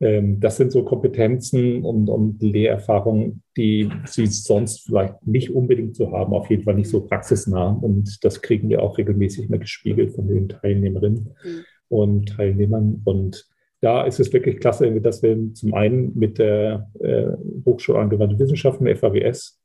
ähm, 0.00 0.40
das 0.40 0.56
sind 0.56 0.72
so 0.72 0.84
Kompetenzen 0.84 1.82
und, 1.82 2.08
und 2.10 2.42
Lehrerfahrungen, 2.42 3.42
die 3.56 3.88
sie 4.04 4.26
sonst 4.26 4.86
vielleicht 4.86 5.26
nicht 5.26 5.50
unbedingt 5.50 5.96
so 5.96 6.12
haben, 6.12 6.34
auf 6.34 6.50
jeden 6.50 6.64
Fall 6.64 6.74
nicht 6.74 6.90
so 6.90 7.00
praxisnah. 7.00 7.70
Und 7.70 8.22
das 8.24 8.42
kriegen 8.42 8.68
wir 8.68 8.82
auch 8.82 8.98
regelmäßig 8.98 9.48
mal 9.48 9.58
gespiegelt 9.58 10.12
von 10.14 10.28
den 10.28 10.48
Teilnehmerinnen 10.48 11.34
mhm. 11.42 11.64
und 11.88 12.28
Teilnehmern. 12.28 13.00
Und 13.04 13.48
da 13.80 14.04
ist 14.04 14.20
es 14.20 14.32
wirklich 14.32 14.58
klasse, 14.58 15.00
dass 15.00 15.22
wir 15.22 15.54
zum 15.54 15.74
einen 15.74 16.16
mit 16.16 16.38
der 16.38 16.90
äh, 17.00 17.32
Hochschule 17.64 17.98
Angewandte 17.98 18.38
Wissenschaften, 18.38 18.94
FAWS, 18.94 19.60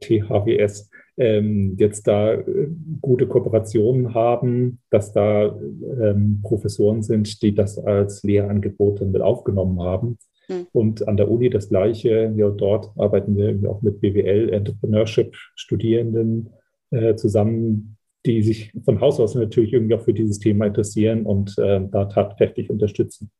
THWS, 0.00 0.90
ähm, 1.18 1.74
jetzt 1.78 2.06
da 2.06 2.34
äh, 2.34 2.68
gute 3.00 3.26
Kooperationen 3.26 4.14
haben, 4.14 4.80
dass 4.90 5.12
da 5.12 5.46
ähm, 5.46 6.40
Professoren 6.42 7.02
sind, 7.02 7.42
die 7.42 7.54
das 7.54 7.78
als 7.78 8.22
Lehrangebot 8.22 9.00
mit 9.00 9.20
aufgenommen 9.20 9.82
haben. 9.82 10.18
Mhm. 10.48 10.66
Und 10.72 11.08
an 11.08 11.16
der 11.16 11.30
Uni 11.30 11.50
das 11.50 11.68
Gleiche. 11.68 12.32
Ja, 12.36 12.50
dort 12.50 12.92
arbeiten 12.96 13.36
wir 13.36 13.68
auch 13.68 13.82
mit 13.82 14.00
BWL, 14.00 14.50
Entrepreneurship-Studierenden 14.50 16.50
äh, 16.90 17.16
zusammen, 17.16 17.97
die 18.28 18.42
sich 18.42 18.72
von 18.84 19.00
Haus 19.00 19.18
aus 19.18 19.34
natürlich 19.34 19.72
irgendwie 19.72 19.94
auch 19.94 20.02
für 20.02 20.14
dieses 20.14 20.38
Thema 20.38 20.66
interessieren 20.66 21.26
und 21.26 21.58
äh, 21.58 21.80
da 21.90 22.04
tatkräftig 22.04 22.70
unterstützen. 22.70 23.30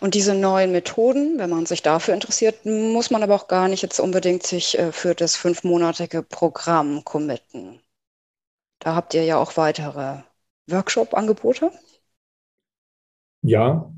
Und 0.00 0.14
diese 0.14 0.34
neuen 0.34 0.72
Methoden, 0.72 1.38
wenn 1.38 1.50
man 1.50 1.66
sich 1.66 1.82
dafür 1.82 2.14
interessiert, 2.14 2.64
muss 2.64 3.10
man 3.10 3.22
aber 3.22 3.34
auch 3.34 3.48
gar 3.48 3.68
nicht 3.68 3.82
jetzt 3.82 4.00
unbedingt 4.00 4.42
sich 4.42 4.78
äh, 4.78 4.92
für 4.92 5.14
das 5.14 5.36
fünfmonatige 5.36 6.22
Programm 6.22 7.04
committen. 7.04 7.80
Da 8.78 8.94
habt 8.94 9.12
ihr 9.14 9.24
ja 9.24 9.36
auch 9.36 9.56
weitere 9.56 10.22
Workshop-Angebote. 10.68 11.70
Ja, 13.42 13.92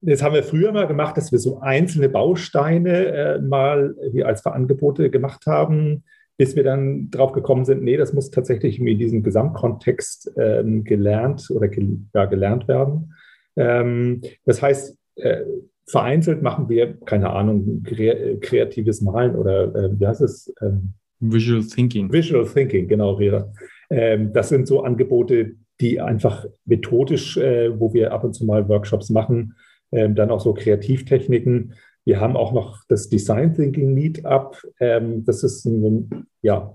das 0.00 0.22
haben 0.22 0.34
wir 0.34 0.44
früher 0.44 0.72
mal 0.72 0.86
gemacht, 0.86 1.16
dass 1.16 1.32
wir 1.32 1.38
so 1.38 1.60
einzelne 1.60 2.08
Bausteine 2.08 3.06
äh, 3.06 3.38
mal 3.40 3.96
als 4.24 4.46
Angebote 4.46 5.10
gemacht 5.10 5.46
haben, 5.46 6.04
bis 6.38 6.56
wir 6.56 6.62
dann 6.62 7.10
drauf 7.10 7.32
gekommen 7.32 7.64
sind, 7.64 7.82
nee, 7.82 7.96
das 7.96 8.14
muss 8.14 8.30
tatsächlich 8.30 8.80
in 8.80 8.98
diesem 8.98 9.22
Gesamtkontext 9.22 10.32
ähm, 10.38 10.84
gelernt 10.84 11.50
oder 11.50 11.68
ge 11.68 11.98
ja, 12.14 12.24
gelernt 12.26 12.68
werden. 12.68 13.12
Ähm, 13.56 14.22
das 14.46 14.62
heißt, 14.62 14.96
äh, 15.16 15.42
vereinzelt 15.86 16.42
machen 16.42 16.68
wir, 16.68 16.96
keine 17.04 17.30
Ahnung, 17.30 17.82
kreatives 17.82 19.00
Malen 19.00 19.34
oder 19.34 19.74
äh, 19.74 20.00
wie 20.00 20.06
heißt 20.06 20.20
es? 20.20 20.54
Ähm, 20.62 20.94
Visual 21.20 21.64
Thinking. 21.64 22.12
Visual 22.12 22.46
Thinking, 22.46 22.86
genau, 22.86 23.14
Reda. 23.14 23.52
Ähm, 23.90 24.32
das 24.32 24.48
sind 24.48 24.68
so 24.68 24.82
Angebote, 24.82 25.56
die 25.80 26.00
einfach 26.00 26.46
methodisch, 26.64 27.36
äh, 27.36 27.78
wo 27.78 27.92
wir 27.92 28.12
ab 28.12 28.22
und 28.22 28.34
zu 28.34 28.44
mal 28.44 28.68
Workshops 28.68 29.10
machen, 29.10 29.56
ähm, 29.90 30.14
dann 30.14 30.30
auch 30.30 30.40
so 30.40 30.52
Kreativtechniken. 30.52 31.74
Wir 32.08 32.20
haben 32.20 32.38
auch 32.38 32.52
noch 32.52 32.78
das 32.88 33.10
Design 33.10 33.52
Thinking 33.52 33.92
Meetup. 33.92 34.56
Ähm, 34.80 35.26
das 35.26 35.42
ist 35.44 35.66
ein 35.66 36.26
ja, 36.40 36.74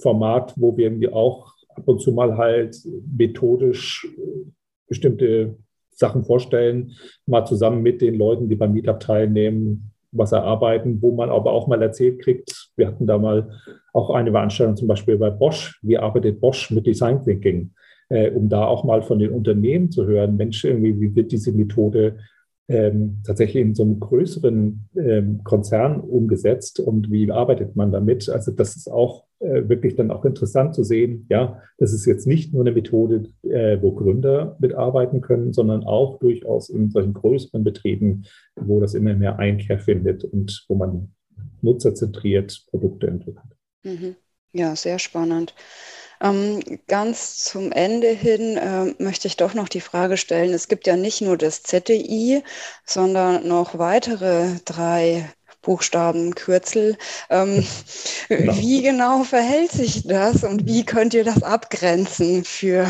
Format, 0.00 0.54
wo 0.56 0.76
wir 0.76 1.14
auch 1.14 1.54
ab 1.68 1.86
und 1.86 2.00
zu 2.00 2.10
mal 2.10 2.36
halt 2.36 2.76
methodisch 3.16 4.08
äh, 4.18 4.50
bestimmte 4.88 5.54
Sachen 5.92 6.24
vorstellen, 6.24 6.90
mal 7.26 7.44
zusammen 7.44 7.80
mit 7.80 8.00
den 8.00 8.16
Leuten, 8.16 8.48
die 8.48 8.56
beim 8.56 8.72
Meetup 8.72 8.98
teilnehmen, 8.98 9.92
was 10.10 10.32
erarbeiten, 10.32 11.00
wo 11.00 11.14
man 11.14 11.30
aber 11.30 11.52
auch 11.52 11.68
mal 11.68 11.80
erzählt 11.80 12.20
kriegt. 12.20 12.72
Wir 12.74 12.88
hatten 12.88 13.06
da 13.06 13.18
mal 13.18 13.52
auch 13.92 14.10
eine 14.10 14.32
Veranstaltung 14.32 14.74
zum 14.74 14.88
Beispiel 14.88 15.16
bei 15.16 15.30
Bosch. 15.30 15.78
Wie 15.82 15.96
arbeitet 15.96 16.40
Bosch 16.40 16.72
mit 16.72 16.88
Design 16.88 17.22
Thinking? 17.22 17.70
Äh, 18.08 18.32
um 18.32 18.48
da 18.48 18.64
auch 18.64 18.82
mal 18.82 19.02
von 19.02 19.20
den 19.20 19.30
Unternehmen 19.30 19.92
zu 19.92 20.06
hören, 20.06 20.36
Mensch, 20.36 20.64
irgendwie, 20.64 21.00
wie 21.00 21.14
wird 21.14 21.30
diese 21.30 21.52
Methode 21.52 22.16
ähm, 22.70 23.18
tatsächlich 23.26 23.62
in 23.62 23.74
so 23.74 23.82
einem 23.82 23.98
größeren 23.98 24.88
ähm, 24.96 25.40
Konzern 25.42 26.00
umgesetzt 26.00 26.78
und 26.78 27.10
wie 27.10 27.28
arbeitet 27.30 27.74
man 27.74 27.90
damit? 27.90 28.28
Also 28.28 28.52
das 28.52 28.76
ist 28.76 28.88
auch 28.88 29.24
äh, 29.40 29.68
wirklich 29.68 29.96
dann 29.96 30.12
auch 30.12 30.24
interessant 30.24 30.76
zu 30.76 30.84
sehen, 30.84 31.26
ja, 31.28 31.60
das 31.78 31.92
ist 31.92 32.06
jetzt 32.06 32.28
nicht 32.28 32.52
nur 32.54 32.62
eine 32.62 32.70
Methode, 32.70 33.24
äh, 33.42 33.82
wo 33.82 33.92
Gründer 33.92 34.56
mitarbeiten 34.60 35.20
können, 35.20 35.52
sondern 35.52 35.82
auch 35.82 36.20
durchaus 36.20 36.70
in 36.70 36.90
solchen 36.90 37.12
größeren 37.12 37.64
Betrieben, 37.64 38.22
wo 38.54 38.80
das 38.80 38.94
immer 38.94 39.14
mehr 39.14 39.40
Einkehr 39.40 39.80
findet 39.80 40.22
und 40.22 40.64
wo 40.68 40.76
man 40.76 41.12
nutzerzentriert 41.62 42.66
Produkte 42.70 43.08
entwickelt. 43.08 43.56
Mhm. 43.82 44.14
Ja, 44.52 44.76
sehr 44.76 45.00
spannend. 45.00 45.54
Ähm, 46.22 46.60
ganz 46.86 47.44
zum 47.44 47.72
Ende 47.72 48.08
hin 48.08 48.56
äh, 48.56 48.94
möchte 49.02 49.26
ich 49.26 49.36
doch 49.36 49.54
noch 49.54 49.68
die 49.68 49.80
Frage 49.80 50.16
stellen, 50.18 50.52
es 50.52 50.68
gibt 50.68 50.86
ja 50.86 50.96
nicht 50.96 51.20
nur 51.22 51.36
das 51.38 51.62
ZDI, 51.62 52.42
sondern 52.84 53.46
noch 53.48 53.78
weitere 53.78 54.58
drei 54.64 55.30
Buchstaben, 55.62 56.34
Kürzel. 56.34 56.96
Ähm, 57.28 57.64
genau. 58.28 58.56
Wie 58.56 58.82
genau 58.82 59.24
verhält 59.24 59.72
sich 59.72 60.06
das 60.06 60.44
und 60.44 60.66
wie 60.66 60.84
könnt 60.84 61.14
ihr 61.14 61.24
das 61.24 61.42
abgrenzen 61.42 62.44
für, 62.44 62.86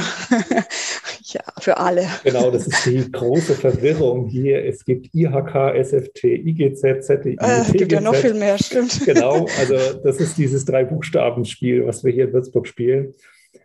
ja, 1.22 1.42
für 1.58 1.78
alle? 1.78 2.06
Genau, 2.24 2.50
das 2.50 2.66
ist 2.66 2.86
die 2.86 3.10
große 3.10 3.54
Verwirrung 3.54 4.26
hier. 4.26 4.64
Es 4.64 4.84
gibt 4.84 5.14
IHK, 5.14 5.74
SFT, 5.82 6.24
IGZ, 6.24 7.06
ZDI. 7.06 7.36
Äh, 7.40 7.60
es 7.62 7.72
gibt 7.72 7.92
ja 7.92 8.00
noch 8.00 8.14
viel 8.14 8.34
mehr, 8.34 8.58
stimmt. 8.58 9.04
Genau, 9.04 9.46
also 9.58 9.98
das 10.02 10.18
ist 10.18 10.38
dieses 10.38 10.64
Drei-Buchstaben-Spiel, 10.64 11.86
was 11.86 12.04
wir 12.04 12.12
hier 12.12 12.24
in 12.26 12.32
Würzburg 12.32 12.66
spielen. 12.66 13.14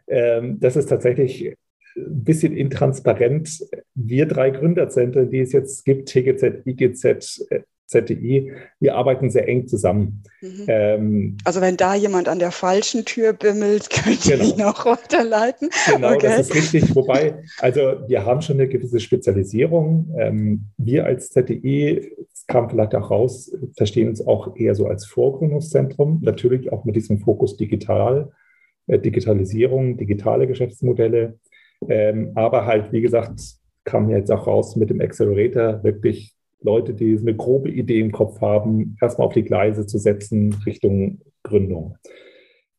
Ähm, 0.07 0.59
das 0.59 0.75
ist 0.75 0.89
tatsächlich 0.89 1.55
ein 1.95 2.23
bisschen 2.23 2.55
intransparent. 2.55 3.65
Wir 3.93 4.25
drei 4.25 4.49
Gründerzentren, 4.49 5.29
die 5.29 5.39
es 5.39 5.53
jetzt 5.53 5.85
gibt, 5.85 6.09
TGZ, 6.09 6.65
IGZ, 6.65 7.47
ZDI, 7.87 8.51
wir 8.79 8.95
arbeiten 8.95 9.29
sehr 9.29 9.47
eng 9.47 9.67
zusammen. 9.67 10.23
Mhm. 10.41 10.65
Ähm, 10.67 11.37
also 11.43 11.61
wenn 11.61 11.77
da 11.77 11.95
jemand 11.95 12.27
an 12.27 12.39
der 12.39 12.51
falschen 12.51 13.05
Tür 13.05 13.33
bimmelt, 13.33 13.89
könnt 14.03 14.25
ihr 14.25 14.37
genau. 14.37 14.55
ihn 14.55 14.61
auch 14.63 14.85
weiterleiten. 14.85 15.69
Genau, 15.93 16.13
okay. 16.13 16.27
das 16.27 16.49
ist 16.49 16.55
richtig. 16.55 16.95
Wobei, 16.95 17.43
also 17.59 17.81
wir 18.07 18.25
haben 18.25 18.41
schon 18.41 18.59
eine 18.59 18.67
gewisse 18.67 18.99
Spezialisierung. 18.99 20.13
Ähm, 20.17 20.65
wir 20.77 21.05
als 21.05 21.29
ZDI, 21.29 22.11
das 22.31 22.47
kam 22.47 22.69
vielleicht 22.69 22.95
auch 22.95 23.11
raus, 23.11 23.55
verstehen 23.77 24.09
uns 24.09 24.25
auch 24.25 24.55
eher 24.55 24.75
so 24.75 24.87
als 24.87 25.05
Vorgründungszentrum, 25.05 26.19
natürlich 26.21 26.71
auch 26.71 26.85
mit 26.85 26.95
diesem 26.95 27.19
Fokus 27.19 27.57
digital, 27.57 28.31
äh, 28.87 28.99
Digitalisierung, 28.99 29.97
digitale 29.97 30.47
Geschäftsmodelle. 30.47 31.39
Ähm, 31.87 32.31
aber 32.35 32.65
halt, 32.65 32.91
wie 32.91 33.01
gesagt, 33.01 33.39
kam 33.83 34.09
jetzt 34.09 34.31
auch 34.31 34.47
raus 34.47 34.75
mit 34.75 34.89
dem 34.89 34.99
Accelerator 34.99 35.83
wirklich 35.83 36.34
Leute, 36.65 36.93
die 36.93 37.17
eine 37.17 37.35
grobe 37.35 37.69
Idee 37.69 37.99
im 37.99 38.11
Kopf 38.11 38.41
haben, 38.41 38.97
erstmal 39.01 39.27
auf 39.27 39.33
die 39.33 39.43
Gleise 39.43 39.85
zu 39.85 39.97
setzen 39.97 40.53
Richtung 40.65 41.21
Gründung. 41.43 41.97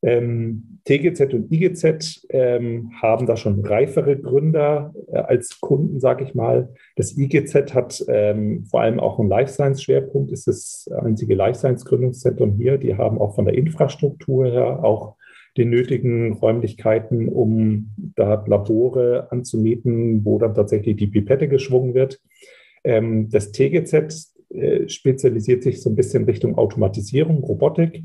Ähm, 0.03 0.81
TGZ 0.85 1.35
und 1.35 1.51
IGZ 1.51 2.27
ähm, 2.29 2.93
haben 3.01 3.27
da 3.27 3.37
schon 3.37 3.65
reifere 3.65 4.17
Gründer 4.17 4.95
äh, 5.09 5.17
als 5.17 5.59
Kunden, 5.61 5.99
sage 5.99 6.23
ich 6.23 6.35
mal. 6.35 6.69
Das 6.95 7.17
IGZ 7.17 7.75
hat 7.75 8.05
ähm, 8.09 8.67
vor 8.67 8.83
allem 8.83 9.01
auch 9.01 9.19
einen 9.19 9.29
Life 9.29 9.53
Science 9.53 9.83
Schwerpunkt, 9.83 10.31
ist 10.31 10.47
das 10.47 10.89
einzige 11.03 11.35
Life 11.35 11.59
Science 11.59 11.85
Gründungszentrum 11.85 12.53
hier. 12.53 12.79
Die 12.79 12.97
haben 12.97 13.19
auch 13.19 13.35
von 13.35 13.47
der 13.47 13.55
Infrastruktur 13.55 14.47
her 14.47 14.85
auch 14.85 15.17
die 15.57 15.65
nötigen 15.65 16.35
Räumlichkeiten, 16.35 17.29
um 17.29 17.91
da 18.15 18.45
Labore 18.47 19.29
anzumieten, 19.31 20.25
wo 20.25 20.39
dann 20.39 20.55
tatsächlich 20.55 20.97
die 20.97 21.07
Pipette 21.07 21.49
geschwungen 21.49 21.95
wird. 21.95 22.21
Ähm, 22.87 23.29
das 23.31 23.51
TGZ 23.51 24.33
äh, 24.51 24.89
spezialisiert 24.89 25.65
sich 25.65 25.83
so 25.83 25.91
ein 25.91 25.97
bisschen 25.97 26.25
Richtung 26.25 26.57
Automatisierung, 26.57 27.43
Robotik. 27.43 28.05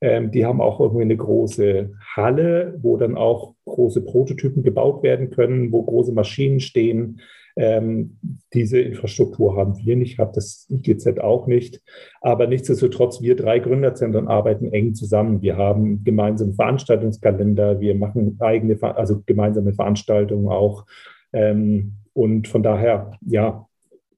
Ähm, 0.00 0.30
die 0.30 0.46
haben 0.46 0.62
auch 0.62 0.80
irgendwie 0.80 1.02
eine 1.02 1.16
große 1.16 1.92
Halle, 2.16 2.78
wo 2.80 2.96
dann 2.96 3.14
auch 3.16 3.54
große 3.66 4.00
Prototypen 4.00 4.62
gebaut 4.62 5.02
werden 5.02 5.30
können, 5.30 5.70
wo 5.70 5.82
große 5.82 6.12
Maschinen 6.12 6.60
stehen. 6.60 7.20
Ähm, 7.56 8.16
diese 8.54 8.80
Infrastruktur 8.80 9.54
haben 9.54 9.76
wir 9.76 9.96
nicht, 9.96 10.18
hat 10.18 10.34
das 10.38 10.66
IGZ 10.70 11.18
auch 11.18 11.46
nicht. 11.46 11.82
Aber 12.22 12.46
nichtsdestotrotz, 12.46 13.20
wir 13.20 13.36
drei 13.36 13.58
Gründerzentren 13.58 14.28
arbeiten 14.28 14.72
eng 14.72 14.94
zusammen. 14.94 15.42
Wir 15.42 15.58
haben 15.58 16.02
gemeinsame 16.04 16.54
Veranstaltungskalender, 16.54 17.80
wir 17.80 17.94
machen 17.94 18.38
eigene, 18.40 18.82
also 18.82 19.22
gemeinsame 19.26 19.74
Veranstaltungen 19.74 20.48
auch. 20.48 20.86
Ähm, 21.34 21.96
und 22.14 22.48
von 22.48 22.62
daher, 22.62 23.12
ja, 23.20 23.66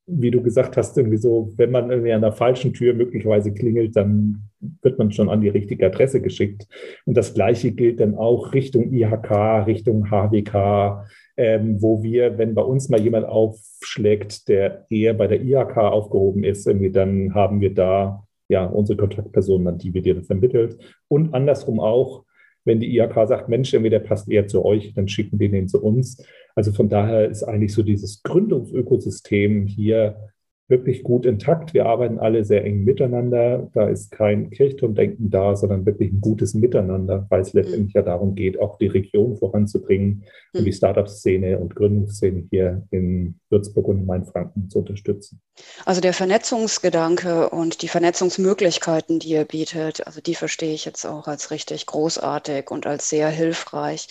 wie 0.07 0.31
du 0.31 0.43
gesagt 0.43 0.77
hast, 0.77 0.97
irgendwie 0.99 1.17
so, 1.17 1.53
wenn 1.57 1.71
man 1.71 1.91
irgendwie 1.91 2.13
an 2.13 2.21
der 2.21 2.33
falschen 2.33 2.75
Tür 2.75 2.95
möglicherweise 2.95 3.53
klingelt, 3.53 3.97
dann 3.97 4.43
wird 4.83 4.99
man 4.99 5.11
schon 5.13 5.31
an 5.31 5.41
die 5.41 5.49
richtige 5.49 5.87
Adresse 5.87 6.21
geschickt. 6.21 6.67
Und 7.07 7.17
das 7.17 7.35
Gleiche 7.35 7.73
gilt 7.73 8.01
dann 8.01 8.15
auch 8.15 8.53
Richtung 8.53 8.93
IHK, 8.93 9.67
Richtung 9.67 10.11
HWK, 10.11 11.07
ähm, 11.37 11.81
wo 11.81 12.03
wir, 12.03 12.39
wenn 12.39 12.55
bei 12.55 12.63
uns 12.63 12.89
mal 12.89 13.01
jemand 13.01 13.27
aufschlägt, 13.27 14.49
der 14.49 14.87
eher 14.91 15.15
bei 15.15 15.27
der 15.27 15.43
IHK 15.43 15.77
aufgehoben 15.77 16.45
ist, 16.45 16.67
irgendwie 16.67 16.93
dann 16.93 17.35
haben 17.35 17.61
wir 17.61 17.75
da 17.75 18.25
ja 18.49 18.67
unsere 18.67 18.99
Kontaktpersonen, 18.99 19.69
an 19.69 19.79
die 19.79 19.95
wir 19.95 20.03
dir 20.03 20.23
vermittelt. 20.23 20.79
Und 21.09 21.35
andersrum 21.35 21.81
auch, 21.81 22.25
wenn 22.65 22.81
die 22.81 22.97
IHK 22.97 23.29
sagt, 23.29 23.49
Mensch, 23.49 23.73
irgendwie 23.73 23.91
der 23.91 24.01
passt 24.01 24.31
eher 24.31 24.47
zu 24.47 24.65
euch, 24.65 24.93
dann 24.95 25.09
schicken 25.09 25.39
wir 25.39 25.51
den 25.51 25.69
zu 25.69 25.83
uns. 25.83 26.25
Also 26.55 26.73
von 26.73 26.89
daher 26.89 27.29
ist 27.29 27.43
eigentlich 27.43 27.75
so 27.75 27.83
dieses 27.83 28.23
Gründungsökosystem 28.23 29.67
hier 29.67 30.31
wirklich 30.67 31.03
gut 31.03 31.27
intakt. 31.27 31.75
Wir 31.75 31.87
arbeiten 31.87 32.19
alle 32.19 32.45
sehr 32.45 32.65
eng 32.65 32.85
miteinander. 32.85 33.71
Da 33.75 33.89
ist 33.89 34.11
kein 34.11 34.51
Kirchturmdenken 34.51 35.31
da, 35.31 35.57
sondern 35.57 35.85
wirklich 35.85 36.12
ein 36.12 36.21
gutes 36.21 36.55
Miteinander, 36.55 37.27
weil 37.29 37.43
es 37.43 37.53
mhm. 37.53 37.61
letztendlich 37.61 37.95
ja 37.95 38.03
darum 38.03 38.35
geht, 38.35 38.59
auch 38.59 38.79
die 38.79 38.87
Region 38.87 39.37
voranzubringen 39.37 40.25
mhm. 40.53 40.61
und 40.61 40.65
die 40.65 40.73
Startup-Szene 40.73 41.59
und 41.59 41.75
Gründungsszene 41.75 42.45
hier 42.51 42.87
in 42.91 43.39
Würzburg 43.51 43.89
und 43.89 44.01
in 44.01 44.07
Mainfranken 44.07 44.71
zu 44.71 44.79
unterstützen. 44.79 45.41
Also 45.85 46.01
der 46.01 46.15
Vernetzungsgedanke 46.15 47.51
und 47.51 47.83
die 47.83 47.89
Vernetzungsmöglichkeiten, 47.89 49.19
die 49.19 49.29
ihr 49.29 49.45
bietet, 49.45 50.07
also 50.07 50.23
die 50.23 50.35
verstehe 50.35 50.73
ich 50.73 50.87
jetzt 50.87 51.05
auch 51.05 51.29
als 51.29 51.51
richtig 51.51 51.85
großartig 51.85 52.71
und 52.71 52.87
als 52.87 53.11
sehr 53.11 53.29
hilfreich. 53.29 54.09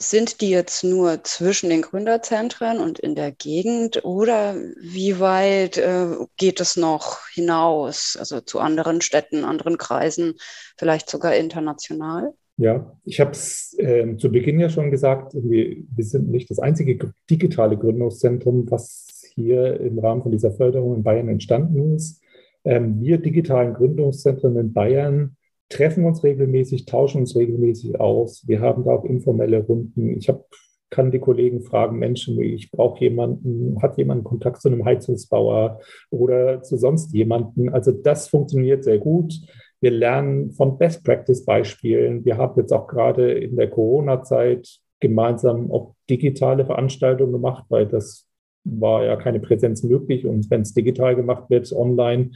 Sind 0.00 0.40
die 0.40 0.50
jetzt 0.50 0.84
nur 0.84 1.24
zwischen 1.24 1.70
den 1.70 1.82
Gründerzentren 1.82 2.78
und 2.78 3.00
in 3.00 3.16
der 3.16 3.32
Gegend 3.32 4.04
oder 4.04 4.54
wie 4.80 5.18
weit 5.18 5.76
äh, 5.76 6.06
geht 6.36 6.60
es 6.60 6.76
noch 6.76 7.26
hinaus, 7.32 8.16
also 8.16 8.40
zu 8.40 8.60
anderen 8.60 9.00
Städten, 9.00 9.44
anderen 9.44 9.76
Kreisen, 9.76 10.34
vielleicht 10.76 11.10
sogar 11.10 11.34
international? 11.34 12.32
Ja, 12.58 12.96
ich 13.04 13.18
habe 13.18 13.32
es 13.32 13.74
äh, 13.78 14.16
zu 14.16 14.30
Beginn 14.30 14.60
ja 14.60 14.68
schon 14.68 14.92
gesagt, 14.92 15.34
wir, 15.34 15.76
wir 15.94 16.04
sind 16.04 16.28
nicht 16.30 16.48
das 16.48 16.60
einzige 16.60 17.12
digitale 17.28 17.76
Gründungszentrum, 17.76 18.70
was 18.70 19.06
hier 19.34 19.80
im 19.80 19.98
Rahmen 19.98 20.22
von 20.22 20.30
dieser 20.30 20.52
Förderung 20.52 20.94
in 20.94 21.02
Bayern 21.02 21.28
entstanden 21.28 21.94
ist. 21.96 22.22
Ähm, 22.64 23.00
wir 23.00 23.18
digitalen 23.18 23.74
Gründungszentren 23.74 24.56
in 24.56 24.72
Bayern 24.72 25.36
treffen 25.68 26.04
uns 26.04 26.24
regelmäßig, 26.24 26.86
tauschen 26.86 27.20
uns 27.20 27.36
regelmäßig 27.36 28.00
aus. 28.00 28.44
Wir 28.46 28.60
haben 28.60 28.84
da 28.84 28.92
auch 28.92 29.04
informelle 29.04 29.62
Runden. 29.64 30.16
Ich 30.18 30.28
habe 30.28 30.44
kann 30.90 31.10
die 31.10 31.18
Kollegen 31.18 31.60
fragen, 31.60 31.98
Menschen, 31.98 32.40
ich 32.40 32.70
brauche 32.70 33.00
jemanden, 33.00 33.80
hat 33.82 33.98
jemand 33.98 34.24
Kontakt 34.24 34.62
zu 34.62 34.68
einem 34.68 34.84
Heizungsbauer 34.84 35.80
oder 36.10 36.62
zu 36.62 36.76
sonst 36.76 37.12
jemanden. 37.12 37.68
Also 37.68 37.92
das 37.92 38.28
funktioniert 38.28 38.84
sehr 38.84 38.98
gut. 38.98 39.34
Wir 39.80 39.90
lernen 39.90 40.52
von 40.52 40.78
Best 40.78 41.04
Practice 41.04 41.44
Beispielen. 41.44 42.24
Wir 42.24 42.36
haben 42.36 42.58
jetzt 42.58 42.72
auch 42.72 42.86
gerade 42.86 43.32
in 43.32 43.56
der 43.56 43.70
Corona-Zeit 43.70 44.80
gemeinsam 45.00 45.70
auch 45.70 45.94
digitale 46.10 46.64
Veranstaltungen 46.64 47.32
gemacht, 47.32 47.64
weil 47.68 47.86
das 47.86 48.26
war 48.64 49.04
ja 49.04 49.16
keine 49.16 49.40
Präsenz 49.40 49.82
möglich. 49.82 50.26
Und 50.26 50.50
wenn 50.50 50.62
es 50.62 50.74
digital 50.74 51.14
gemacht 51.14 51.48
wird, 51.48 51.70
online, 51.72 52.30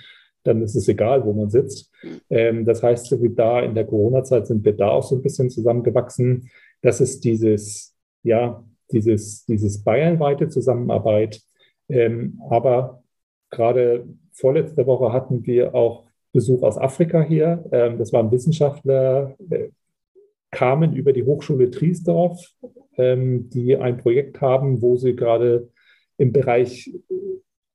dann 0.44 0.62
ist 0.62 0.74
es 0.74 0.88
egal, 0.88 1.24
wo 1.24 1.32
man 1.32 1.50
sitzt. 1.50 1.90
Ähm, 2.30 2.64
das 2.64 2.82
heißt, 2.82 3.06
so 3.06 3.22
wie 3.22 3.34
da 3.34 3.60
in 3.60 3.74
der 3.74 3.86
Corona-Zeit 3.86 4.46
sind 4.46 4.64
wir 4.64 4.72
da 4.72 4.88
auch 4.88 5.02
so 5.02 5.16
ein 5.16 5.22
bisschen 5.22 5.50
zusammengewachsen. 5.50 6.50
Das 6.80 7.00
ist 7.00 7.24
dieses, 7.24 7.94
ja, 8.22 8.64
dieses, 8.90 9.44
dieses 9.46 9.82
bayernweite 9.82 10.48
Zusammenarbeit. 10.48 11.40
Ähm, 11.88 12.40
aber 12.48 13.02
gerade 13.50 14.06
vorletzte 14.32 14.86
Woche 14.86 15.12
hatten 15.12 15.46
wir 15.46 15.74
auch 15.74 16.04
Besuch 16.32 16.62
aus 16.62 16.78
Afrika 16.78 17.22
hier. 17.22 17.64
Ähm, 17.72 17.98
das 17.98 18.12
waren 18.12 18.30
Wissenschaftler, 18.30 19.36
äh, 19.50 19.68
kamen 20.50 20.94
über 20.94 21.12
die 21.12 21.24
Hochschule 21.24 21.70
Triesdorf, 21.70 22.46
ähm, 22.96 23.48
die 23.50 23.76
ein 23.76 23.98
Projekt 23.98 24.40
haben, 24.40 24.82
wo 24.82 24.96
sie 24.96 25.14
gerade 25.14 25.68
im 26.18 26.32
Bereich 26.32 26.92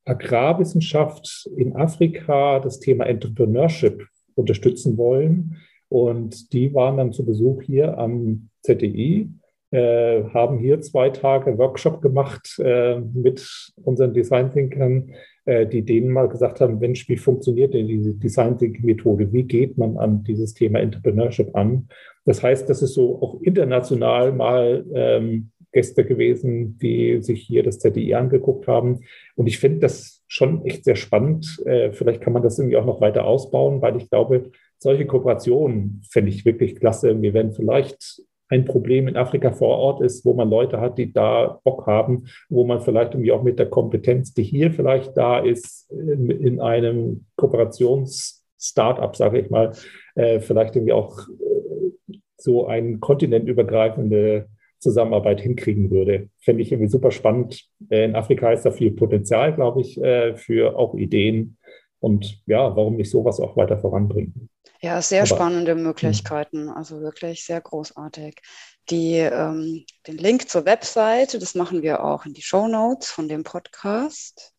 Agrarwissenschaft 0.08 1.50
in 1.56 1.76
Afrika 1.76 2.60
das 2.60 2.80
Thema 2.80 3.06
Entrepreneurship 3.06 4.08
unterstützen 4.36 4.98
wollen. 4.98 5.58
Und 5.90 6.54
die 6.54 6.74
waren 6.74 6.98
dann 6.98 7.14
zu 7.14 7.26
Besuch 7.26 7.62
hier 7.62 7.98
am 7.98 8.50
ZDI, 8.62 9.30
äh, 9.72 10.24
haben 10.34 10.60
hier 10.60 10.82
zwei 10.82 11.10
Tage 11.10 11.58
Workshop 11.58 12.02
gemacht 12.02 12.60
äh, 12.60 13.00
mit 13.00 13.74
unseren 13.84 14.14
Design 14.14 14.52
Thinkern, 14.52 15.14
äh, 15.46 15.66
die 15.66 15.84
denen 15.84 16.12
mal 16.12 16.30
gesagt 16.30 16.62
haben, 16.62 16.80
Mensch, 16.80 17.08
wie 17.10 17.18
funktioniert 17.18 17.74
denn 17.74 17.88
diese 17.88 18.14
Design 18.14 18.58
Thinking 18.58 18.86
Methode? 18.86 19.32
Wie 19.32 19.44
geht 19.44 19.78
man 19.78 19.98
an 19.98 20.24
dieses 20.24 20.54
Thema 20.54 20.80
Entrepreneurship 20.80 21.56
an? 21.56 21.88
Das 22.26 22.44
heißt, 22.44 22.70
das 22.70 22.82
ist 22.82 22.94
so 22.94 23.22
auch 23.22 23.42
international 23.42 24.34
mal 24.34 24.86
ähm, 24.94 25.52
Gäste 25.72 26.06
gewesen, 26.06 26.78
die 26.80 27.22
sich 27.22 27.44
hier 27.44 27.64
das 27.64 27.80
ZDI 27.80 28.16
angeguckt 28.16 28.68
haben. 28.68 29.02
Und 29.36 29.48
ich 29.48 29.60
finde 29.60 29.80
das 29.80 30.24
schon 30.28 30.66
echt 30.66 30.86
sehr 30.86 30.96
spannend. 30.96 31.62
Äh, 31.66 31.92
vielleicht 31.92 32.22
kann 32.22 32.34
man 32.34 32.44
das 32.44 32.60
irgendwie 32.60 32.78
auch 32.78 32.86
noch 32.86 33.02
weiter 33.02 33.26
ausbauen, 33.26 33.82
weil 33.82 33.98
ich 33.98 34.10
glaube, 34.10 34.52
solche 34.80 35.06
Kooperationen 35.06 36.02
fände 36.10 36.30
ich 36.30 36.46
wirklich 36.46 36.76
klasse. 36.76 37.22
Wir 37.22 37.34
werden 37.34 37.54
vielleicht 37.54 38.22
ein 38.50 38.66
Problem 38.66 39.08
in 39.08 39.18
Afrika 39.18 39.52
vor 39.52 39.78
Ort 39.78 40.02
ist, 40.02 40.24
wo 40.26 40.34
man 40.34 40.50
Leute 40.50 40.80
hat, 40.80 40.98
die 40.98 41.12
da 41.12 41.60
Bock 41.64 41.86
haben, 41.86 42.26
wo 42.50 42.64
man 42.64 42.80
vielleicht 42.80 43.14
irgendwie 43.14 43.32
auch 43.32 43.44
mit 43.44 43.60
der 43.60 43.70
Kompetenz, 43.70 44.34
die 44.34 44.44
hier 44.44 44.72
vielleicht 44.72 45.18
da 45.18 45.40
ist, 45.40 45.92
in, 45.92 46.30
in 46.30 46.62
einem 46.62 47.26
Kooperations-Startup, 47.36 49.16
sage 49.16 49.40
ich 49.40 49.50
mal, 49.50 49.74
äh, 50.16 50.40
vielleicht 50.40 50.76
irgendwie 50.76 50.94
auch 50.94 51.28
äh, 51.28 52.18
so 52.38 52.68
ein 52.68 53.00
kontinentübergreifende 53.00 54.48
Zusammenarbeit 54.80 55.42
hinkriegen 55.42 55.90
würde. 55.92 56.30
Fände 56.40 56.62
ich 56.62 56.72
irgendwie 56.72 56.90
super 56.90 57.12
spannend. 57.12 57.64
Äh, 57.90 58.06
in 58.06 58.16
Afrika 58.16 58.52
ist 58.52 58.64
da 58.64 58.72
viel 58.72 58.92
Potenzial, 58.92 59.54
glaube 59.54 59.82
ich, 59.82 60.02
äh, 60.02 60.36
für 60.36 60.78
auch 60.78 60.96
Ideen. 60.96 61.58
Und 62.00 62.42
ja, 62.46 62.76
warum 62.76 62.96
nicht 62.96 63.10
sowas 63.10 63.40
auch 63.40 63.58
weiter 63.58 63.80
voranbringen? 63.80 64.50
Ja, 64.82 65.02
sehr 65.02 65.22
Aber, 65.22 65.28
spannende 65.28 65.74
hm. 65.74 65.84
Möglichkeiten, 65.84 66.70
also 66.70 67.02
wirklich 67.02 67.44
sehr 67.44 67.62
großartig. 67.62 68.42
Die, 68.90 69.16
ähm, 69.16 69.86
den 70.06 70.18
Link 70.18 70.48
zur 70.48 70.66
Webseite, 70.66 71.40
das 71.40 71.56
machen 71.56 71.82
wir 71.82 72.04
auch 72.04 72.26
in 72.26 72.34
die 72.34 72.42
Show 72.42 72.68
Notes 72.68 73.10
von 73.10 73.28
dem 73.28 73.44
Podcast. 73.44 74.54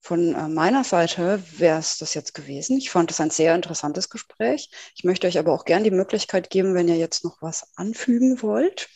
Von 0.00 0.34
äh, 0.34 0.48
meiner 0.48 0.84
Seite 0.84 1.42
wäre 1.58 1.80
es 1.80 1.98
das 1.98 2.14
jetzt 2.14 2.32
gewesen. 2.32 2.78
Ich 2.78 2.90
fand 2.90 3.10
es 3.10 3.20
ein 3.20 3.30
sehr 3.30 3.54
interessantes 3.54 4.08
Gespräch. 4.08 4.70
Ich 4.94 5.02
möchte 5.02 5.26
euch 5.26 5.38
aber 5.38 5.52
auch 5.52 5.64
gerne 5.64 5.84
die 5.84 5.90
Möglichkeit 5.90 6.50
geben, 6.50 6.74
wenn 6.74 6.88
ihr 6.88 6.96
jetzt 6.96 7.24
noch 7.24 7.42
was 7.42 7.72
anfügen 7.76 8.40
wollt 8.40 8.88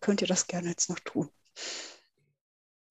könnt 0.00 0.22
ihr 0.22 0.28
das 0.28 0.46
gerne 0.46 0.68
jetzt 0.68 0.90
noch 0.90 0.98
tun. 1.00 1.28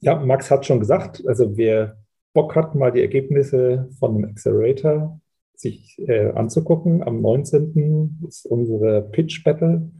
Ja, 0.01 0.15
Max 0.15 0.49
hat 0.49 0.65
schon 0.65 0.79
gesagt, 0.79 1.23
also 1.27 1.57
wer 1.57 1.97
Bock 2.33 2.55
hat, 2.55 2.75
mal 2.75 2.91
die 2.91 3.01
Ergebnisse 3.01 3.89
von 3.99 4.15
dem 4.15 4.25
Accelerator 4.25 5.19
sich 5.53 5.99
äh, 6.07 6.31
anzugucken, 6.31 7.03
am 7.03 7.21
19. 7.21 8.21
ist 8.27 8.45
unsere 8.45 9.01
Pitch 9.01 9.43
Battle. 9.43 9.91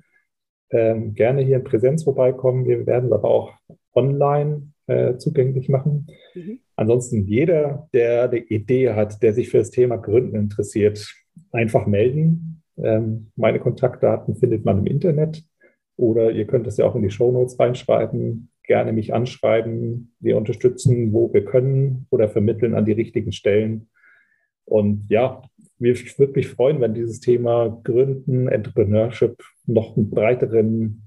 Ähm, 0.72 1.16
gerne 1.16 1.42
hier 1.42 1.58
in 1.58 1.64
Präsenz 1.64 2.04
vorbeikommen. 2.04 2.66
Wir 2.66 2.86
werden 2.86 3.08
es 3.08 3.12
aber 3.12 3.30
auch 3.30 3.54
online 3.94 4.72
äh, 4.88 5.18
zugänglich 5.18 5.68
machen. 5.68 6.08
Mhm. 6.34 6.60
Ansonsten 6.76 7.26
jeder, 7.26 7.90
der 7.94 8.30
eine 8.30 8.38
Idee 8.38 8.94
hat, 8.94 9.22
der 9.22 9.34
sich 9.34 9.50
für 9.50 9.58
das 9.58 9.72
Thema 9.72 9.98
Gründen 9.98 10.36
interessiert, 10.36 11.14
einfach 11.52 11.86
melden. 11.86 12.64
Ähm, 12.78 13.32
meine 13.36 13.60
Kontaktdaten 13.60 14.36
findet 14.36 14.64
man 14.64 14.80
im 14.80 14.86
Internet. 14.86 15.44
Oder 16.00 16.32
ihr 16.32 16.48
könnt 16.48 16.66
es 16.66 16.78
ja 16.78 16.86
auch 16.86 16.96
in 16.96 17.02
die 17.02 17.10
Show 17.10 17.30
Notes 17.30 17.60
reinschreiben, 17.60 18.50
gerne 18.64 18.94
mich 18.94 19.14
anschreiben. 19.14 20.14
Wir 20.22 20.38
unterstützen, 20.38 21.12
wo 21.12 21.34
wir 21.34 21.44
können 21.44 22.08
oder 22.10 22.30
vermitteln 22.30 22.74
an 22.74 22.86
die 22.86 22.94
richtigen 22.94 23.34
Stellen. 23.34 23.90
Und 24.64 25.08
ja, 25.10 25.42
wir 25.78 25.96
würde 26.18 26.34
mich 26.34 26.48
freuen, 26.48 26.80
wenn 26.80 26.94
dieses 26.94 27.20
Thema 27.20 27.82
Gründen, 27.84 28.48
Entrepreneurship 28.48 29.44
noch 29.66 29.98
einen 29.98 30.10
breiteren, 30.10 31.04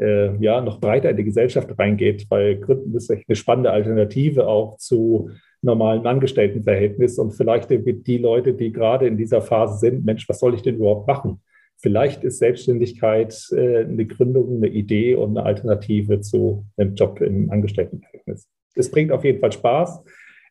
äh, 0.00 0.36
ja, 0.36 0.60
noch 0.60 0.80
breiter 0.80 1.10
in 1.10 1.16
die 1.16 1.24
Gesellschaft 1.24 1.76
reingeht, 1.76 2.26
weil 2.28 2.60
Gründen 2.60 2.94
ist 2.94 3.10
echt 3.10 3.28
eine 3.28 3.34
spannende 3.34 3.72
Alternative 3.72 4.46
auch 4.46 4.76
zu 4.76 5.30
normalen 5.62 6.06
Angestelltenverhältnis 6.06 7.18
und 7.18 7.32
vielleicht 7.32 7.70
die 7.70 8.18
Leute, 8.18 8.54
die 8.54 8.70
gerade 8.70 9.08
in 9.08 9.16
dieser 9.16 9.42
Phase 9.42 9.78
sind, 9.78 10.04
Mensch, 10.04 10.28
was 10.28 10.38
soll 10.38 10.54
ich 10.54 10.62
denn 10.62 10.76
überhaupt 10.76 11.08
machen? 11.08 11.40
Vielleicht 11.78 12.24
ist 12.24 12.38
Selbstständigkeit 12.38 13.36
äh, 13.52 13.84
eine 13.84 14.06
Gründung, 14.06 14.56
eine 14.56 14.68
Idee 14.68 15.14
und 15.14 15.36
eine 15.36 15.46
Alternative 15.46 16.20
zu 16.20 16.64
einem 16.76 16.94
Job 16.94 17.20
im 17.20 17.50
Angestelltenverhältnis. 17.50 18.48
Es 18.74 18.90
bringt 18.90 19.12
auf 19.12 19.24
jeden 19.24 19.40
Fall 19.40 19.52
Spaß. 19.52 20.02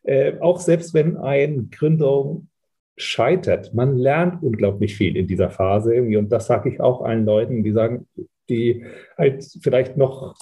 Äh, 0.03 0.39
auch 0.39 0.59
selbst 0.59 0.93
wenn 0.93 1.17
eine 1.17 1.63
Gründung 1.65 2.47
scheitert, 2.97 3.73
man 3.73 3.97
lernt 3.97 4.41
unglaublich 4.41 4.95
viel 4.95 5.17
in 5.17 5.27
dieser 5.27 5.49
Phase 5.49 6.01
Und 6.01 6.29
das 6.29 6.47
sage 6.47 6.69
ich 6.69 6.79
auch 6.79 7.01
allen 7.01 7.25
Leuten, 7.25 7.63
die 7.63 7.71
sagen, 7.71 8.07
die 8.47 8.85
halt 9.17 9.43
vielleicht 9.61 9.97
noch 9.97 10.35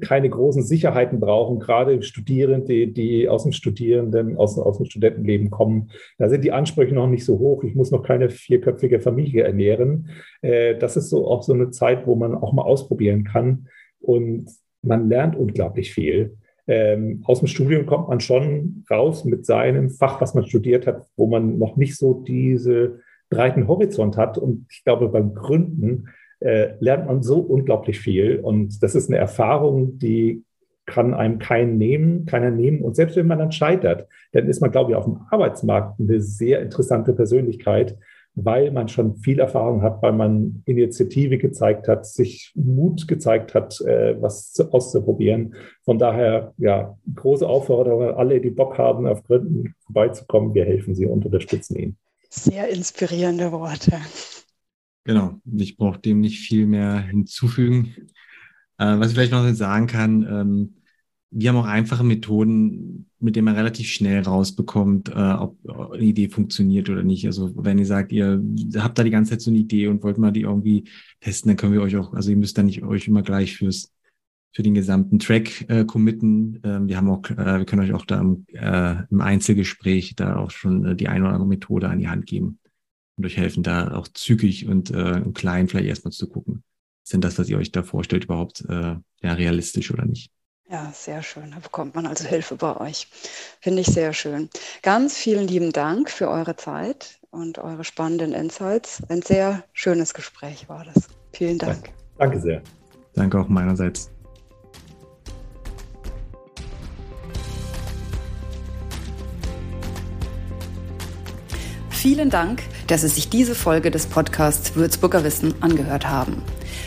keine 0.00 0.28
großen 0.28 0.62
Sicherheiten 0.62 1.20
brauchen, 1.20 1.58
gerade 1.58 2.02
Studierende, 2.02 2.86
die 2.88 3.28
aus 3.28 3.42
dem 3.42 3.52
Studierenden, 3.52 4.36
aus, 4.36 4.58
aus 4.58 4.76
dem 4.78 4.86
Studentenleben 4.86 5.50
kommen. 5.50 5.90
Da 6.18 6.28
sind 6.28 6.44
die 6.44 6.52
Ansprüche 6.52 6.94
noch 6.94 7.08
nicht 7.08 7.24
so 7.24 7.38
hoch. 7.38 7.64
Ich 7.64 7.74
muss 7.74 7.90
noch 7.90 8.02
keine 8.02 8.30
vierköpfige 8.30 9.00
Familie 9.00 9.44
ernähren. 9.44 10.10
Äh, 10.40 10.76
das 10.76 10.96
ist 10.96 11.10
so 11.10 11.26
auch 11.26 11.42
so 11.42 11.52
eine 11.52 11.70
Zeit, 11.70 12.06
wo 12.06 12.14
man 12.14 12.34
auch 12.34 12.52
mal 12.52 12.62
ausprobieren 12.62 13.24
kann. 13.24 13.68
Und 14.00 14.48
man 14.82 15.08
lernt 15.08 15.36
unglaublich 15.36 15.92
viel. 15.92 16.36
Ähm, 16.68 17.22
aus 17.24 17.40
dem 17.40 17.48
Studium 17.48 17.86
kommt 17.86 18.08
man 18.08 18.20
schon 18.20 18.84
raus 18.90 19.24
mit 19.24 19.46
seinem 19.46 19.90
Fach, 19.90 20.20
was 20.20 20.34
man 20.34 20.46
studiert 20.46 20.86
hat, 20.86 21.06
wo 21.16 21.26
man 21.26 21.58
noch 21.58 21.76
nicht 21.76 21.96
so 21.96 22.22
diese 22.26 23.00
breiten 23.30 23.66
Horizont 23.66 24.16
hat. 24.16 24.38
Und 24.38 24.66
ich 24.70 24.84
glaube, 24.84 25.08
beim 25.08 25.34
Gründen 25.34 26.08
äh, 26.40 26.74
lernt 26.80 27.06
man 27.06 27.22
so 27.22 27.40
unglaublich 27.40 28.00
viel. 28.00 28.40
Und 28.40 28.82
das 28.82 28.94
ist 28.94 29.08
eine 29.08 29.18
Erfahrung, 29.18 29.98
die 29.98 30.44
kann 30.86 31.12
einem 31.14 31.38
keinen 31.38 31.76
nehmen, 31.78 32.24
keiner 32.26 32.50
nehmen. 32.50 32.82
Und 32.82 32.96
selbst 32.96 33.16
wenn 33.16 33.26
man 33.26 33.38
dann 33.38 33.52
scheitert, 33.52 34.08
dann 34.32 34.48
ist 34.48 34.60
man, 34.60 34.70
glaube 34.70 34.92
ich, 34.92 34.96
auf 34.96 35.04
dem 35.04 35.20
Arbeitsmarkt 35.30 36.00
eine 36.00 36.20
sehr 36.20 36.62
interessante 36.62 37.12
Persönlichkeit, 37.12 37.96
weil 38.34 38.70
man 38.70 38.88
schon 38.88 39.16
viel 39.16 39.40
Erfahrung 39.40 39.82
hat, 39.82 40.00
weil 40.00 40.12
man 40.12 40.62
Initiative 40.64 41.38
gezeigt 41.38 41.88
hat, 41.88 42.06
sich 42.06 42.52
Mut 42.54 43.08
gezeigt 43.08 43.54
hat, 43.54 43.80
äh, 43.80 44.20
was 44.20 44.58
auszuprobieren. 44.70 45.54
Von 45.84 45.98
daher, 45.98 46.54
ja, 46.56 46.96
große 47.14 47.46
Aufforderung 47.46 48.02
an 48.04 48.14
alle, 48.14 48.40
die 48.40 48.50
Bock 48.50 48.78
haben, 48.78 49.06
auf 49.06 49.24
Gründen 49.24 49.74
vorbeizukommen. 49.84 50.54
Wir 50.54 50.64
helfen 50.64 50.94
sie 50.94 51.06
und 51.06 51.26
unterstützen 51.26 51.76
ihn. 51.76 51.96
Sehr 52.30 52.68
inspirierende 52.68 53.50
Worte. 53.52 53.96
Genau, 55.08 55.40
ich 55.56 55.78
brauche 55.78 55.98
dem 55.98 56.20
nicht 56.20 56.38
viel 56.40 56.66
mehr 56.66 57.00
hinzufügen. 57.00 57.94
Äh, 58.76 58.98
was 58.98 59.08
ich 59.08 59.14
vielleicht 59.14 59.32
noch 59.32 59.50
sagen 59.54 59.86
kann, 59.86 60.26
ähm, 60.30 60.74
wir 61.30 61.48
haben 61.48 61.56
auch 61.56 61.64
einfache 61.64 62.04
Methoden, 62.04 63.06
mit 63.18 63.34
denen 63.34 63.46
man 63.46 63.54
relativ 63.54 63.88
schnell 63.88 64.20
rausbekommt, 64.20 65.08
äh, 65.08 65.14
ob 65.14 65.56
eine 65.66 66.02
Idee 66.04 66.28
funktioniert 66.28 66.90
oder 66.90 67.04
nicht. 67.04 67.24
Also 67.24 67.50
wenn 67.56 67.78
ihr 67.78 67.86
sagt, 67.86 68.12
ihr 68.12 68.38
habt 68.76 68.98
da 68.98 69.02
die 69.02 69.08
ganze 69.10 69.30
Zeit 69.30 69.40
so 69.40 69.50
eine 69.50 69.60
Idee 69.60 69.86
und 69.86 70.02
wollt 70.02 70.18
mal 70.18 70.30
die 70.30 70.42
irgendwie 70.42 70.84
testen, 71.20 71.48
dann 71.48 71.56
können 71.56 71.72
wir 71.72 71.80
euch 71.80 71.96
auch, 71.96 72.12
also 72.12 72.28
ihr 72.30 72.36
müsst 72.36 72.58
da 72.58 72.62
nicht 72.62 72.82
euch 72.82 73.08
immer 73.08 73.22
gleich 73.22 73.56
fürs 73.56 73.90
für 74.52 74.62
den 74.62 74.74
gesamten 74.74 75.18
Track 75.18 75.70
äh, 75.70 75.86
committen. 75.86 76.60
Ähm, 76.64 76.86
wir 76.86 76.98
haben 76.98 77.08
auch, 77.08 77.22
äh, 77.30 77.58
wir 77.58 77.64
können 77.64 77.82
euch 77.82 77.94
auch 77.94 78.04
da 78.04 78.20
im, 78.20 78.44
äh, 78.52 78.96
im 79.10 79.22
Einzelgespräch 79.22 80.16
da 80.16 80.36
auch 80.36 80.50
schon 80.50 80.84
äh, 80.84 80.96
die 80.96 81.08
eine 81.08 81.24
oder 81.24 81.32
andere 81.32 81.48
Methode 81.48 81.88
an 81.88 81.98
die 81.98 82.08
Hand 82.08 82.26
geben 82.26 82.58
und 83.18 83.26
euch 83.26 83.36
helfen, 83.36 83.62
da 83.62 83.94
auch 83.94 84.08
zügig 84.08 84.66
und 84.66 84.90
äh, 84.90 85.16
im 85.16 85.34
Kleinen 85.34 85.68
vielleicht 85.68 85.88
erstmal 85.88 86.12
zu 86.12 86.28
gucken, 86.28 86.62
ist 87.04 87.12
denn 87.12 87.20
das, 87.20 87.38
was 87.38 87.48
ihr 87.48 87.58
euch 87.58 87.72
da 87.72 87.82
vorstellt, 87.82 88.24
überhaupt 88.24 88.64
äh, 88.68 88.96
ja, 89.22 89.32
realistisch 89.32 89.90
oder 89.90 90.04
nicht? 90.04 90.30
Ja, 90.70 90.92
sehr 90.94 91.22
schön. 91.22 91.50
Da 91.50 91.58
bekommt 91.60 91.94
man 91.94 92.06
also 92.06 92.28
Hilfe 92.28 92.56
bei 92.56 92.76
euch. 92.78 93.08
Finde 93.60 93.80
ich 93.80 93.86
sehr 93.86 94.12
schön. 94.12 94.50
Ganz 94.82 95.16
vielen 95.16 95.48
lieben 95.48 95.72
Dank 95.72 96.10
für 96.10 96.28
eure 96.28 96.56
Zeit 96.56 97.18
und 97.30 97.58
eure 97.58 97.84
spannenden 97.84 98.34
Insights. 98.34 99.02
Ein 99.08 99.22
sehr 99.22 99.64
schönes 99.72 100.12
Gespräch 100.12 100.68
war 100.68 100.84
das. 100.84 101.08
Vielen 101.32 101.58
Dank. 101.58 101.84
Danke, 101.84 101.92
Danke 102.18 102.40
sehr. 102.40 102.62
Danke 103.14 103.40
auch 103.40 103.48
meinerseits. 103.48 104.10
Vielen 112.00 112.30
Dank, 112.30 112.62
dass 112.86 113.00
Sie 113.00 113.08
sich 113.08 113.28
diese 113.28 113.56
Folge 113.56 113.90
des 113.90 114.06
Podcasts 114.06 114.76
Würzburger 114.76 115.24
Wissen 115.24 115.52
angehört 115.60 116.08
haben. 116.08 116.44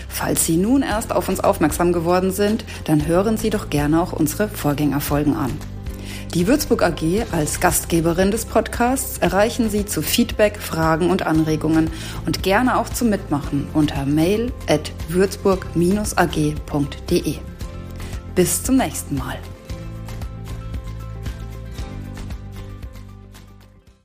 Falls 0.07 0.45
Sie 0.45 0.55
nun 0.55 0.83
erst 0.83 1.11
auf 1.11 1.27
uns 1.27 1.41
aufmerksam 1.41 1.91
geworden 1.91 2.31
sind, 2.31 2.63
dann 2.85 3.05
hören 3.05 3.35
Sie 3.35 3.49
doch 3.49 3.69
gerne 3.69 4.01
auch 4.01 4.13
unsere 4.13 4.47
Vorgängerfolgen 4.47 5.35
an. 5.35 5.51
Die 6.33 6.47
Würzburg 6.47 6.81
AG 6.81 7.25
als 7.33 7.59
Gastgeberin 7.59 8.31
des 8.31 8.45
Podcasts 8.45 9.17
erreichen 9.17 9.69
Sie 9.69 9.85
zu 9.85 10.01
Feedback, 10.01 10.61
Fragen 10.61 11.09
und 11.09 11.23
Anregungen 11.23 11.89
und 12.25 12.41
gerne 12.41 12.77
auch 12.77 12.87
zum 12.87 13.09
Mitmachen 13.09 13.67
unter 13.73 14.05
mail 14.05 14.53
at 14.69 14.93
würzburg-ag.de. 15.09 17.35
Bis 18.33 18.63
zum 18.63 18.77
nächsten 18.77 19.17
Mal. 19.17 19.35